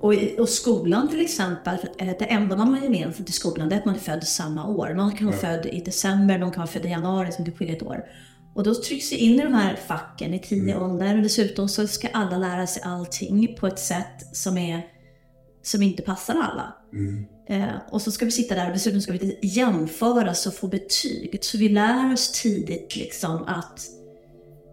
Och, 0.00 0.14
i- 0.14 0.36
och 0.38 0.48
skolan 0.48 1.08
till 1.08 1.20
exempel, 1.20 1.74
eh, 1.98 2.06
det 2.18 2.24
enda 2.24 2.56
man 2.56 2.68
har 2.74 2.82
gemensamt 2.84 3.28
i 3.28 3.32
skolan 3.32 3.68
det 3.68 3.74
är 3.74 3.78
att 3.78 3.84
man 3.86 3.94
är 3.94 3.98
född 3.98 4.24
samma 4.24 4.66
år. 4.68 4.94
Någon 4.94 5.12
kan 5.16 5.26
vara 5.26 5.36
född 5.36 5.66
i 5.66 5.80
december, 5.80 6.38
någon 6.38 6.50
kan 6.50 6.60
vara 6.60 6.70
född 6.70 6.84
i 6.86 6.88
januari 6.88 7.32
som 7.32 7.44
det 7.44 7.52
skiljer 7.52 7.76
ett 7.76 7.82
år. 7.82 8.04
Och 8.54 8.64
då 8.64 8.74
trycks 8.74 9.10
det 9.10 9.16
in 9.16 9.40
i 9.40 9.42
de 9.42 9.54
här 9.54 9.76
facken 9.86 10.34
i 10.34 10.38
tidig 10.38 10.76
ålder 10.82 11.16
och 11.16 11.22
dessutom 11.22 11.68
så 11.68 11.86
ska 11.86 12.08
alla 12.12 12.38
lära 12.38 12.66
sig 12.66 12.82
allting 12.82 13.56
på 13.60 13.66
ett 13.66 13.78
sätt 13.78 14.36
som, 14.36 14.58
är, 14.58 14.82
som 15.62 15.82
inte 15.82 16.02
passar 16.02 16.34
alla. 16.34 16.74
Eh, 17.52 17.74
och 17.90 18.02
så 18.02 18.12
ska 18.12 18.24
vi 18.24 18.30
sitta 18.30 18.54
där 18.54 18.66
och 18.66 18.72
dessutom 18.72 19.00
ska 19.00 19.12
vi 19.12 19.38
jämföras 19.42 20.46
och 20.46 20.54
få 20.54 20.68
betyg. 20.68 21.38
Så 21.44 21.58
vi 21.58 21.68
lär 21.68 22.12
oss 22.12 22.42
tidigt 22.42 22.96
liksom 22.96 23.44
att 23.46 23.88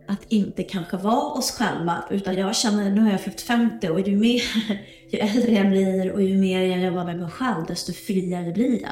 att 0.08 0.26
inte 0.30 0.64
kanske 0.64 0.98
vara 0.98 1.32
oss 1.34 1.52
själva. 1.52 2.04
Utan 2.10 2.36
jag 2.36 2.56
känner, 2.56 2.90
nu 2.90 3.02
har 3.02 3.12
jag 3.12 3.22
fyllt 3.22 3.42
50 3.42 3.90
och 3.90 4.00
ju, 4.00 4.16
mer, 4.16 4.42
ju 5.10 5.20
äldre 5.20 5.52
jag 5.52 5.70
blir 5.70 6.12
och 6.12 6.22
ju 6.22 6.38
mer 6.38 6.62
jag 6.62 6.80
jobbar 6.80 7.06
med 7.06 7.20
mig 7.20 7.30
själv, 7.30 7.66
desto 7.68 7.94
friare 7.94 8.52
blir 8.52 8.82
jag. 8.82 8.92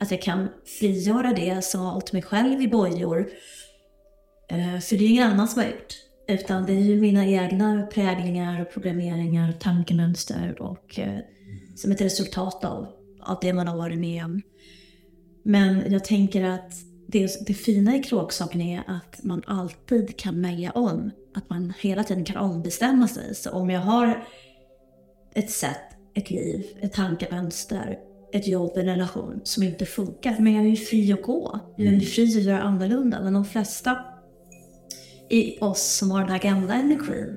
Att 0.00 0.10
jag 0.10 0.22
kan 0.22 0.48
frigöra 0.80 1.32
det 1.32 1.64
som 1.64 1.80
har 1.80 1.90
hållit 1.92 2.12
mig 2.12 2.22
själv 2.22 2.62
i 2.62 2.68
bojor. 2.68 3.28
Eh, 4.50 4.80
För 4.80 4.96
det 4.96 5.04
är 5.04 5.08
ingen 5.08 5.30
annan 5.30 5.48
som 5.48 5.62
har 5.62 5.68
gjort. 5.68 5.94
Utan 6.28 6.66
det 6.66 6.72
är 6.72 6.84
ju 6.84 7.00
mina 7.00 7.26
egna 7.26 7.86
präglingar 7.86 8.60
och 8.60 8.72
programmeringar, 8.72 9.52
tankemönster 9.52 10.62
och 10.62 10.98
eh, 10.98 11.18
som 11.76 11.92
ett 11.92 12.00
resultat 12.00 12.64
av, 12.64 12.97
av 13.28 13.38
det 13.40 13.52
man 13.52 13.68
har 13.68 13.76
varit 13.76 13.98
med 13.98 14.24
om. 14.24 14.42
Men 15.42 15.92
jag 15.92 16.04
tänker 16.04 16.44
att 16.44 16.72
det, 17.06 17.46
det 17.46 17.54
fina 17.54 17.96
i 17.96 18.02
kråksaken 18.02 18.60
är 18.60 18.82
att 18.86 19.24
man 19.24 19.42
alltid 19.46 20.16
kan 20.16 20.42
välja 20.42 20.70
om. 20.70 21.10
Att 21.34 21.50
man 21.50 21.72
hela 21.80 22.04
tiden 22.04 22.24
kan 22.24 22.36
ombestämma 22.36 23.08
sig. 23.08 23.34
Så 23.34 23.50
om 23.50 23.70
jag 23.70 23.80
har 23.80 24.24
ett 25.34 25.50
sätt, 25.50 25.96
ett 26.14 26.30
liv, 26.30 26.66
ett 26.80 26.92
tankemönster, 26.92 27.98
ett 28.32 28.48
jobb, 28.48 28.76
en 28.76 28.86
relation 28.86 29.40
som 29.44 29.62
inte 29.62 29.86
funkar. 29.86 30.36
Men 30.38 30.52
jag 30.52 30.64
är 30.64 30.68
ju 30.68 30.76
fri 30.76 31.12
att 31.12 31.22
gå. 31.22 31.60
Jag 31.76 31.86
är 31.86 31.92
ju 31.92 32.06
fri 32.06 32.38
att 32.38 32.44
göra 32.44 32.62
annorlunda. 32.62 33.20
Men 33.22 33.32
de 33.32 33.44
flesta 33.44 34.04
i 35.28 35.58
oss 35.60 35.96
som 35.96 36.10
har 36.10 36.20
den 36.20 36.30
här 36.30 36.38
gamla 36.38 36.74
energin, 36.74 37.36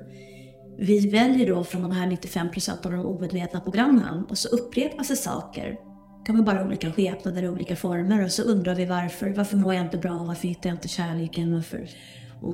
vi 0.78 1.08
väljer 1.08 1.46
då 1.46 1.64
från 1.64 1.82
de 1.82 1.90
här 1.90 2.06
95 2.06 2.50
procent 2.50 2.86
av 2.86 2.92
de 2.92 3.06
omedvetna 3.06 3.60
programmen 3.60 4.24
och 4.24 4.38
så 4.38 4.48
upprepar 4.48 5.04
sig 5.04 5.16
saker. 5.16 5.70
Det 5.70 6.26
kan 6.26 6.44
vara 6.44 6.54
bara 6.54 6.66
olika 6.66 6.92
skepnader 6.92 7.42
i 7.42 7.48
olika 7.48 7.76
former 7.76 8.24
och 8.24 8.30
så 8.30 8.42
undrar 8.42 8.74
vi 8.74 8.84
varför. 8.84 9.30
Varför 9.30 9.56
mår 9.56 9.74
jag 9.74 9.84
inte 9.84 9.98
bra? 9.98 10.24
Varför 10.24 10.48
hittar 10.48 10.70
jag 10.70 10.76
inte 10.76 10.88
kärleken? 10.88 11.54
Varför? 11.54 11.88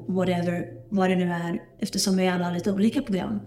Whatever, 0.06 0.66
vad 0.88 1.10
det 1.10 1.16
nu 1.16 1.30
är. 1.30 1.62
Eftersom 1.78 2.16
vi 2.16 2.28
alla 2.28 2.44
har 2.44 2.52
lite 2.52 2.72
olika 2.72 3.02
program. 3.02 3.40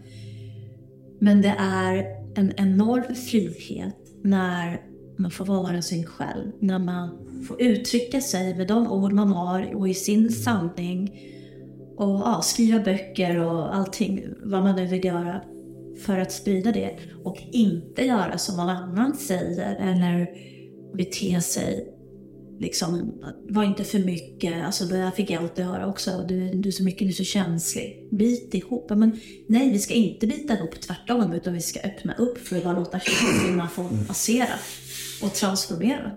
Men 1.20 1.42
det 1.42 1.56
är 1.60 2.06
en 2.36 2.54
enorm 2.58 3.16
frihet 3.16 3.96
när 4.24 4.82
man 5.18 5.32
får 5.32 5.46
vara 5.46 5.82
sig 5.82 6.06
själv. 6.06 6.52
När 6.60 6.80
man 6.80 7.10
får 7.48 7.62
uttrycka 7.62 8.22
sig 8.22 8.58
med 8.58 8.68
de 8.68 8.92
ord 8.92 9.14
man 9.14 9.32
har 9.32 9.76
och 9.76 9.90
i 9.90 9.94
sin 9.94 10.30
sanning. 10.30 11.12
Och 12.02 12.20
ja, 12.20 12.42
skriva 12.42 12.80
böcker 12.80 13.40
och 13.40 13.76
allting, 13.76 14.24
vad 14.44 14.64
man 14.64 14.76
nu 14.76 14.86
vill 14.86 15.06
göra 15.06 15.42
för 16.06 16.18
att 16.18 16.32
sprida 16.32 16.72
det. 16.72 16.98
Och 17.24 17.38
inte 17.52 18.06
göra 18.06 18.38
som 18.38 18.58
någon 18.58 18.70
annan 18.70 19.14
säger 19.18 19.76
eller 19.76 20.28
bete 20.98 21.42
sig 21.42 21.88
liksom, 22.60 23.14
var 23.50 23.64
inte 23.64 23.84
för 23.84 24.00
mycket. 24.00 24.66
Alltså 24.66 24.86
det 24.86 24.98
där 24.98 25.12
fick 25.12 25.30
jag 25.30 25.44
alltid 25.44 25.66
höra 25.66 25.88
också. 25.88 26.26
Du, 26.28 26.50
du 26.50 26.70
är 26.70 26.74
så 26.74 26.84
mycket, 26.84 27.00
du 27.00 27.08
är 27.08 27.12
så 27.12 27.24
känslig. 27.24 28.08
Bit 28.12 28.54
ihop. 28.54 28.90
Men 28.90 29.20
nej, 29.48 29.72
vi 29.72 29.80
ska 29.80 29.94
inte 29.94 30.28
bita 30.28 30.54
ihop 30.54 30.82
tvärtom, 30.82 31.34
utan 31.34 31.54
vi 31.54 31.62
ska 31.62 31.80
öppna 31.80 32.14
upp 32.14 32.38
för 32.38 32.58
att 32.58 32.64
bara 32.64 32.80
låta 32.80 33.00
känslorna 33.00 33.68
få 33.68 33.90
passera 34.08 34.54
och 35.24 35.34
transformera. 35.34 36.12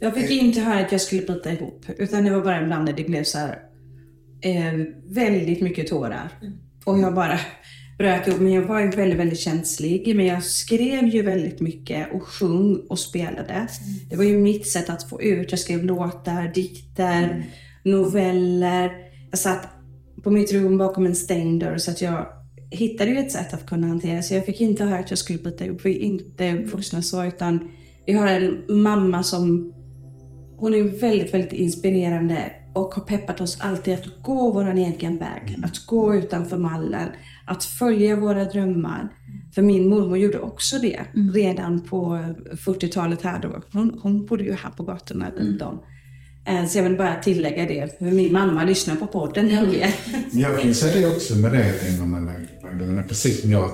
Jag 0.00 0.14
fick 0.14 0.30
inte 0.30 0.60
höra 0.60 0.80
att 0.80 0.92
jag 0.92 1.00
skulle 1.00 1.22
bita 1.22 1.52
ihop, 1.52 1.84
utan 1.98 2.24
det 2.24 2.30
var 2.30 2.40
bara 2.40 2.62
ibland 2.62 2.84
när 2.84 2.92
det 2.92 3.04
blev 3.04 3.24
så 3.24 3.38
här, 3.38 3.71
eh, 4.42 4.72
väldigt 5.04 5.60
mycket 5.60 5.86
tårar. 5.86 6.28
Och 6.84 6.98
jag 6.98 7.14
bara 7.14 7.38
bröt 7.98 8.28
upp. 8.28 8.40
Men 8.40 8.52
jag 8.52 8.62
var 8.62 8.80
ju 8.80 8.90
väldigt, 8.90 9.18
väldigt 9.18 9.38
känslig. 9.38 10.16
Men 10.16 10.26
jag 10.26 10.44
skrev 10.44 11.08
ju 11.08 11.22
väldigt 11.22 11.60
mycket 11.60 12.12
och 12.12 12.22
sjöng 12.22 12.76
och 12.88 12.98
spelade. 12.98 13.66
Det 14.10 14.16
var 14.16 14.24
ju 14.24 14.38
mitt 14.38 14.66
sätt 14.66 14.90
att 14.90 15.08
få 15.08 15.22
ut. 15.22 15.50
Jag 15.50 15.60
skrev 15.60 15.84
låtar, 15.84 16.52
dikter, 16.54 17.44
noveller. 17.82 18.90
Jag 19.30 19.38
satt 19.38 19.68
på 20.22 20.30
mitt 20.30 20.52
rum 20.52 20.78
bakom 20.78 21.06
en 21.06 21.14
stängd 21.14 21.60
dörr 21.60 21.78
så 21.78 21.90
att 21.90 22.02
jag 22.02 22.26
hittade 22.70 23.10
ju 23.10 23.18
ett 23.18 23.32
sätt 23.32 23.54
att 23.54 23.66
kunna 23.66 23.86
hantera. 23.86 24.22
Så 24.22 24.34
jag 24.34 24.46
fick 24.46 24.60
inte 24.60 24.84
höra 24.84 24.98
att 24.98 25.10
jag 25.10 25.18
skulle 25.18 25.38
bita 25.38 25.64
ihop. 25.64 25.80
Vi 25.84 25.96
är 25.96 26.00
inte 26.00 26.54
vuxna 26.54 27.02
så, 27.02 27.24
utan 27.24 27.70
vi 28.06 28.12
har 28.12 28.26
en 28.26 28.64
mamma 28.68 29.22
som 29.22 29.72
hon 30.56 30.74
är 30.74 30.82
väldigt, 30.82 31.34
väldigt 31.34 31.52
inspirerande 31.52 32.52
och 32.72 32.94
har 32.94 33.02
peppat 33.02 33.40
oss 33.40 33.60
alltid 33.60 33.94
att 33.94 34.22
gå 34.22 34.50
vår 34.50 34.74
egen 34.74 35.18
väg. 35.18 35.56
Att 35.64 35.86
gå 35.86 36.14
utanför 36.14 36.56
mallen. 36.58 37.08
Att 37.46 37.64
följa 37.64 38.16
våra 38.16 38.44
drömmar. 38.44 39.08
För 39.54 39.62
min 39.62 39.88
mormor 39.88 40.18
gjorde 40.18 40.38
också 40.38 40.78
det 40.78 41.00
Mm. 41.14 41.32
redan 41.34 41.80
på 41.80 42.24
40-talet 42.64 43.22
här 43.22 43.40
då. 43.42 43.62
Hon, 43.72 43.98
hon 44.02 44.26
bodde 44.26 44.44
ju 44.44 44.52
här 44.52 44.70
på 44.70 44.82
gatorna 44.82 45.26
Mm. 45.26 45.38
runt 45.38 45.62
om. 45.62 45.80
Eh, 46.46 46.66
Så 46.66 46.78
jag 46.78 46.82
vill 46.84 46.96
bara 46.98 47.14
tillägga 47.14 47.66
det, 47.66 47.98
för 47.98 48.04
min 48.04 48.32
mamma 48.32 48.64
lyssnar 48.64 48.96
på 48.96 49.06
podden 49.06 49.46
nämligen. 49.46 49.90
Jag 50.32 50.60
kan 50.60 50.74
säga 50.74 51.08
det 51.08 51.16
också 51.16 51.36
med 51.36 51.52
det, 51.52 51.88
Ingmar 51.90 53.02
precis 53.08 53.40
som 53.40 53.50
jag. 53.50 53.70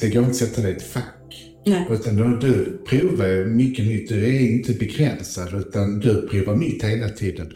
Det 0.00 0.08
går 0.10 0.18
inte 0.18 0.30
att 0.30 0.36
sätta 0.36 0.62
dig 0.62 0.72
i 0.72 0.76
ett 0.76 0.82
fack. 0.92 1.04
Nej. 1.66 1.86
Utan 1.90 2.16
du, 2.16 2.48
du 2.48 2.78
provar 2.88 3.44
mycket 3.44 3.86
nytt. 3.86 4.08
Du 4.08 4.26
är 4.26 4.40
inte 4.40 4.72
begränsad, 4.72 5.54
utan 5.54 6.00
du 6.00 6.28
provar 6.28 6.56
nytt 6.56 6.84
hela 6.84 7.08
tiden. 7.08 7.52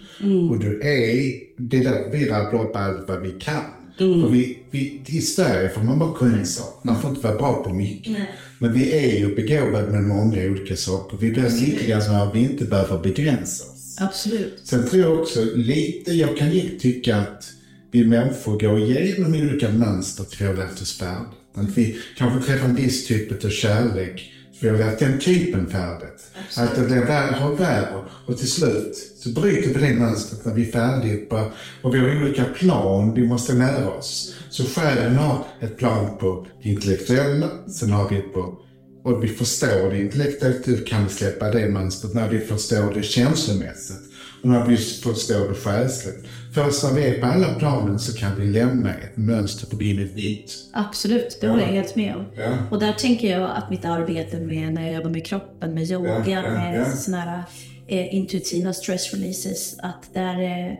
Och 0.51 0.59
du 0.59 0.81
är, 0.81 1.33
det 1.59 1.79
där, 1.79 2.11
vi 2.13 2.29
rabblar 2.29 2.71
allt 2.75 3.09
vad 3.09 3.21
vi 3.23 3.31
kan. 3.31 3.63
För 3.99 4.29
vi, 4.29 4.59
vi, 4.71 5.01
I 5.07 5.21
Sverige 5.21 5.69
får 5.69 5.83
man 5.83 5.99
bara 5.99 6.15
kunna 6.15 6.39
en 6.39 6.47
sak. 6.47 6.85
Man 6.85 7.01
får 7.01 7.11
inte 7.11 7.23
vara 7.27 7.39
bra 7.39 7.65
på 7.65 7.75
mycket. 7.75 8.17
Men 8.59 8.73
vi 8.73 8.93
är 8.93 9.19
ju 9.19 9.35
begåvade 9.35 9.93
med 9.93 10.03
många 10.03 10.45
olika 10.45 10.77
saker. 10.77 11.17
Vi 11.21 11.31
blir 11.31 11.89
grann 11.89 12.03
som 12.03 12.15
att 12.15 12.35
vi 12.35 12.41
inte 12.41 12.65
behöver 12.65 12.99
begränsa 12.99 13.65
oss. 13.65 13.97
Absolut. 14.01 14.61
Sen 14.65 14.89
tror 14.89 15.03
jag 15.03 15.21
också 15.21 15.45
lite, 15.55 16.13
jag 16.13 16.37
kan 16.37 16.53
ju 16.53 16.79
tycka 16.79 17.17
att 17.17 17.45
vi 17.91 18.05
människor 18.05 18.59
går 18.61 18.79
igenom 18.79 19.35
olika 19.35 19.69
mönster 19.69 20.25
till 20.25 20.47
har 20.47 20.55
lärt 20.55 20.83
oss 20.83 20.99
färdigt. 20.99 21.42
Att 21.55 21.79
vi 21.79 21.99
kanske 22.17 22.47
träffar 22.47 22.69
en 22.69 22.75
viss 22.75 23.07
typ 23.07 23.45
av 23.45 23.49
kärlek, 23.49 24.33
så 24.53 24.59
vi 24.61 24.69
har 24.69 24.79
lärt 24.79 24.99
den 24.99 25.19
typen 25.19 25.71
färdigt. 25.71 26.31
Att 26.57 26.77
det 26.77 26.83
blir 26.83 27.01
värre 27.01 27.45
och 27.45 27.61
värre 27.61 28.05
och 28.27 28.39
till 28.39 28.51
slut 28.51 28.97
så 29.19 29.29
bryter 29.29 29.81
vi 29.81 29.87
det 29.87 29.95
mönstret 29.95 30.45
när 30.45 30.55
vi 30.55 30.69
är 30.69 30.73
färdiga 30.73 31.51
och 31.83 31.95
vi 31.95 31.99
har 31.99 32.23
olika 32.23 32.45
plan 32.45 33.15
vi 33.15 33.27
måste 33.27 33.53
lära 33.53 33.91
oss. 33.91 34.35
Så 34.51 34.65
själen 34.65 35.17
har 35.17 35.45
ett 35.61 35.79
plan 35.79 36.19
på 36.19 36.47
det 36.63 36.69
intellektuella, 36.69 37.49
sen 37.69 37.91
har 37.91 38.09
vi 38.09 38.17
ett 38.17 38.35
på 38.35 38.59
och 39.05 39.25
vi 39.25 39.29
förstår 39.29 39.91
det 39.91 40.01
intellektuellt, 40.01 40.69
hur 40.69 40.87
kan 40.87 41.05
vi 41.05 41.11
släppa 41.11 41.51
det 41.51 41.69
mönstret 41.69 42.15
när 42.15 42.29
vi 42.29 42.39
förstår 42.39 42.95
det 42.95 43.03
känslomässigt 43.03 44.03
och 44.43 44.49
när 44.49 44.67
vi 44.67 44.77
förstår 44.77 45.49
det 45.49 45.55
själsligt. 45.55 46.27
Först 46.55 46.85
när 46.85 46.93
vi 46.95 47.07
är 47.07 47.21
på 47.21 47.27
alla 47.27 47.55
planen 47.55 47.99
så 47.99 48.19
kan 48.19 48.41
vi 48.41 48.47
lämna 48.47 48.95
ett 48.95 49.17
mönster 49.17 49.77
bli 49.77 50.05
ett 50.05 50.17
nytt. 50.17 50.53
Absolut, 50.73 51.39
det 51.41 51.49
håller 51.49 51.63
jag 51.63 51.69
helt 51.69 51.97
med 51.97 52.17
om. 52.17 52.25
Ja. 52.37 52.57
Och 52.71 52.81
där 52.81 52.93
tänker 52.93 53.39
jag 53.39 53.51
att 53.51 53.71
mitt 53.71 53.85
arbete 53.85 54.41
med 54.41 54.73
när 54.73 54.87
jag 54.87 54.95
jobbar 54.95 55.11
med 55.11 55.27
kroppen, 55.27 55.75
med 55.75 55.91
yoga, 55.91 56.09
Ja, 56.09 56.25
ja, 56.27 56.43
med 56.43 56.81
ja. 56.81 56.85
såna 56.85 57.21
här 57.21 57.43
eh, 57.89 58.15
intuitiva 58.15 58.73
stress 58.73 59.15
releases, 59.15 59.79
att 59.79 60.15
där, 60.15 60.43
eh, 60.43 60.75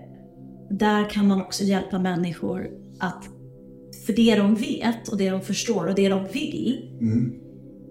där 0.71 1.11
kan 1.11 1.29
man 1.29 1.43
också 1.43 1.65
hjälpa 1.65 1.99
människor 1.99 2.67
att, 2.99 3.25
för 4.07 4.13
det 4.13 4.35
de 4.35 4.55
vet 4.55 5.09
och 5.09 5.17
det 5.17 5.31
de 5.31 5.41
förstår 5.41 5.87
och 5.87 5.95
det 5.95 6.09
de 6.09 6.27
vill, 6.33 6.89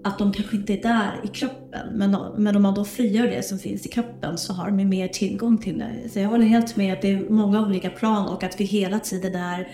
att 0.03 0.19
de 0.19 0.33
kanske 0.33 0.55
inte 0.55 0.73
är 0.73 0.81
där 0.81 1.21
i 1.23 1.27
kroppen. 1.27 1.87
Men, 1.91 2.17
men 2.37 2.55
om 2.55 2.61
man 2.61 2.73
då 2.73 2.85
frigör 2.85 3.27
det 3.27 3.43
som 3.43 3.59
finns 3.59 3.85
i 3.85 3.89
kroppen 3.89 4.37
så 4.37 4.53
har 4.53 4.71
de 4.71 4.85
mer 4.85 5.07
tillgång 5.07 5.57
till 5.57 5.77
det. 5.77 6.09
Så 6.09 6.19
jag 6.19 6.29
håller 6.29 6.45
helt 6.45 6.75
med 6.75 6.93
att 6.93 7.01
det 7.01 7.11
är 7.11 7.29
många 7.29 7.65
olika 7.67 7.89
plan 7.89 8.27
och 8.29 8.43
att 8.43 8.59
vi 8.59 8.63
hela 8.63 8.99
tiden 8.99 9.35
är 9.35 9.67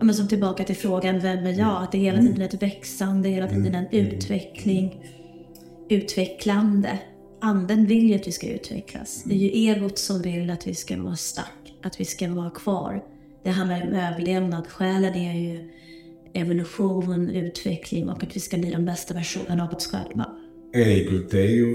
men 0.00 0.14
som 0.14 0.28
tillbaka 0.28 0.64
till 0.64 0.76
frågan, 0.76 1.20
vem 1.20 1.46
är 1.46 1.58
jag? 1.58 1.82
Att 1.82 1.92
det 1.92 1.98
är 1.98 2.02
hela 2.02 2.18
tiden 2.18 2.42
ett 2.42 2.62
växande, 2.62 3.28
hela 3.28 3.48
tiden 3.48 3.74
en 3.74 3.86
utveckling. 3.90 5.04
Utvecklande. 5.88 6.98
Anden 7.40 7.86
vill 7.86 8.08
ju 8.08 8.14
att 8.14 8.26
vi 8.26 8.32
ska 8.32 8.46
utvecklas. 8.46 9.22
Det 9.24 9.34
är 9.34 9.38
ju 9.38 9.48
egot 9.48 9.98
som 9.98 10.22
vill 10.22 10.50
att 10.50 10.66
vi 10.66 10.74
ska 10.74 11.02
vara 11.02 11.16
stark, 11.16 11.74
att 11.82 12.00
vi 12.00 12.04
ska 12.04 12.28
vara 12.28 12.50
kvar. 12.50 13.02
Det 13.42 13.50
handlar 13.50 13.82
om 13.82 13.92
överlevnad. 13.92 14.66
Själen 14.66 15.14
är 15.14 15.34
ju 15.34 15.70
evolution, 16.34 17.30
utveckling 17.30 18.08
och 18.08 18.22
att 18.22 18.36
vi 18.36 18.40
ska 18.40 18.56
bli 18.58 18.70
den 18.70 18.84
bästa 18.84 19.14
versionen 19.14 19.60
av 19.60 19.74
oss 19.74 19.86
själva. 19.86 20.26
Egot 20.74 21.34
är 21.34 21.48
ju 21.48 21.74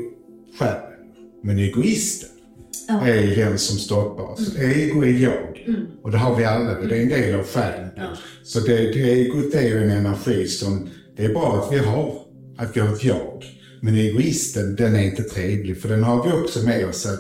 själen, 0.60 0.82
men 1.44 1.60
egoisten 1.60 2.30
Ja. 2.88 3.08
är 3.08 3.36
den 3.36 3.58
som 3.60 3.78
stoppar 3.78 4.24
oss. 4.24 4.56
Ego 4.58 5.04
är 5.04 5.20
jag. 5.24 5.76
Och 6.04 6.12
det 6.12 6.18
har 6.18 6.36
vi 6.36 6.46
alla, 6.46 6.82
det 6.82 6.98
är 6.98 7.02
en 7.02 7.10
del 7.10 7.40
av 7.40 7.46
själen. 7.46 7.90
Så 8.44 8.60
det, 8.60 8.78
det 8.78 9.12
egot 9.12 9.56
är 9.56 9.62
ju 9.62 9.84
en 9.84 9.90
energi 9.92 10.48
som, 10.48 10.90
det 11.18 11.26
är 11.26 11.30
bra 11.30 11.64
att 11.64 11.74
vi 11.74 11.78
har, 11.78 12.16
att 12.58 12.76
vi 12.78 12.80
har 12.80 12.94
ett 12.96 13.04
jag. 13.04 13.44
Men 13.82 13.96
egoisten, 13.96 14.76
den 14.76 14.96
är 14.96 15.04
inte 15.04 15.24
trevlig, 15.24 15.82
för 15.82 15.90
den 15.90 16.04
har 16.04 16.26
vi 16.26 16.32
också 16.44 16.64
med 16.66 16.86
oss. 16.86 17.06
Att 17.06 17.20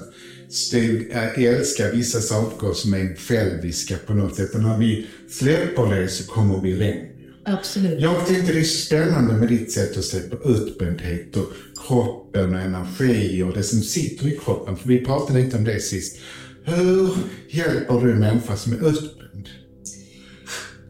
är- 0.74 1.48
älska 1.48 1.92
vissa 1.92 2.20
saker 2.20 2.74
som 2.74 2.94
är 2.94 3.16
själviska 3.16 3.96
på 4.08 4.14
något 4.14 4.36
sätt. 4.36 4.56
Och 4.56 4.62
när 4.62 4.78
vi 4.78 5.08
släpper 5.30 5.96
det 5.96 6.08
så 6.08 6.32
kommer 6.32 6.62
vi 6.62 6.74
längre. 6.76 7.06
Absolut. 7.46 8.02
Jag 8.02 8.26
tänkte 8.28 8.54
det 8.54 8.60
är 8.60 8.64
spännande 8.64 9.34
med 9.34 9.48
ditt 9.48 9.72
sätt 9.72 9.98
att 9.98 10.04
se 10.04 10.20
på 10.20 10.50
utbrändhet 10.50 11.38
och 11.38 11.48
kroppen 11.88 12.56
och 12.56 12.62
energi 12.62 13.44
och 13.44 13.54
det 13.54 13.64
som 13.64 13.80
sitter 13.82 14.28
i 14.28 14.38
kroppen. 14.46 14.76
För 14.76 14.88
vi 14.88 15.06
pratade 15.06 15.40
lite 15.40 15.58
om 15.58 15.64
det 15.64 15.80
sist. 15.80 16.20
Hur 16.64 17.10
hjälper 17.50 18.02
du 18.06 18.12
en 18.12 18.20
människa 18.20 18.56
som 18.56 18.74
är 18.74 18.90
utbränd? 18.90 19.48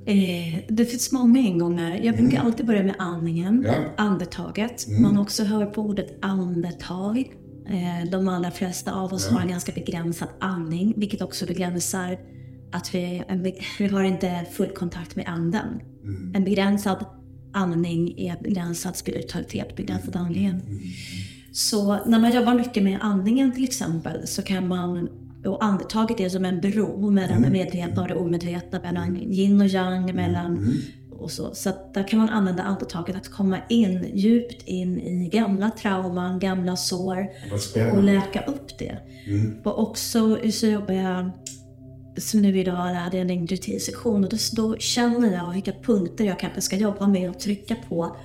Eh, 0.05 0.59
det 0.69 0.85
finns 0.85 1.11
många 1.11 1.39
ingångar. 1.39 1.99
Jag 2.03 2.17
brukar 2.17 2.39
alltid 2.39 2.65
börja 2.65 2.83
med 2.83 2.95
andningen, 2.99 3.63
Ja. 3.67 3.73
andetaget. 3.97 4.87
Man 4.87 5.17
också 5.17 5.43
hör 5.43 5.65
på 5.65 5.81
ordet 5.81 6.17
andetag. 6.21 7.17
Eh, 7.67 8.09
de 8.11 8.27
allra 8.27 8.51
flesta 8.51 8.93
av 8.93 9.13
oss 9.13 9.27
har 9.27 9.41
en 9.41 9.47
ganska 9.47 9.71
begränsad 9.71 10.27
andning, 10.39 10.93
vilket 10.97 11.21
också 11.21 11.45
begränsar 11.45 12.17
att 12.71 12.95
vi, 12.95 13.23
vi 13.79 13.87
har 13.87 14.03
inte 14.03 14.45
full 14.51 14.69
kontakt 14.69 15.15
med 15.15 15.27
anden. 15.27 15.81
En 16.33 16.43
begränsad 16.43 17.05
andning 17.53 18.19
är 18.19 18.37
begränsad 18.43 18.95
spiritualitet, 18.95 19.75
begränsad 19.75 20.15
andlighet. 20.15 20.55
Så 21.51 22.05
när 22.05 22.19
man 22.19 22.35
jobbar 22.35 22.53
mycket 22.53 22.83
med 22.83 22.97
andningen 23.01 23.51
till 23.51 23.63
exempel 23.63 24.27
så 24.27 24.41
kan 24.41 24.67
man, 24.67 25.09
och 25.45 25.63
andetaget 25.63 26.19
är 26.19 26.29
som 26.29 26.45
en 26.45 26.61
bro 26.61 27.09
mellan 27.11 27.41
det 27.41 27.49
medvetna 27.49 28.01
och 28.01 28.07
det 28.07 28.15
omedvetna, 28.15 28.79
mellan 28.79 29.17
yin 29.17 29.61
och 29.61 29.67
yang, 29.67 30.15
mellan 30.15 30.75
och 31.19 31.31
så. 31.31 31.55
Så 31.55 31.71
där 31.93 32.07
kan 32.07 32.19
man 32.19 32.29
använda 32.29 32.63
andetaget 32.63 33.15
att 33.15 33.29
komma 33.29 33.57
in, 33.69 34.11
djupt 34.13 34.67
in 34.67 34.99
i 34.99 35.29
gamla 35.29 35.71
trauman, 35.71 36.39
gamla 36.39 36.75
sår 36.75 37.27
och 37.93 38.03
läka 38.03 38.41
upp 38.41 38.77
det. 38.79 38.97
Och 39.63 39.79
också 39.79 40.37
så 40.51 40.65
jobbar 40.67 40.93
jag, 40.93 41.31
som 42.19 42.41
nu 42.41 42.59
idag 42.59 42.75
hade 42.75 43.17
jag 43.17 43.21
en 43.21 43.27
längre 43.27 43.79
sektion 43.79 44.23
och 44.23 44.31
då, 44.55 44.77
känner 44.77 45.33
jag 45.33 45.53
vilka 45.53 45.71
punkter 45.71 46.23
jag 46.23 46.39
kanske 46.39 46.61
ska 46.61 46.75
jobba 46.75 47.07
med 47.07 47.29
och 47.29 47.39
trycka 47.39 47.75
på 47.89 48.17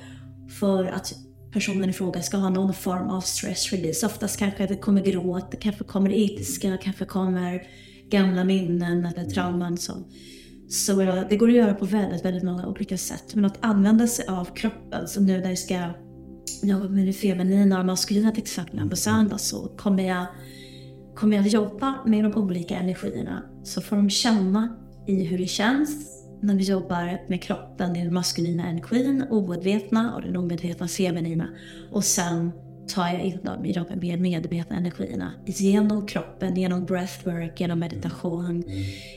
för 0.60 0.84
att 0.84 1.14
personen 1.52 1.90
i 1.90 1.92
fråga 1.92 2.22
ska 2.22 2.36
ha 2.36 2.50
någon 2.50 2.74
form 2.74 3.10
av 3.10 3.20
stress 3.20 3.72
release. 3.72 4.06
Oftast 4.06 4.38
kanske 4.38 4.66
det 4.66 4.76
kommer 4.76 5.04
gråt, 5.04 5.50
det 5.50 5.56
kanske 5.56 5.84
kommer 5.84 6.12
ilska, 6.12 6.76
kanske 6.76 7.04
kommer 7.04 7.62
gamla 8.10 8.44
minnen 8.44 9.06
eller 9.06 9.30
trauman. 9.30 9.78
Så, 9.78 9.92
så 10.68 10.92
det 11.30 11.36
går 11.36 11.48
att 11.48 11.54
göra 11.54 11.74
på 11.74 11.84
väldigt, 11.84 12.24
väldigt 12.24 12.42
många 12.42 12.66
olika 12.66 12.98
sätt. 12.98 13.34
Men 13.34 13.44
att 13.44 13.58
använda 13.60 14.06
sig 14.06 14.26
av 14.28 14.44
kroppen, 14.44 15.08
som 15.08 15.26
nu 15.26 15.40
när 15.40 15.48
jag 15.48 15.58
ska 15.58 15.90
jobba 16.62 16.88
med 16.88 17.06
det 17.06 17.12
feminina 17.12 17.78
och 17.80 17.86
maskulina 17.86 18.30
till 18.32 18.42
exempel 18.42 18.90
på 18.90 18.96
söndag 18.96 19.38
så 19.38 19.68
kommer 19.68 20.08
jag, 20.08 20.26
kommer 21.16 21.36
jag 21.36 21.46
jobba 21.46 21.94
med 22.06 22.24
de 22.24 22.34
olika 22.34 22.76
energierna. 22.76 23.42
Så 23.62 23.80
får 23.80 23.96
de 23.96 24.10
känna 24.10 24.76
i 25.06 25.24
hur 25.24 25.38
det 25.38 25.46
känns 25.46 26.14
när 26.42 26.54
vi 26.54 26.64
jobbar 26.64 27.28
med 27.28 27.42
kroppen, 27.42 27.94
den 27.94 28.14
maskulina 28.14 28.68
energin, 28.68 29.24
omedvetna 29.30 30.14
och 30.14 30.22
den 30.22 30.36
omedvetna 30.36 30.88
feminina. 30.88 31.48
Och 31.90 32.04
sen 32.04 32.52
tar 32.94 33.08
jag 33.08 33.20
in 33.20 33.38
dem 33.42 33.64
i 33.64 33.72
de 33.72 34.00
mer 34.00 34.16
medvetna 34.16 34.76
energierna. 34.76 35.32
Genom 35.46 36.06
kroppen, 36.06 36.56
genom 36.56 36.84
breathwork, 36.84 37.60
genom 37.60 37.78
meditation, 37.78 38.64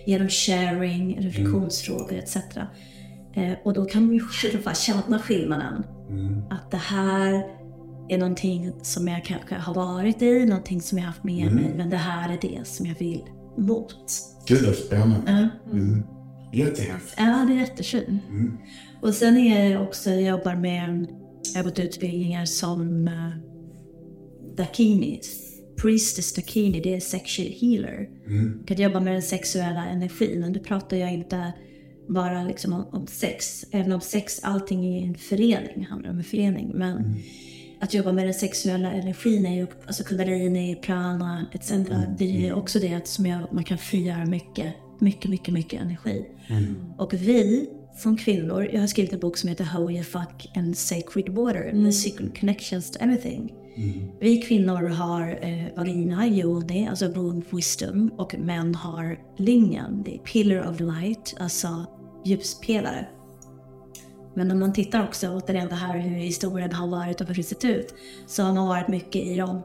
genom 0.05 0.29
sharing, 0.29 1.21
reflektionsfrågor 1.21 2.17
etc. 2.17 2.37
Eh, 3.33 3.53
och 3.63 3.73
då 3.73 3.85
kan 3.85 4.05
man 4.05 4.13
ju 4.13 4.19
själva 4.19 4.73
känna 4.73 5.19
skillnaden. 5.19 5.83
Att 6.49 6.71
det 6.71 6.77
här 6.77 7.43
är 8.09 8.17
någonting 8.17 8.71
som 8.81 9.07
jag 9.07 9.25
kanske 9.25 9.55
har 9.55 9.73
varit 9.73 10.21
i, 10.21 10.45
någonting 10.45 10.81
som 10.81 10.97
jag 10.97 11.05
har 11.05 11.11
haft 11.11 11.23
med 11.23 11.51
mig, 11.51 11.73
men 11.77 11.89
det 11.89 11.97
här 11.97 12.33
är 12.33 12.37
det 12.41 12.67
som 12.67 12.85
jag 12.85 12.95
vill 12.99 13.23
mot. 13.57 14.05
Gud 14.47 14.65
vad 14.65 14.75
spännande. 14.75 15.49
Ja. 15.65 15.71
Mm. 15.71 16.03
Jättehäftigt. 16.53 17.15
Ja, 17.17 17.45
det 17.47 17.53
är 17.53 17.57
jättefint. 17.57 18.21
Och 19.01 19.13
sen 19.13 19.37
är 19.37 19.71
jag 19.71 19.83
också, 19.83 20.09
jag 20.09 20.21
jobbar 20.37 20.55
med, 20.55 21.07
jag 21.53 21.59
har 21.59 21.63
gått 21.63 21.79
utbildningar 21.79 22.45
som 22.45 23.07
uh, 23.07 23.29
Dakini, 24.57 25.21
Priestess 25.81 26.33
Dakini, 26.33 26.81
det 26.81 26.95
är 26.95 26.99
sexual 26.99 27.47
healer. 27.47 28.09
Kan 28.65 28.77
jobba 28.77 28.99
med 28.99 29.13
den 29.13 29.21
sexuella 29.21 29.85
energin, 29.85 30.39
men 30.39 30.53
då 30.53 30.59
pratar 30.59 30.97
jag 30.97 31.13
inte 31.13 31.53
bara 32.09 32.43
liksom 32.43 32.73
om, 32.73 32.85
om 32.91 33.07
sex. 33.07 33.65
Även 33.71 33.91
om 33.91 34.01
sex, 34.01 34.39
allting 34.43 34.85
är 34.85 35.07
en 35.07 35.15
förening, 35.15 35.85
handlar 35.85 36.09
om 36.09 36.17
en 36.17 36.23
förening. 36.23 36.71
Men 36.75 37.15
att 37.79 37.93
jobba 37.93 38.11
med 38.11 38.25
den 38.25 38.33
sexuella 38.33 38.91
energin 38.91 39.45
är 39.45 39.55
ju, 39.55 39.67
alltså 39.87 40.03
kundalini, 40.03 40.75
prana 40.75 41.45
etc. 41.53 41.71
Det 42.17 42.47
är 42.47 42.53
också 42.53 42.79
det 42.79 42.93
att 42.93 43.07
som 43.07 43.25
jag, 43.25 43.53
man 43.53 43.63
kan 43.63 43.77
frigöra 43.77 44.25
mycket, 44.25 44.73
mycket, 44.99 45.31
mycket, 45.31 45.53
mycket 45.53 45.81
energi. 45.81 46.25
Och 46.97 47.13
vi 47.13 47.69
som 47.97 48.17
kvinnor, 48.17 48.69
jag 48.73 48.79
har 48.79 48.87
skrivit 48.87 49.13
en 49.13 49.19
bok 49.19 49.37
som 49.37 49.49
heter 49.49 49.63
How 49.63 49.91
You 49.91 50.03
Fuck 50.03 50.51
and 50.55 50.77
Sacred 50.77 51.29
Water, 51.29 51.85
The 51.85 51.91
Secret 51.91 52.39
Connections 52.39 52.91
to 52.91 52.99
Everything. 53.03 53.53
Vi 54.19 54.41
kvinnor 54.41 54.89
har 54.89 55.39
eh, 55.41 55.75
vagina, 55.75 56.27
yoni, 56.27 56.87
alltså 56.87 57.07
womb 57.07 57.43
wisdom, 57.51 58.11
och 58.17 58.35
män 58.39 58.75
har 58.75 59.19
lingen, 59.37 60.03
det 60.03 60.15
är 60.15 60.19
pillar 60.19 60.69
of 60.69 60.79
light, 60.79 61.35
alltså 61.39 61.85
ljuspelare. 62.25 63.07
Men 64.37 64.51
om 64.51 64.59
man 64.59 64.73
tittar 64.73 65.03
också 65.03 65.29
återigen 65.29 65.69
det 65.69 65.75
här 65.75 65.99
hur 65.99 66.15
historien 66.15 66.73
har 66.73 66.87
varit 66.87 67.21
och 67.21 67.27
hur 67.27 67.35
det 67.35 67.43
sett 67.43 67.65
ut, 67.65 67.93
så 68.27 68.43
har 68.43 68.53
man 68.53 68.67
varit 68.67 68.87
mycket 68.87 69.23
i 69.23 69.35
de 69.35 69.61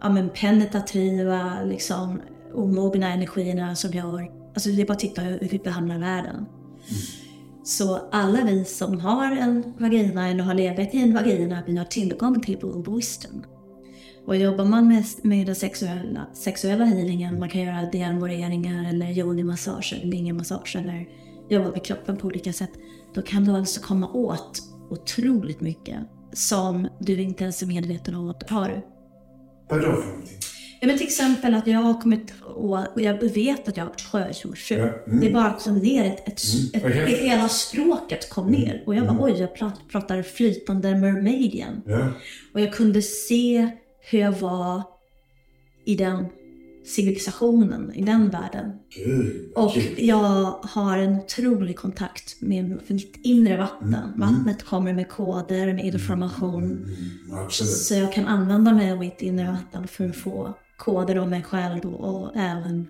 ja, 0.00 0.08
men 0.10 0.30
penetrativa, 0.30 1.62
liksom, 1.64 2.20
omogna 2.54 3.12
energierna 3.12 3.76
som 3.76 3.90
gör... 3.90 4.30
Alltså 4.54 4.70
det 4.70 4.82
är 4.82 4.86
bara 4.86 4.92
att 4.92 4.98
titta 4.98 5.22
hur 5.22 5.48
vi 5.50 5.58
behandlar 5.58 5.98
världen. 5.98 6.46
Så 7.64 8.08
alla 8.12 8.44
vi 8.44 8.64
som 8.64 9.00
har 9.00 9.36
en 9.36 9.74
vagina 9.78 10.28
eller 10.28 10.44
har 10.44 10.54
levt 10.54 10.94
i 10.94 11.02
en 11.02 11.14
vagina, 11.14 11.62
vi 11.66 11.76
har 11.76 11.84
tillgång 11.84 12.40
till 12.40 12.58
womb 12.62 12.88
wisdom. 12.88 13.44
Och 14.26 14.36
jobbar 14.36 14.64
man 14.64 14.88
med, 14.88 15.04
med 15.22 15.46
den 15.46 15.54
sexuella, 15.54 16.26
sexuella 16.32 16.84
healingen, 16.84 17.38
man 17.38 17.48
kan 17.48 17.60
göra 17.60 17.90
deamoreringar 17.90 18.88
eller 18.88 19.06
yoni-massage 19.06 19.94
eller 20.02 20.78
eller 20.78 21.08
jobba 21.48 21.70
med 21.70 21.84
kroppen 21.84 22.16
på 22.16 22.26
olika 22.26 22.52
sätt, 22.52 22.70
då 23.14 23.22
kan 23.22 23.44
du 23.44 23.52
alltså 23.52 23.80
komma 23.80 24.12
åt 24.12 24.62
otroligt 24.90 25.60
mycket 25.60 25.98
som 26.32 26.88
du 27.00 27.22
inte 27.22 27.44
ens 27.44 27.62
är 27.62 27.66
medveten 27.66 28.14
om 28.14 28.30
att 28.30 28.48
du 28.48 28.54
har. 28.54 28.82
Vadå 29.70 29.82
för 29.82 29.88
någonting? 29.88 30.38
Ja, 30.80 30.86
men 30.86 30.98
till 30.98 31.06
exempel 31.06 31.54
att 31.54 31.66
jag 31.66 31.78
har 31.78 32.00
kommit 32.00 32.34
och 32.94 33.02
jag 33.02 33.22
vet 33.22 33.68
att 33.68 33.76
jag 33.76 33.84
har 33.84 33.88
varit 33.90 34.00
sjöjungfru. 34.00 34.76
Ja, 34.76 34.88
mm. 35.06 35.20
Det 35.20 35.28
är 35.28 35.32
bara 35.34 35.58
som 35.58 35.78
ner 35.78 36.04
ett, 36.04 36.28
ett, 36.28 36.40
ett, 36.74 36.82
vad 36.82 36.92
häftigt. 36.92 37.18
ett, 37.18 37.24
hela 37.24 37.48
språket 37.48 38.30
kom 38.30 38.50
ner. 38.50 38.82
Och 38.86 38.94
jag 38.94 39.06
bara 39.06 39.18
oj, 39.20 39.34
jag 39.38 39.54
prat- 39.56 39.88
pratar 39.90 40.22
flytande 40.22 40.94
mermaidian. 40.94 41.82
Ja. 41.86 42.08
Och 42.54 42.60
jag 42.60 42.72
kunde 42.72 43.02
se 43.02 43.68
hur 44.10 44.18
jag 44.18 44.32
var 44.32 44.82
i 45.84 45.94
den 45.96 46.26
civilisationen, 46.84 47.94
i 47.94 48.02
den 48.02 48.30
världen. 48.30 48.72
Gud. 48.96 49.52
Och 49.54 49.76
jag 49.96 50.58
har 50.62 50.98
en 50.98 51.16
otrolig 51.16 51.76
kontakt 51.76 52.40
med 52.40 52.80
mitt 52.88 53.16
inre 53.22 53.56
vatten. 53.56 54.12
Vattnet 54.16 54.62
kommer 54.62 54.92
med 54.92 55.08
koder, 55.08 55.74
med 55.74 55.84
information. 55.84 56.64
Mm. 56.64 57.50
Så 57.50 57.94
jag 57.94 58.12
kan 58.12 58.26
använda 58.26 58.72
mig 58.72 58.92
av 58.92 58.98
mitt 58.98 59.22
inre 59.22 59.46
vatten 59.46 59.88
för 59.88 60.08
att 60.08 60.16
få 60.16 60.54
koder 60.76 61.18
om 61.18 61.30
mig 61.30 61.42
själv 61.42 61.94
och, 61.94 62.24
och 62.24 62.36
även 62.36 62.86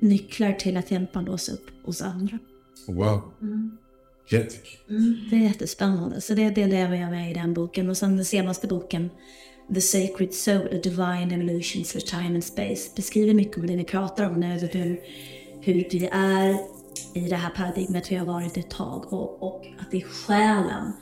nycklar 0.00 0.52
till 0.52 0.76
att 0.76 0.90
hjälpa 0.90 1.20
låsa 1.20 1.52
upp 1.52 1.70
hos 1.84 2.02
andra. 2.02 2.38
Wow. 2.88 3.22
Jättekul. 4.30 5.28
Det 5.30 5.36
är 5.36 5.40
jättespännande. 5.40 6.20
Så 6.20 6.34
det, 6.34 6.50
det 6.50 6.66
lever 6.66 6.96
jag 6.96 7.10
med 7.10 7.30
i 7.30 7.34
den 7.34 7.54
boken. 7.54 7.90
Och 7.90 7.96
sen 7.96 8.16
den 8.16 8.24
senaste 8.24 8.66
boken, 8.66 9.10
The 9.74 9.80
Sacred 9.80 10.34
Soul, 10.34 10.68
A 10.72 10.78
Divine 10.82 11.32
Evolutions 11.32 11.92
for 11.92 12.00
Time 12.00 12.34
and 12.34 12.44
Space, 12.44 12.90
beskriver 12.96 13.34
mycket 13.34 13.58
om 13.58 13.66
det 13.66 13.76
vi 13.76 13.84
pratar 13.84 14.30
om 14.30 14.40
nu. 14.40 14.58
Hur, 14.72 15.00
hur 15.60 15.74
vi 15.74 16.08
är 16.12 16.58
i 17.14 17.28
det 17.28 17.36
här 17.36 17.50
paradigmet 17.50 18.12
vi 18.12 18.16
har 18.16 18.26
varit 18.26 18.56
ett 18.56 18.70
tag 18.70 19.12
och, 19.12 19.42
och 19.42 19.66
att 19.78 19.90
det 19.90 19.96
är 19.96 20.08
själen 20.08 20.92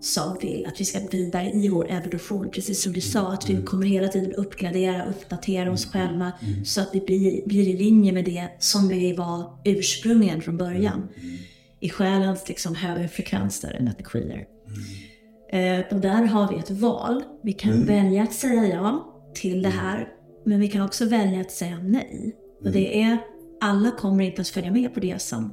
som 0.00 0.38
vill 0.40 0.66
att 0.66 0.80
vi 0.80 0.84
ska 0.84 1.00
vidare 1.10 1.50
i 1.50 1.68
vår 1.68 1.90
evolution. 1.90 2.50
Precis 2.50 2.82
som 2.82 2.92
du 2.92 3.00
sa, 3.00 3.32
att 3.32 3.50
vi 3.50 3.62
kommer 3.62 3.86
hela 3.86 4.08
tiden 4.08 4.32
uppgradera, 4.32 5.04
uppdatera 5.04 5.72
oss 5.72 5.92
själva 5.92 6.32
så 6.64 6.80
att 6.80 6.90
vi 6.92 7.00
blir, 7.00 7.46
blir 7.46 7.68
i 7.68 7.76
linje 7.76 8.12
med 8.12 8.24
det 8.24 8.48
som 8.58 8.88
vi 8.88 9.12
var 9.12 9.58
ursprungligen 9.64 10.42
från 10.42 10.56
början. 10.56 11.08
I 11.80 11.90
själens 11.90 12.48
liksom 12.48 12.74
högre 12.74 13.08
frekvenser 13.08 13.76
energier. 13.80 14.38
Eh, 14.38 15.11
och 15.92 16.00
där 16.00 16.22
har 16.24 16.48
vi 16.52 16.58
ett 16.58 16.70
val. 16.70 17.22
Vi 17.42 17.52
kan 17.52 17.84
välja 17.86 18.22
att 18.22 18.32
säga 18.34 18.66
ja 18.68 19.08
till 19.34 19.62
det 19.62 19.68
här, 19.68 20.08
men 20.46 20.60
vi 20.60 20.68
kan 20.68 20.82
också 20.82 21.04
välja 21.04 21.40
att 21.40 21.50
säga 21.50 21.78
nej. 21.82 22.36
Och 22.64 22.72
det 22.72 23.02
är, 23.02 23.18
alla 23.60 23.90
kommer 23.90 24.24
inte 24.24 24.40
att 24.40 24.48
följa 24.48 24.70
med 24.72 24.94
på 24.94 25.00
det 25.00 25.22
som 25.22 25.52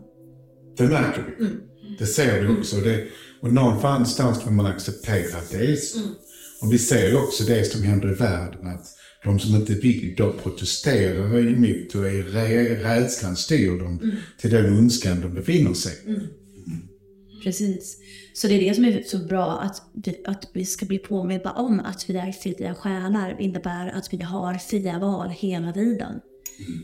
Det 0.77 0.83
märker 0.83 1.35
vi. 1.37 1.45
Mm. 1.45 1.57
Det 1.99 2.05
ser 2.05 2.41
vi 2.41 2.47
också. 2.47 2.75
Det, 2.75 3.03
och 3.41 3.53
någonstans 3.53 4.41
får 4.43 4.51
man 4.51 4.65
acceptera 4.65 5.37
att 5.37 5.49
det 5.51 5.57
är 5.71 5.75
så. 5.75 5.99
Mm. 5.99 6.11
Och 6.61 6.73
vi 6.73 6.77
ser 6.79 7.07
ju 7.09 7.15
också 7.15 7.43
det 7.43 7.63
som 7.71 7.83
händer 7.83 8.11
i 8.11 8.15
världen. 8.15 8.67
Att 8.67 8.85
de 9.23 9.39
som 9.39 9.55
inte 9.55 9.73
vill, 9.73 10.15
de 10.17 10.33
protesterar 10.43 11.39
emot 11.39 11.95
och 11.95 12.05
är 12.07 12.23
rä- 12.23 12.83
rädslan 12.83 13.35
styr 13.35 13.79
dem 13.79 13.99
Mm. 14.03 14.15
till 14.41 14.49
den 14.49 14.77
ondskan 14.77 15.21
de 15.21 15.33
befinner 15.33 15.73
sig 15.73 15.93
i. 15.93 16.15
Precis. 17.43 17.97
Så 18.33 18.47
det 18.47 18.53
är 18.53 18.69
det 18.69 18.75
som 18.75 18.85
är 18.85 19.01
så 19.01 19.17
bra, 19.17 19.59
att 19.59 19.81
vi, 19.93 20.23
att 20.25 20.49
vi 20.53 20.65
ska 20.65 20.85
bli 20.85 20.97
påminna 20.97 21.51
om 21.51 21.79
att 21.79 22.09
vi 22.09 22.17
är 22.17 22.31
fria 22.31 22.75
själar 22.75 23.35
innebär 23.39 23.91
att 23.95 24.13
vi 24.13 24.21
har 24.21 24.53
fria 24.53 24.99
val 24.99 25.29
hela 25.29 25.73
tiden. 25.73 26.19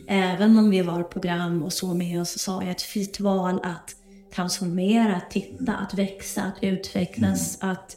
Även 0.08 0.58
om 0.58 0.70
vi 0.70 0.82
var 0.82 1.02
program 1.02 1.62
och 1.62 1.72
så 1.72 1.94
med 1.94 2.20
oss 2.20 2.38
så 2.38 2.52
har 2.52 2.62
jag 2.62 2.70
ett 2.70 2.82
fritt 2.82 3.20
val 3.20 3.60
att 3.62 3.96
transformera, 4.34 5.16
att 5.16 5.30
titta, 5.30 5.72
att 5.72 5.94
växa, 5.94 6.42
att 6.42 6.58
utvecklas, 6.62 7.58
att 7.60 7.96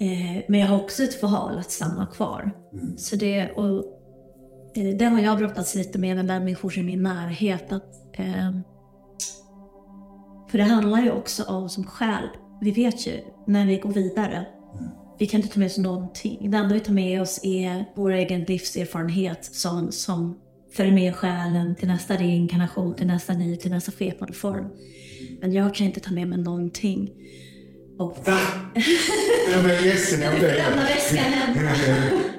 Eh, 0.00 0.42
men 0.48 0.60
jag 0.60 0.66
har 0.66 0.76
också 0.76 1.02
ett 1.02 1.22
val 1.22 1.58
att 1.58 1.70
stanna 1.70 2.06
kvar. 2.06 2.50
Så 2.96 3.16
det, 3.16 3.50
och, 3.50 3.84
eh, 4.74 4.96
det 4.96 5.04
har 5.04 5.20
jag 5.20 5.38
brottats 5.38 5.74
lite 5.74 5.98
med 5.98 6.16
med 6.16 6.26
människor 6.26 6.78
i 6.78 6.82
min 6.82 7.02
närhet. 7.02 7.72
Att, 7.72 8.18
eh, 8.18 8.50
för 10.48 10.58
det 10.58 10.64
handlar 10.64 11.02
ju 11.02 11.10
också 11.10 11.44
om 11.44 11.68
som 11.68 11.84
själ. 11.84 12.28
Vi 12.60 12.70
vet 12.70 13.06
ju 13.06 13.20
när 13.46 13.66
vi 13.66 13.76
går 13.76 13.92
vidare 13.92 14.46
vi 15.18 15.26
kan 15.26 15.40
inte 15.40 15.54
ta 15.54 15.60
med 15.60 15.66
oss 15.66 15.78
någonting. 15.78 16.50
Det 16.50 16.56
enda 16.56 16.74
vi 16.74 16.80
tar 16.80 16.92
med 16.92 17.22
oss 17.22 17.40
är 17.42 17.84
vår 17.94 18.10
egen 18.10 18.44
livserfarenhet 18.44 19.44
som, 19.44 19.92
som 19.92 20.38
följer 20.72 20.94
med 20.94 21.16
själen 21.16 21.74
till 21.74 21.88
nästa 21.88 22.16
reinkarnation, 22.16 22.94
till 22.94 23.06
nästa 23.06 23.32
liv, 23.32 23.56
till 23.56 23.70
nästa 23.70 23.92
skepnad 23.92 24.36
form. 24.36 24.66
Men 25.40 25.52
jag 25.52 25.74
kan 25.74 25.86
inte 25.86 26.00
ta 26.00 26.12
med 26.14 26.28
mig 26.28 26.38
någonting. 26.38 27.10
Och... 27.98 28.18
Jag 29.52 29.64
blir 29.64 29.80
ledsen 29.80 30.28
av 30.28 30.40
det. 30.40 30.54
Lämna 30.54 30.82
väskan 30.82 31.22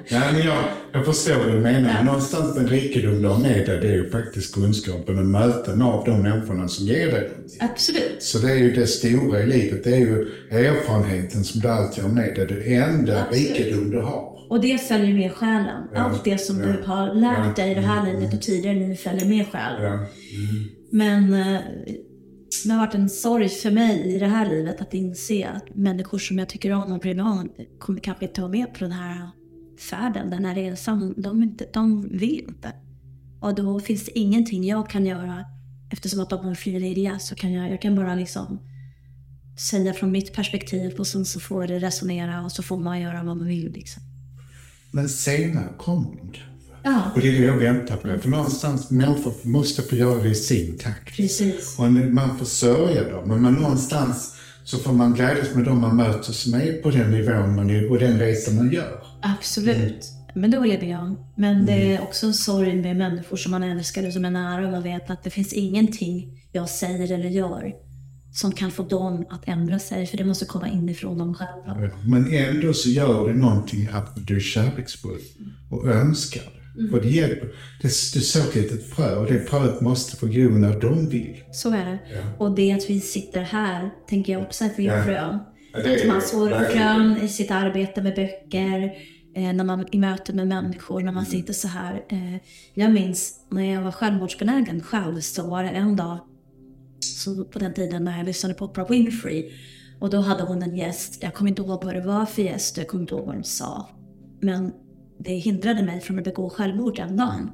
Ja, 0.08 0.20
men 0.32 0.42
jag, 0.42 0.64
jag 0.92 1.04
förstår 1.06 1.34
vad 1.34 1.52
du 1.52 1.60
menar. 1.60 2.02
Någonstans 2.02 2.54
den 2.54 2.68
rikedom 2.68 3.22
du 3.22 3.28
har 3.28 3.38
med 3.38 3.66
dig, 3.66 3.80
det 3.80 3.88
är 3.88 3.92
ju 3.92 4.10
faktiskt 4.10 4.54
kunskapen 4.54 5.18
och 5.18 5.26
möten 5.26 5.82
av 5.82 6.04
de 6.04 6.22
människorna 6.22 6.68
som 6.68 6.86
ger 6.86 7.10
dig. 7.10 7.30
Absolut. 7.60 8.22
Så 8.22 8.38
det 8.38 8.52
är 8.52 8.56
ju 8.56 8.72
det 8.72 8.86
stora 8.86 9.40
i 9.40 9.46
livet. 9.46 9.84
Det 9.84 9.90
är 9.90 9.98
ju 9.98 10.28
erfarenheten 10.50 11.44
som 11.44 11.60
du 11.60 11.68
alltid 11.68 12.04
har 12.04 12.10
med 12.10 12.34
dig. 12.34 12.46
Det 12.46 12.74
enda 12.74 13.22
Absolut. 13.22 13.58
rikedom 13.58 13.90
du 13.90 14.00
har. 14.00 14.30
Och 14.50 14.60
det 14.60 14.78
följer 14.78 15.14
med 15.14 15.32
själen. 15.32 15.82
Ja, 15.94 16.00
Allt 16.00 16.24
det 16.24 16.38
som 16.38 16.60
ja, 16.60 16.66
du 16.66 16.82
har 16.82 17.14
lärt 17.14 17.56
dig 17.56 17.70
i 17.70 17.74
det 17.74 17.80
här 17.80 18.00
mm, 18.00 18.20
livet 18.20 18.34
och 18.34 18.42
tidigare 18.42 18.78
liv 18.78 18.94
följer 18.94 19.26
med 19.26 19.46
själen. 19.52 19.82
Ja. 19.82 20.06
Men 20.90 21.32
eh, 21.32 21.60
det 22.64 22.72
har 22.72 22.86
varit 22.86 22.94
en 22.94 23.08
sorg 23.08 23.48
för 23.48 23.70
mig 23.70 24.14
i 24.14 24.18
det 24.18 24.26
här 24.26 24.48
livet 24.48 24.80
att 24.80 24.94
inse 24.94 25.48
att 25.48 25.74
människor 25.74 26.18
som 26.18 26.38
jag 26.38 26.48
tycker 26.48 26.70
om 26.72 26.92
och 26.92 27.00
bryr 27.00 27.20
om 27.20 27.50
kommer 27.78 28.00
kanske 28.00 28.24
inte 28.24 28.40
vara 28.40 28.50
med 28.50 28.74
på 28.74 28.78
den 28.78 28.92
här 28.92 29.30
färden, 29.90 30.30
den 30.30 30.44
här 30.44 30.54
resan. 30.54 31.14
De, 31.16 31.42
inte, 31.42 31.66
de 31.72 32.08
vill 32.18 32.44
inte. 32.48 32.72
Och 33.40 33.54
då 33.54 33.80
finns 33.80 34.04
det 34.04 34.18
ingenting 34.18 34.64
jag 34.64 34.90
kan 34.90 35.06
göra 35.06 35.44
eftersom 35.92 36.20
att 36.20 36.30
de 36.30 36.38
har 36.38 36.50
en 36.50 36.56
fri 36.56 36.78
vilja 36.78 37.18
så 37.18 37.34
kan 37.34 37.52
jag, 37.52 37.70
jag 37.70 37.82
kan 37.82 37.94
bara 37.96 38.14
liksom 38.14 38.60
säga 39.70 39.92
från 39.92 40.12
mitt 40.12 40.34
perspektiv 40.34 40.94
och 40.98 41.06
sen 41.06 41.24
så 41.24 41.40
får 41.40 41.66
det 41.66 41.78
resonera 41.78 42.44
och 42.44 42.52
så 42.52 42.62
får 42.62 42.78
man 42.78 43.00
göra 43.00 43.22
vad 43.22 43.36
man 43.36 43.46
vill 43.46 43.72
liksom. 43.72 44.02
Men 44.90 45.08
senare 45.08 45.68
kommer 45.78 46.08
de 46.08 46.16
kanske. 46.18 46.49
Ja, 46.82 47.02
Och 47.14 47.20
det 47.20 47.28
är 47.28 47.40
det 47.40 47.46
jag 47.46 47.56
väntar 47.56 47.96
på. 47.96 48.18
För 48.18 48.28
någonstans, 48.28 48.90
människor 48.90 49.32
måste 49.42 49.82
få 49.82 49.96
göra 49.96 50.22
det 50.22 50.28
i 50.28 50.34
sin 50.34 50.78
takt. 50.78 51.16
precis. 51.16 51.78
Och 51.78 51.92
man 51.92 52.38
får 52.38 52.46
sörja 52.46 53.08
dem, 53.10 53.28
men 53.28 53.42
man 53.42 53.54
någonstans 53.54 54.36
så 54.64 54.78
får 54.78 54.92
man 54.92 55.14
glädjas 55.14 55.54
med 55.54 55.64
dem 55.64 55.80
man 55.80 55.96
möter 55.96 56.32
som 56.32 56.54
är 56.54 56.82
på 56.82 56.90
den 56.90 57.10
nivån 57.10 57.56
man 57.56 57.70
är 57.70 57.90
och 57.90 57.98
den 57.98 58.18
resan 58.18 58.56
man 58.56 58.70
gör. 58.72 59.02
Absolut. 59.22 60.04
Men 60.34 60.50
då 60.50 60.64
lever 60.64 60.86
jag. 60.86 61.16
Men 61.36 61.66
det 61.66 61.94
är 61.94 62.02
också 62.02 62.26
en 62.26 62.34
sorg 62.34 62.82
med 62.82 62.96
människor 62.96 63.36
som 63.36 63.50
man 63.50 63.62
älskar 63.62 64.06
och 64.06 64.12
som 64.12 64.24
är 64.24 64.30
nära 64.30 64.66
och 64.66 64.72
man 64.72 64.82
vet 64.82 65.10
att 65.10 65.22
det 65.24 65.30
finns 65.30 65.52
ingenting 65.52 66.42
jag 66.52 66.68
säger 66.68 67.12
eller 67.12 67.28
gör 67.28 67.72
som 68.32 68.52
kan 68.52 68.70
få 68.70 68.82
dem 68.82 69.24
att 69.30 69.48
ändra 69.48 69.78
sig, 69.78 70.06
för 70.06 70.16
det 70.16 70.24
måste 70.24 70.44
komma 70.44 70.68
inifrån 70.68 71.18
dem 71.18 71.34
själva. 71.34 71.90
Men 72.04 72.34
ändå 72.34 72.72
så 72.72 72.88
gör 72.88 73.28
det 73.28 73.34
någonting 73.34 73.88
att 73.92 74.26
du 74.26 74.36
är 74.36 74.40
kärleksfull 74.40 75.20
och 75.70 75.86
önskar 75.86 76.59
det. 76.74 76.96
Och 76.96 77.02
det 77.02 77.08
hjälper. 77.08 77.46
Det, 77.82 77.88
du 78.14 78.20
såg 78.20 78.42
ett 78.48 78.54
litet 78.54 78.86
frö 78.90 79.16
och 79.16 79.26
det 79.26 79.40
fröet 79.40 79.80
måste 79.80 80.16
få 80.16 80.26
gro 80.26 80.50
när 80.50 80.80
de 80.80 81.08
vill. 81.08 81.42
Så 81.52 81.70
är 81.74 81.84
det. 81.84 81.98
Och 82.38 82.54
det 82.54 82.72
att 82.72 82.90
vi 82.90 83.00
sitter 83.00 83.40
här, 83.42 83.90
tänker 84.08 84.32
jag 84.32 84.42
också 84.42 84.64
är 84.64 84.68
för 84.68 84.82
Ja. 84.82 85.04
frön. 85.04 85.38
Ja, 85.72 85.78
är 85.80 86.08
man 86.08 86.22
sår 86.22 86.48
frön 86.70 87.16
i 87.22 87.28
sitt 87.28 87.50
arbete 87.50 88.02
med 88.02 88.14
böcker, 88.14 88.92
eh, 89.36 89.52
när 89.52 89.64
man 89.64 89.86
i 89.92 89.98
möte 89.98 90.32
med 90.32 90.48
människor, 90.48 91.00
när 91.00 91.12
man 91.12 91.24
Mm. 91.24 91.30
sitter 91.30 91.52
så 91.52 91.68
här. 91.68 91.94
Eh, 92.08 92.36
jag 92.74 92.92
minns 92.92 93.34
när 93.50 93.74
jag 93.74 93.82
var 93.82 93.92
självmordsbenägen 93.92 94.80
själv 94.82 95.20
så 95.20 95.50
var 95.50 95.62
det 95.62 95.68
en 95.68 95.96
dag 95.96 96.18
så 97.00 97.44
på 97.44 97.58
den 97.58 97.74
tiden 97.74 98.04
när 98.04 98.16
jag 98.18 98.26
lyssnade 98.26 98.54
på 98.54 98.64
Oprah 98.64 98.88
Winfrey. 98.90 99.50
Och 100.00 100.10
då 100.10 100.20
hade 100.20 100.42
hon 100.42 100.62
en 100.62 100.76
gäst. 100.76 101.18
Jag 101.22 101.34
kommer 101.34 101.48
inte 101.50 101.62
ihåg 101.62 101.84
vad 101.84 101.94
det 101.94 102.00
var 102.00 102.26
för 102.26 102.42
gäst. 102.42 102.76
Jag 102.76 102.88
kommer 102.88 103.02
inte 103.02 103.14
ihåg 103.14 103.26
vad 103.26 103.34
de 103.34 103.44
sa. 103.44 103.88
Men 104.40 104.72
det 105.24 105.34
hindrade 105.34 105.82
mig 105.82 106.00
från 106.00 106.18
att 106.18 106.24
begå 106.24 106.50
självmord 106.50 106.96
den 106.96 107.16
dagen. 107.16 107.50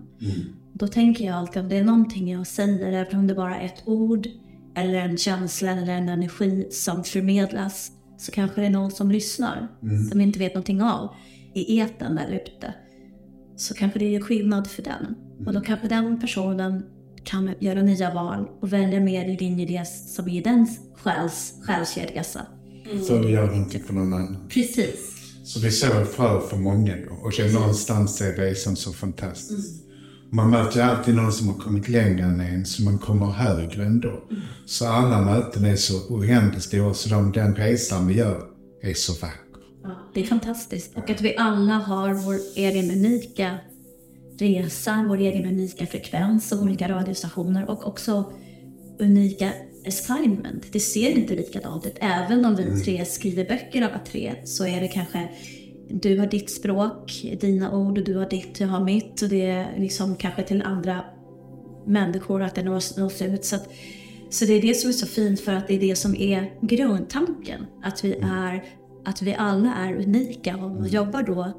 Då 0.72 0.88
tänker 0.88 1.24
jag 1.24 1.34
alltid 1.34 1.62
om 1.62 1.68
det 1.68 1.76
är 1.76 1.84
någonting 1.84 2.30
jag 2.30 2.46
säger, 2.46 2.92
även 2.92 3.20
om 3.20 3.26
det 3.26 3.34
bara 3.34 3.60
är 3.60 3.66
ett 3.66 3.82
ord 3.84 4.26
eller 4.76 4.94
en 4.94 5.16
känsla 5.16 5.70
eller 5.70 5.92
en 5.92 6.08
energi 6.08 6.68
som 6.70 7.04
förmedlas, 7.04 7.92
så 8.18 8.32
kanske 8.32 8.60
det 8.60 8.66
är 8.66 8.70
någon 8.70 8.90
som 8.90 9.10
lyssnar, 9.10 9.68
som 10.10 10.20
inte 10.20 10.38
vet 10.38 10.54
någonting 10.54 10.82
av, 10.82 11.14
i 11.54 11.80
etern 11.80 12.14
där 12.14 12.40
ute. 12.44 12.74
Så 13.56 13.74
kanske 13.74 13.98
det 13.98 14.08
gör 14.08 14.20
skillnad 14.20 14.66
för 14.66 14.82
den. 14.82 15.14
Och 15.46 15.52
då 15.52 15.60
kanske 15.60 15.88
den 15.88 16.20
personen 16.20 16.82
kan 17.24 17.54
göra 17.58 17.82
nya 17.82 18.14
val 18.14 18.48
och 18.60 18.72
välja 18.72 19.00
mer 19.00 19.24
i 19.24 19.36
linje 19.36 19.66
det 19.66 19.84
som 19.86 20.28
är 20.28 20.42
den 20.42 20.66
själs, 20.94 21.54
själsresa. 21.62 22.46
För 23.08 23.20
att 23.20 23.30
göra 23.30 23.46
någonting 23.46 23.82
för 23.82 23.94
någon 23.94 24.12
annan. 24.12 24.36
Precis. 24.48 25.15
Så 25.46 25.60
vi 25.60 25.70
sår 25.70 26.02
ett 26.02 26.14
frö 26.14 26.40
för 26.40 26.56
många. 26.56 26.94
Och 27.22 27.32
det 27.36 27.42
är 27.42 27.52
någonstans 27.52 28.20
är 28.20 28.32
resan 28.32 28.76
så 28.76 28.92
fantastisk. 28.92 29.82
Man 30.30 30.50
möter 30.50 30.76
ju 30.76 30.82
alltid 30.82 31.14
någon 31.14 31.32
som 31.32 31.48
har 31.48 31.54
kommit 31.54 31.88
längre 31.88 32.24
än 32.24 32.40
en, 32.40 32.66
så 32.66 32.82
man 32.82 32.98
kommer 32.98 33.26
högre 33.26 33.84
ändå. 33.84 34.22
Så 34.66 34.86
alla 34.86 35.20
möten 35.20 35.64
är 35.64 35.76
så 35.76 36.08
oändligt 36.08 36.62
stora, 36.62 36.94
så 36.94 37.08
de, 37.08 37.32
den 37.32 37.54
resan 37.54 38.06
vi 38.06 38.14
gör 38.14 38.42
är 38.82 38.94
så 38.94 39.12
vacker. 39.12 39.60
Det 40.14 40.20
är 40.20 40.26
fantastiskt. 40.26 40.96
Och 40.96 41.10
att 41.10 41.20
vi 41.20 41.36
alla 41.36 41.74
har 41.74 42.14
vår 42.14 42.38
egen 42.56 42.90
unika 42.90 43.58
resa, 44.38 45.04
vår 45.08 45.16
egen 45.16 45.46
unika 45.46 45.86
frekvens 45.86 46.52
av 46.52 46.62
olika 46.62 46.88
radiostationer 46.88 47.70
och 47.70 47.86
också 47.86 48.32
unika 49.00 49.52
assignment. 49.88 50.72
Det 50.72 50.80
ser 50.80 51.10
inte 51.10 51.34
likadant 51.34 51.86
ut. 51.86 51.96
Även 52.00 52.44
om 52.44 52.56
vi 52.56 52.80
tre 52.80 53.04
skriver 53.04 53.44
böcker 53.44 53.82
alla 53.82 53.98
tre 53.98 54.34
så 54.44 54.66
är 54.66 54.80
det 54.80 54.88
kanske 54.88 55.28
du 55.88 56.18
har 56.18 56.26
ditt 56.26 56.50
språk, 56.50 57.26
dina 57.40 57.76
ord 57.76 57.98
och 57.98 58.04
du 58.04 58.16
har 58.16 58.28
ditt, 58.28 58.60
jag 58.60 58.68
har 58.68 58.84
mitt 58.84 59.22
och 59.22 59.28
det 59.28 59.46
är 59.46 59.78
liksom 59.78 60.16
kanske 60.16 60.42
till 60.42 60.62
andra 60.62 61.04
människor 61.86 62.42
att 62.42 62.54
det 62.54 62.62
nås, 62.62 62.96
nås 62.96 63.22
ut. 63.22 63.44
Så, 63.44 63.56
att, 63.56 63.68
så 64.30 64.44
det 64.44 64.52
är 64.52 64.62
det 64.62 64.74
som 64.74 64.88
är 64.88 64.92
så 64.92 65.06
fint 65.06 65.40
för 65.40 65.52
att 65.52 65.68
det 65.68 65.74
är 65.74 65.80
det 65.80 65.96
som 65.96 66.16
är 66.16 66.52
grundtanken. 66.60 67.66
Att 67.82 68.04
vi, 68.04 68.12
är, 68.22 68.64
att 69.04 69.22
vi 69.22 69.34
alla 69.34 69.74
är 69.74 69.96
unika 69.96 70.56
och 70.56 70.70
man 70.70 70.88
jobbar 70.88 71.22
då 71.22 71.52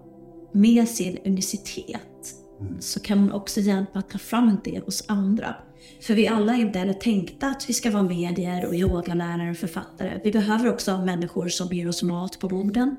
med 0.54 0.88
sin 0.88 1.18
unicitet 1.26 2.34
så 2.80 3.00
kan 3.00 3.20
man 3.20 3.32
också 3.32 3.60
hjälpa 3.60 4.00
att 4.00 4.10
ta 4.10 4.18
fram 4.18 4.58
det 4.64 4.86
hos 4.86 5.04
andra. 5.08 5.56
För 6.02 6.14
vi 6.14 6.28
alla 6.28 6.54
är 6.54 6.62
inte 6.62 6.80
heller 6.80 6.94
tänkta 6.94 7.48
att 7.48 7.70
vi 7.70 7.74
ska 7.74 7.92
vara 7.92 8.04
medier 8.04 8.66
och 8.66 8.76
yogalärare 8.76 9.52
och 9.52 9.58
författare. 9.58 10.20
Vi 10.24 10.32
behöver 10.32 10.70
också 10.70 10.98
människor 10.98 11.48
som 11.48 11.68
ger 11.68 11.88
oss 11.88 12.04
mat 12.04 12.40
på 12.40 12.48
borden. 12.48 12.96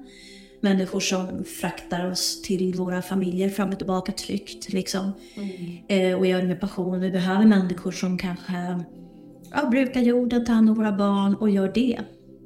Människor 0.60 1.00
som 1.00 1.44
fraktar 1.44 2.10
oss 2.10 2.42
till 2.42 2.74
våra 2.74 3.02
familjer 3.02 3.48
fram 3.48 3.68
och 3.68 3.78
tillbaka 3.78 4.12
tryggt. 4.12 4.72
Liksom. 4.72 5.12
Eh, 5.88 6.18
och 6.18 6.26
gör 6.26 6.42
det 6.42 6.48
med 6.48 6.60
passion. 6.60 7.00
Vi 7.00 7.10
behöver 7.10 7.46
människor 7.46 7.92
som 7.92 8.18
kanske 8.18 8.84
ja, 9.50 9.68
brukar 9.70 10.00
jorden, 10.00 10.44
tar 10.44 10.54
hand 10.54 10.70
om 10.70 10.76
våra 10.76 10.92
barn 10.92 11.34
och 11.34 11.50
gör 11.50 11.72
det 11.74 12.00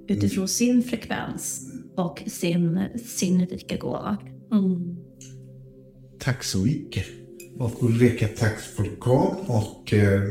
utifrån 0.09 0.49
sin 0.49 0.83
frekvens 0.83 1.73
och 1.97 2.23
sin, 2.27 2.81
sin 3.05 3.47
rika 3.47 3.77
gåva. 3.77 4.17
Mm. 4.53 4.97
Tack 6.19 6.45
så 6.45 6.59
mycket. 6.59 7.22
Och 7.59 7.83
Ulrika, 7.83 8.29
tack 8.29 8.61
för 8.61 8.83
att 8.83 8.89
du 8.89 8.97
kom. 8.97 9.37
Och 9.47 9.93
eh, 9.93 10.23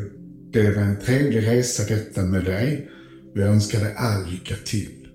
det 0.51 0.75
var 0.75 0.83
en 0.83 0.99
trevlig 0.99 1.47
resa 1.47 1.83
detta 1.95 2.21
med 2.21 2.43
dig. 2.43 2.89
Jag 3.33 3.47
önskar 3.47 3.79
dig 3.79 3.93
all 3.97 4.31
lycka 4.31 4.55
till. 4.65 5.07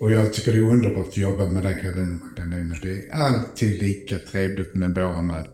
Och 0.00 0.12
jag 0.12 0.32
tycker 0.32 0.52
det 0.52 0.58
är 0.58 0.62
underbart 0.62 1.08
att 1.08 1.16
jobba 1.16 1.48
med 1.48 1.62
dig 1.62 1.74
Helena 1.74 2.18
Magdalena. 2.24 2.74
Det 2.82 2.90
är 2.90 3.12
alltid 3.12 3.82
lika 3.82 4.18
trevligt 4.18 4.74
med 4.74 4.94
våra 4.94 5.22
möten. 5.22 5.52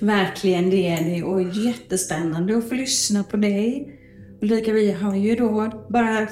Verkligen, 0.00 0.70
det 0.70 0.88
är 0.88 1.04
det. 1.04 1.22
Och 1.22 1.42
jättespännande 1.42 2.58
att 2.58 2.68
få 2.68 2.74
lyssna 2.74 3.24
på 3.24 3.36
dig. 3.36 3.94
Ulrika, 4.42 4.72
vi 4.72 4.92
har 4.92 5.16
ju 5.16 5.34
då 5.34 5.86
bara 5.90 6.28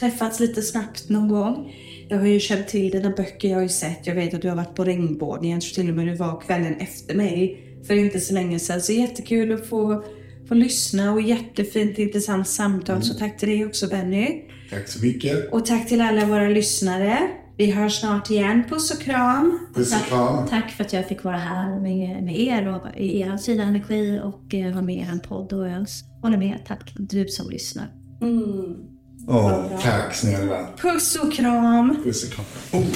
träffats 0.00 0.40
lite 0.40 0.62
snabbt 0.62 1.08
någon 1.08 1.28
gång. 1.28 1.74
Jag 2.10 2.18
har 2.18 2.26
ju 2.26 2.40
känt 2.40 2.68
till 2.68 2.90
dina 2.90 3.10
böcker, 3.10 3.48
jag 3.48 3.56
har 3.56 3.62
ju 3.62 3.68
sett, 3.68 4.06
jag 4.06 4.14
vet 4.14 4.34
att 4.34 4.42
du 4.42 4.48
har 4.48 4.56
varit 4.56 4.74
på 4.74 4.84
Regnbågen. 4.84 5.50
Jag 5.50 5.60
tror 5.60 5.74
till 5.74 5.88
och 5.88 5.96
med 5.96 6.06
du 6.06 6.14
var 6.14 6.40
kvällen 6.40 6.74
efter 6.74 7.14
mig 7.14 7.64
för 7.86 7.94
inte 7.94 8.20
så 8.20 8.34
länge 8.34 8.58
sedan. 8.58 8.80
Så 8.80 8.92
jättekul 8.92 9.52
att 9.52 9.66
få, 9.66 10.04
få 10.48 10.54
lyssna 10.54 11.12
och 11.12 11.22
jättefint 11.22 11.98
intressant 11.98 12.48
samtal. 12.48 13.02
Så 13.02 13.14
tack 13.14 13.38
till 13.38 13.48
dig 13.48 13.66
också 13.66 13.88
Benny. 13.88 14.42
Tack 14.70 14.88
så 14.88 15.06
mycket. 15.06 15.52
Och 15.52 15.66
tack 15.66 15.88
till 15.88 16.00
alla 16.00 16.26
våra 16.26 16.48
lyssnare. 16.48 17.18
Vi 17.56 17.70
hörs 17.70 18.00
snart 18.00 18.30
igen. 18.30 18.64
Puss 18.68 18.90
och 18.90 19.00
kram. 19.00 19.68
Puss 19.74 19.94
och 20.00 20.06
kram. 20.08 20.48
Tack 20.48 20.70
för 20.70 20.84
att 20.84 20.92
jag 20.92 21.08
fick 21.08 21.24
vara 21.24 21.36
här 21.36 21.80
med, 21.80 22.22
med 22.22 22.40
er 22.40 22.68
och 22.68 22.96
i 22.96 23.20
er 23.20 23.36
fina 23.36 23.62
energi 23.62 24.20
och 24.24 24.54
eh, 24.54 24.72
vara 24.72 24.82
med 24.82 24.96
i 24.96 24.98
er 24.98 25.18
podd. 25.28 25.52
Och 25.52 25.68
jag 25.68 25.86
håller 26.22 26.38
med. 26.38 26.58
Tack 26.66 26.92
du 26.96 27.28
som 27.28 27.50
lyssnar. 27.50 27.86
Åh, 29.30 29.62
tack 29.82 30.14
snälla. 30.14 30.66
Puss 30.76 31.16
och 31.16 31.32
kram. 31.32 31.96
Puss 32.04 32.24
och 32.24 32.32
kram. 32.32 32.46
Oh. 32.72 32.86